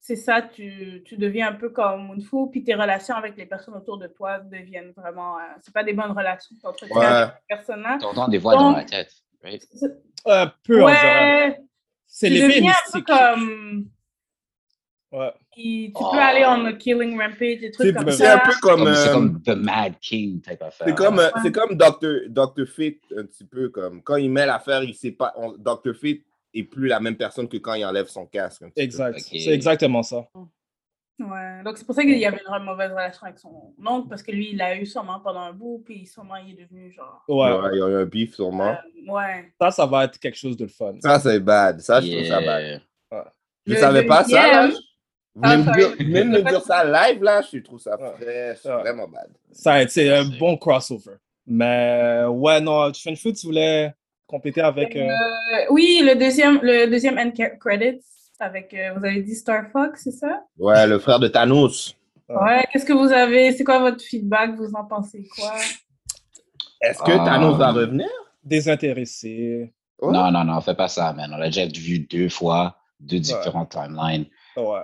[0.00, 3.74] c'est ça, tu, tu deviens un peu comme Moonfu, puis tes relations avec les personnes
[3.76, 5.36] autour de toi deviennent vraiment...
[5.38, 7.04] euh, c'est pas des bonnes relations entretiens Ouais.
[7.06, 7.98] avec ces personnes-là.
[8.00, 9.12] T'entends des voix dans la tête.
[9.44, 9.62] right?
[10.26, 10.82] Un peu.
[10.82, 11.60] Ouais,
[12.06, 13.06] C'est un peu mystique.
[13.06, 13.84] comme...
[15.12, 15.32] Ouais.
[15.52, 16.10] puis tu Oh.
[16.12, 18.12] peux aller en a killing rampage, des trucs comme vrai.
[18.12, 18.42] C'est un ça.
[18.46, 18.94] peu comme.
[18.94, 20.86] C'est euh, comme The Mad King type affaire.
[20.86, 21.32] C'est comme, là.
[21.36, 22.28] euh, c'est comme Dr.
[22.28, 22.66] Dr.
[22.66, 24.02] Fate, un petit peu comme.
[24.02, 25.32] Quand il met l'affaire, il sait pas.
[25.36, 25.94] on- Dr.
[25.94, 26.18] Fate
[26.54, 28.62] est plus la même personne que quand il enlève son casque.
[28.76, 29.18] Exact.
[29.18, 30.24] C'est exactement ça.
[31.18, 34.22] Ouais, donc c'est pour ça qu'il y avait une mauvaise relation avec son oncle, parce
[34.22, 37.22] que lui, il l'a eu sûrement pendant un bout, puis sûrement il est devenu genre...
[37.28, 37.52] Ouais.
[37.52, 38.70] Ouais, il y a eu un beef sûrement.
[38.70, 39.52] euh, ouais.
[39.60, 40.94] Ça, ça va être quelque chose de fun.
[41.02, 41.78] Ça, c'est bad.
[41.80, 42.62] Ça, je trouve ça bad.
[43.12, 43.32] Yeah.
[43.66, 44.70] Je Le savais pas ça, là.
[45.42, 45.78] Ah, me sorry.
[45.78, 47.40] dire- vous venez de me dire ça live, là.
[47.52, 48.10] Je trouve ça Ouais.
[48.20, 48.80] très, c'est Ouais.
[48.80, 49.28] vraiment bad.
[49.52, 51.16] Ça c'est un bon crossover.
[51.46, 53.94] Mais ouais, non, Fun Food, tu voulais
[54.26, 54.94] compléter avec.
[54.96, 57.30] euh, Euh, oui, le deuxième, le deuxième end
[57.60, 58.00] credits,
[58.38, 60.44] avec, euh, vous avez dit Star Fox, c'est ça?
[60.58, 61.96] Ouais, le frère de Thanos.
[62.28, 64.54] Ouais, qu'est-ce que vous avez, c'est quoi votre feedback?
[64.56, 65.52] Vous en pensez quoi?
[66.80, 67.24] Est-ce que Ah.
[67.24, 68.08] Thanos va revenir?
[68.44, 69.72] Désintéressé.
[70.00, 70.12] Ouais.
[70.12, 71.30] Non, non, non, fais pas ça, man.
[71.34, 74.26] On l'a déjà vu deux fois, deux différentes timelines.
[74.56, 74.80] Ouais.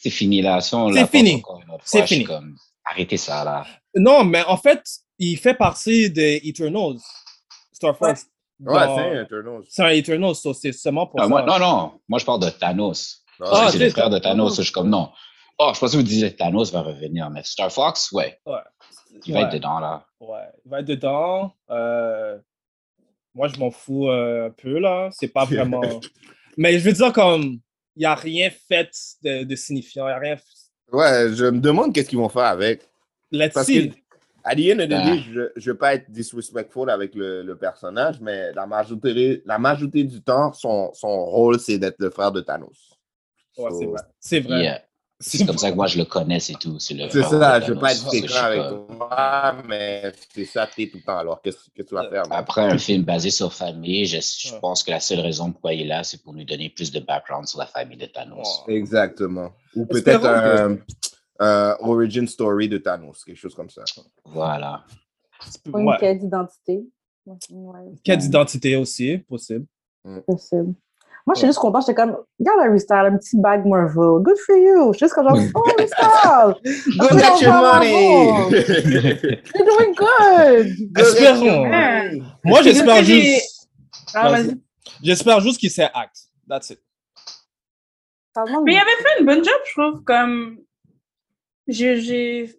[0.00, 0.60] C'est fini là.
[0.60, 1.42] Si C'est fini.
[1.84, 2.24] C'est fini.
[2.24, 3.66] comme, arrêtez ça là.
[3.96, 4.82] Non, mais en fait,
[5.18, 6.98] il fait partie des Eternals.
[7.72, 8.26] Star Fox.
[8.60, 9.62] Ouais, c'est un Eternals.
[9.68, 11.28] C'est un Eternals, so c'est seulement pour Ah, ça.
[11.28, 13.24] moi, non, non, moi je parle de Thanos.
[13.40, 14.56] Ah, que Ah, c'est le frère de Thanos.
[14.56, 15.10] Je suis comme, non.
[15.58, 18.58] Oh, je pensais que vous disiez Thanos va revenir, mais Star Fox, ouais, Ouais.
[19.26, 19.44] il va Ouais.
[19.46, 20.06] être dedans là.
[20.20, 21.52] Ouais, il va être dedans.
[21.70, 22.38] Euh,
[23.34, 25.10] Moi, je m'en fous euh, un peu, là.
[25.12, 25.80] C'est pas vraiment...
[26.56, 27.60] Mais je veux dire, comme,
[28.00, 28.90] n'y a rien fait
[29.22, 30.04] de, de signifiant.
[30.06, 30.36] Il n'y a rien...
[30.92, 32.88] Ouais, je me demande qu'est-ce qu'ils vont faire avec.
[33.30, 33.90] Let's Parce see.
[33.90, 33.94] que,
[34.44, 35.10] à the end of the Ah.
[35.10, 39.58] day, je ne veux pas être disrespectful avec le, le personnage, mais la majorité, la
[39.58, 42.94] majorité du temps, son, son rôle, c'est d'être le frère de Thanos.
[43.58, 44.00] Ouais, c'est vrai.
[44.20, 44.62] C'est vrai.
[44.62, 44.82] Yeah.
[45.20, 46.78] C'est comme ça que moi je le connais, c'est tout.
[46.78, 50.98] C'est C'est ça, je veux pas être suis avec toi, mais c'est ça t'es tout
[50.98, 51.18] le temps.
[51.18, 52.22] Alors, qu'est-ce que tu vas faire?
[52.30, 55.82] Après un film basé sur famille, je, je pense que la seule raison pourquoi il
[55.82, 58.62] est là, c'est pour nous donner plus de background sur la famille de Thanos.
[58.68, 59.50] Exactement.
[59.74, 60.82] Ou peut-être Espérons que-
[61.40, 63.82] un, un origin story de Thanos, quelque chose comme ça.
[64.24, 64.84] Voilà.
[65.72, 65.96] Ou une Ouais.
[65.98, 66.84] quête d'identité.
[67.26, 69.66] Ouais, Quête d'identité aussi, possible.
[70.26, 70.74] possible.
[71.28, 71.82] Moi, je suis juste contente.
[71.82, 74.22] J'étais comme, regarde Harry Styles, un petit bag Marvel.
[74.22, 74.94] Good for you.
[74.94, 76.54] Je suis juste comme, genre, oh, Harry Styles.
[76.96, 78.24] Go Oh, get your money!
[79.54, 80.74] You're doing good.
[80.96, 82.24] Espérons.
[82.42, 83.68] Moi, j'espère juste...
[84.14, 84.58] Ah, Vas-y.
[85.02, 86.16] J'espère juste qu'il sait act.
[86.48, 86.80] That's it.
[88.64, 90.56] Mais il avait fait une bonne job, je trouve, comme...
[91.66, 92.58] J'ai...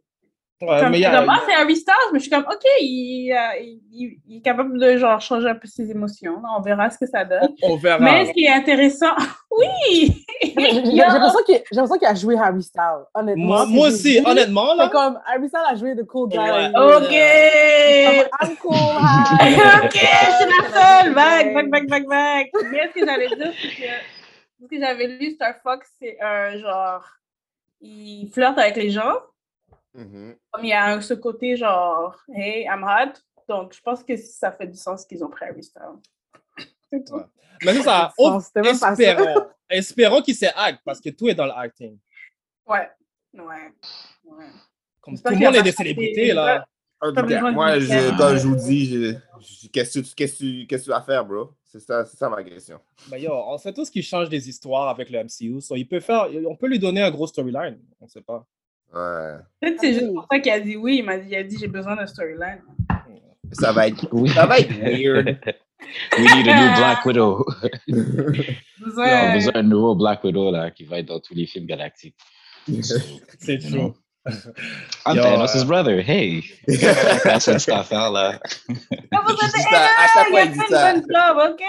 [0.62, 3.62] Ouais, comme, mais a- ah, c'est Harry Styles, mais je suis comme, OK, il, euh,
[3.94, 6.34] il- il est capable de, genre, changer un peu ses émotions.
[6.42, 6.50] là.
[6.58, 7.56] On verra ce que ça donne.
[7.64, 8.00] on verra.
[8.00, 9.16] Mais ce qui est intéressant...
[9.52, 10.26] Oui!
[10.44, 10.52] J'ai
[10.96, 13.46] l'impression qu'il j'ai l'impression qu'il a joué Harry Styles, honnêtement.
[13.46, 14.86] Moi, moi aussi, honnêtement, là.
[14.86, 16.38] C'est comme Harry Styles a joué The Cool Guy.
[16.38, 16.68] Ouais.
[16.76, 18.30] OK!
[18.42, 19.56] I'm cool, hi.
[19.84, 21.14] OK, je suis la seule!
[21.14, 22.48] Back, back, back, back, back!
[22.72, 23.92] Mais ce que j'allais dire, c'est que
[24.62, 27.04] ce que j'avais lu, Star Fox, c'est un genre...
[27.82, 29.14] Il flirte avec les gens.
[30.04, 30.36] Mhm.
[30.52, 33.14] Comme il y a ce côté genre, hey, I'm hot.
[33.48, 35.82] Donc, je pense que ça fait du sens qu'ils ont pris Harry Styles.
[36.92, 37.16] C'est tout.
[37.16, 37.24] Ouais.
[37.66, 38.14] Mais c'est ça.
[38.18, 39.04] Oh, c'était même pas ça.
[39.04, 39.46] espérons.
[39.70, 41.98] espérons qu'il sait act parce que tout est dans le acting.
[42.68, 42.90] Ouais.
[43.34, 43.44] Ouais.
[44.26, 44.46] ouais.
[45.02, 46.66] Comme J'espère tout le monde est des de- célébrités, là.
[47.02, 50.82] Moi, je, comme je vous dis, je- je- qu'est-ce que tu- qu'est-ce que tu qu'est-ce
[50.84, 51.52] que tu vas faire, bro?
[51.64, 52.80] C'est ça, c'est ça ma question.
[53.10, 55.62] Ben yo, on sait tous qu'il change des histoires avec le MCU.
[55.62, 57.80] So il peut faire, on peut lui donner un gros storyline.
[58.02, 58.46] On sait pas.
[58.94, 59.36] Ouais.
[59.62, 60.98] Peut-être c'est juste pour ça qu'il a dit oui.
[61.00, 62.62] Il m'a dit, il a dit j'ai besoin d'un storyline.
[63.52, 64.30] Ça va être, Oui.
[64.30, 65.38] ça va être weird.
[66.18, 67.46] We need a new Black Widow.
[67.90, 69.52] on a Besoin.
[69.54, 72.18] d'un nouveau Black Widow là, qui va être dans tous les films galactiques.
[73.40, 73.94] C'est true.
[75.06, 76.00] I'm Yo, Thanos' euh, brother.
[76.08, 76.44] Hey!
[76.68, 78.40] That's what affaire là.
[79.12, 80.06] Ah, vous êtes- dis Eh ça, à
[81.10, 81.60] là, chaque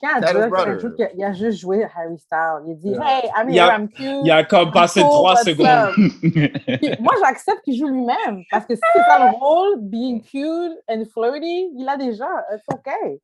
[0.00, 0.96] dit OK?
[0.96, 2.62] Quand il a- juste joué Harry Styles.
[2.66, 3.02] Il a dit, Yeah.
[3.08, 4.20] hey, I'm here, a- I'm cute.
[4.24, 5.94] Il a comme passé cool, trois what's secondes.
[6.80, 8.42] Puis moi, j'accepte qu'il joue lui-même.
[8.50, 12.28] Parce que si c'est ça le rôle, being cute and flirty, il a déjà.
[12.52, 13.20] It's okay.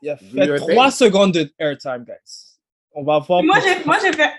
[0.00, 0.96] Il a fait trois thing.
[1.06, 2.58] secondes de airtime, guys.
[2.94, 3.42] On va voir.
[3.42, 4.32] Moi, j'ai moi, j'ai fait, hey,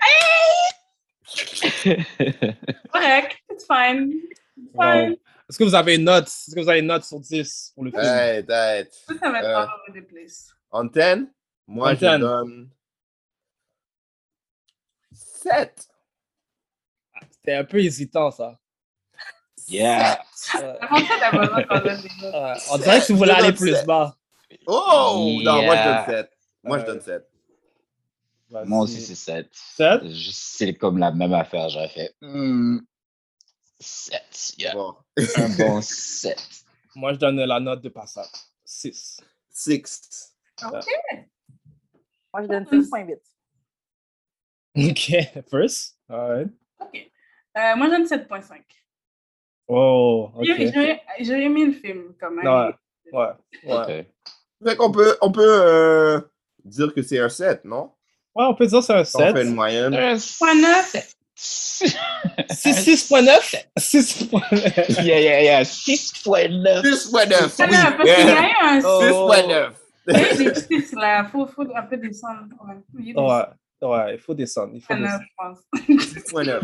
[2.92, 4.12] correct, it's fine.
[4.56, 5.10] It's fine.
[5.10, 5.16] Bon.
[5.50, 6.24] Est-ce que vous avez une note?
[6.26, 8.02] Est-ce que vous avez une note sur 10 pour le film?
[8.02, 8.92] Ouais, tête.
[9.20, 10.54] Ça, va être Euh, all over the place.
[10.70, 11.26] En 10,
[11.66, 12.18] moi, je 10.
[12.20, 12.70] donne
[15.12, 15.88] 7.
[17.30, 18.58] C'était un peu hésitant, ça.
[19.68, 20.22] Yeah!
[20.54, 20.60] Ouais.
[20.62, 20.78] Ouais.
[22.70, 24.14] On dirait que tu voulais aller plus bas.
[24.66, 25.38] Oh!
[25.42, 26.04] Non, moi, je Yeah.
[26.06, 26.30] donne 7.
[26.64, 27.30] Moi, je donne 7.
[28.50, 28.68] Vas-y.
[28.68, 29.48] Moi aussi, c'est 7.
[29.52, 30.02] Sept?
[30.32, 31.68] C'est comme la même affaire.
[31.70, 32.14] J'aurais fait
[33.80, 34.22] 7.
[34.58, 34.74] Yeah.
[34.74, 34.94] Bon.
[35.16, 36.38] Un bon 7.
[36.94, 38.26] Moi, je donne la note de passage.
[38.64, 39.20] 6.
[39.50, 40.34] 6.
[40.62, 40.84] OK.
[42.34, 43.16] Moi, je donne 6.8.
[44.90, 45.12] OK.
[45.50, 45.96] First?
[46.10, 46.48] Alright.
[46.80, 47.10] OK.
[47.56, 48.60] Euh, moi, je donne 7.5.
[49.68, 50.44] Oh, OK.
[50.44, 51.00] J'ai-
[51.44, 52.44] aimé le film, quand même.
[52.44, 52.74] Ouais.
[53.12, 53.28] Ouais.
[53.72, 53.76] Ouais.
[53.76, 53.86] Ok.
[54.66, 56.20] Fait qu'on peut, on peut euh,
[56.64, 57.92] dire que c'est un 7, non?
[58.34, 59.46] Ouais, on peut dire que c'est un Si on fait 7.
[59.46, 59.94] une moyenne.
[59.94, 61.14] Un 6.9.
[61.36, 63.64] 6.9?
[63.78, 65.04] 6.9.
[65.04, 65.62] Yeah, yeah, yeah.
[65.62, 66.82] 6.9.
[66.82, 67.48] 6.9.
[67.48, 69.28] Ça, là, parce qu'il y a eu un Oh.
[69.30, 69.72] 6.9.
[70.08, 71.24] Il y a des 6 là.
[71.24, 72.44] Faut, faut un peu descendre.
[72.66, 72.74] Ouais.
[72.98, 73.44] Il Ouais.
[73.82, 74.72] Ouais, il faut descendre.
[74.74, 75.22] Il faut 6.9, descendre.
[75.22, 75.58] je pense.
[76.32, 76.60] 6.9.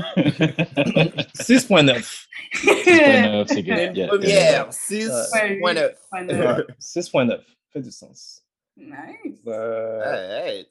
[1.37, 2.27] 6.9.
[2.55, 3.97] 6.9, c'est good.
[3.97, 4.09] Yeah.
[4.09, 5.61] Première, 6.9.
[5.63, 5.93] Ouais.
[6.13, 6.65] Ouais.
[6.81, 7.41] 6.9.
[7.73, 8.43] Fait du sens.
[8.77, 9.39] Nice.
[9.47, 10.69] Euh, Alright.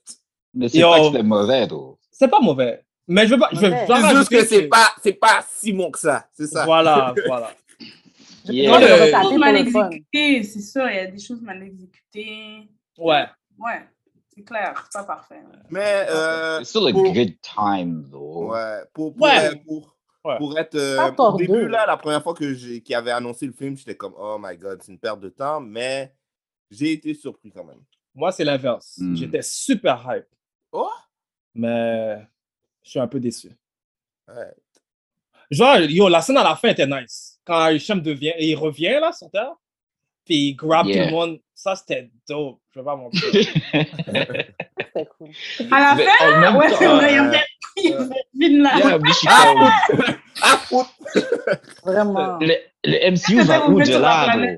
[0.54, 2.00] Mais c'est pas que c'était mauvais, though.
[2.12, 2.84] C'est pas mauvais.
[3.08, 3.50] Mais je veux pas.
[3.52, 6.28] Je veux C'est juste que c'est pas, c'est pas si bon que ça.
[6.34, 6.66] C'est ça.
[6.66, 7.52] Voilà, voilà.
[8.52, 8.70] Yeah.
[8.72, 11.62] Non, a le- des choses mal exécutées, c'est sûr, il y a des choses mal
[11.64, 12.70] exécutées.
[12.98, 13.26] Ouais.
[13.58, 13.88] Ouais,
[14.34, 15.42] c'est clair, c'est pas parfait.
[15.70, 18.52] Mais euh, It's still a pour- good time, though.
[18.54, 19.48] Ouais, pour, pour, Ouais.
[19.50, 19.96] euh, pour,
[20.26, 20.38] Ouais.
[20.38, 20.76] pour être.
[20.76, 23.96] euh, au début, là, la première fois que j'ai qu'il avait annoncé le film, j'étais
[23.96, 26.14] comme, oh my god, c'est une perte de temps, mais
[26.70, 27.82] j'ai été surpris quand même.
[28.16, 28.96] Moi, c'est l'inverse.
[28.98, 29.16] Hmm.
[29.16, 30.26] J'étais super hype.
[30.72, 30.90] Oh!
[31.56, 32.18] Mais
[32.84, 33.50] je suis un peu déçu.
[34.28, 34.54] Ouais.
[35.50, 37.39] Genre, yo, la scène à la fin était nice.
[37.50, 39.54] Quand Hicham devient, il revient là sur Terre,
[40.24, 41.06] puis il grab Yeah.
[41.06, 41.40] tout le monde.
[41.56, 42.60] Ça, c'était dope.
[42.76, 43.22] Je vais pas mentir.
[43.34, 45.30] C'était cool.
[45.72, 47.38] À la Mais fin, en même ouais, c'est vrai, il y a euh,
[47.78, 48.78] il peut-être une là.
[48.78, 48.98] Yeah,
[50.42, 50.86] Ah, oh,
[51.84, 52.38] Vraiment.
[52.40, 52.54] le,
[52.86, 54.56] le MCU va où de là, euh.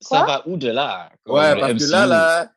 [0.00, 1.10] Ça va où de là?
[1.26, 2.50] Ouais, le parce que là, là,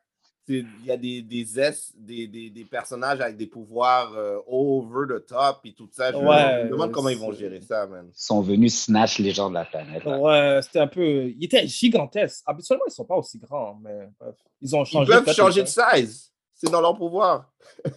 [0.48, 5.06] il y a des, des, S, des, des, des personnages avec des pouvoirs euh, over
[5.08, 6.10] the top et tout ça.
[6.12, 8.10] Je, Ouais, je me demande comment ils vont gérer ça, man.
[8.14, 10.04] sont venus snatch les gens de la planète.
[10.04, 10.18] là.
[10.18, 11.28] Ouais, c'était un peu.
[11.28, 12.42] Il était gigantesque.
[12.46, 14.34] Habituellement, ils sont pas aussi grands, mais bref.
[14.60, 15.12] Ils ont Ils changé.
[15.12, 16.32] peuvent peut-être changer de size.
[16.54, 17.50] C'est dans leur pouvoir.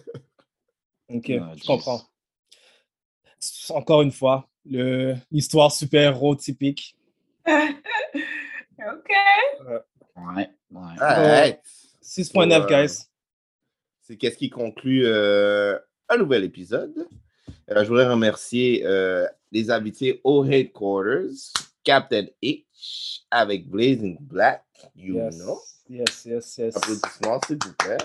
[1.14, 2.00] Ok, Ah, je comprends.
[3.70, 6.96] Encore une fois, le- l'histoire super-héros typique.
[7.46, 9.10] ok.
[10.16, 10.94] Ouais, ouais.
[11.00, 11.60] Alright.
[12.16, 12.66] 6.9, Ouais.
[12.68, 13.06] guys.
[14.02, 15.78] C'est qu'est-ce qui conclut euh,
[16.10, 17.06] un nouvel épisode.
[17.70, 21.30] Euh, je voudrais remercier euh, les invités au Headquarters,
[21.84, 22.64] Captain H
[23.30, 24.62] avec Blazing Black,
[24.94, 25.58] you Yes, know.
[25.88, 26.76] yes, yes, yes.
[26.76, 27.96] Applaudissements, s'il vous plaît.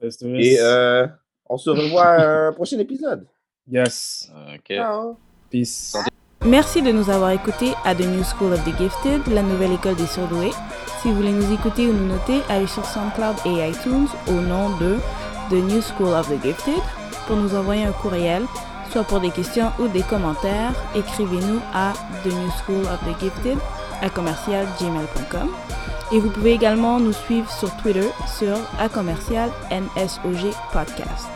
[0.00, 1.06] Do Et euh,
[1.48, 3.26] on se revoit à un prochain épisode.
[3.70, 4.28] Yes.
[4.54, 4.66] Ok.
[4.68, 5.18] Ciao.
[5.50, 5.94] Peace.
[6.46, 9.96] Merci de nous avoir écoutés à The New School of the Gifted, la nouvelle école
[9.96, 10.52] des surdoués.
[11.02, 14.70] Si vous voulez nous écouter ou nous noter, allez sur SoundCloud et iTunes au nom
[14.78, 14.96] de
[15.50, 16.80] The New School of the Gifted.
[17.26, 18.44] Pour nous envoyer un courriel,
[18.92, 21.92] soit pour des questions ou des commentaires, écrivez-nous à
[22.22, 23.58] The New School of the Gifted
[24.00, 25.50] à commercialgmail.com.
[26.12, 28.08] Et vous pouvez également nous suivre sur Twitter
[28.38, 28.88] sur à
[30.72, 31.28] Podcast.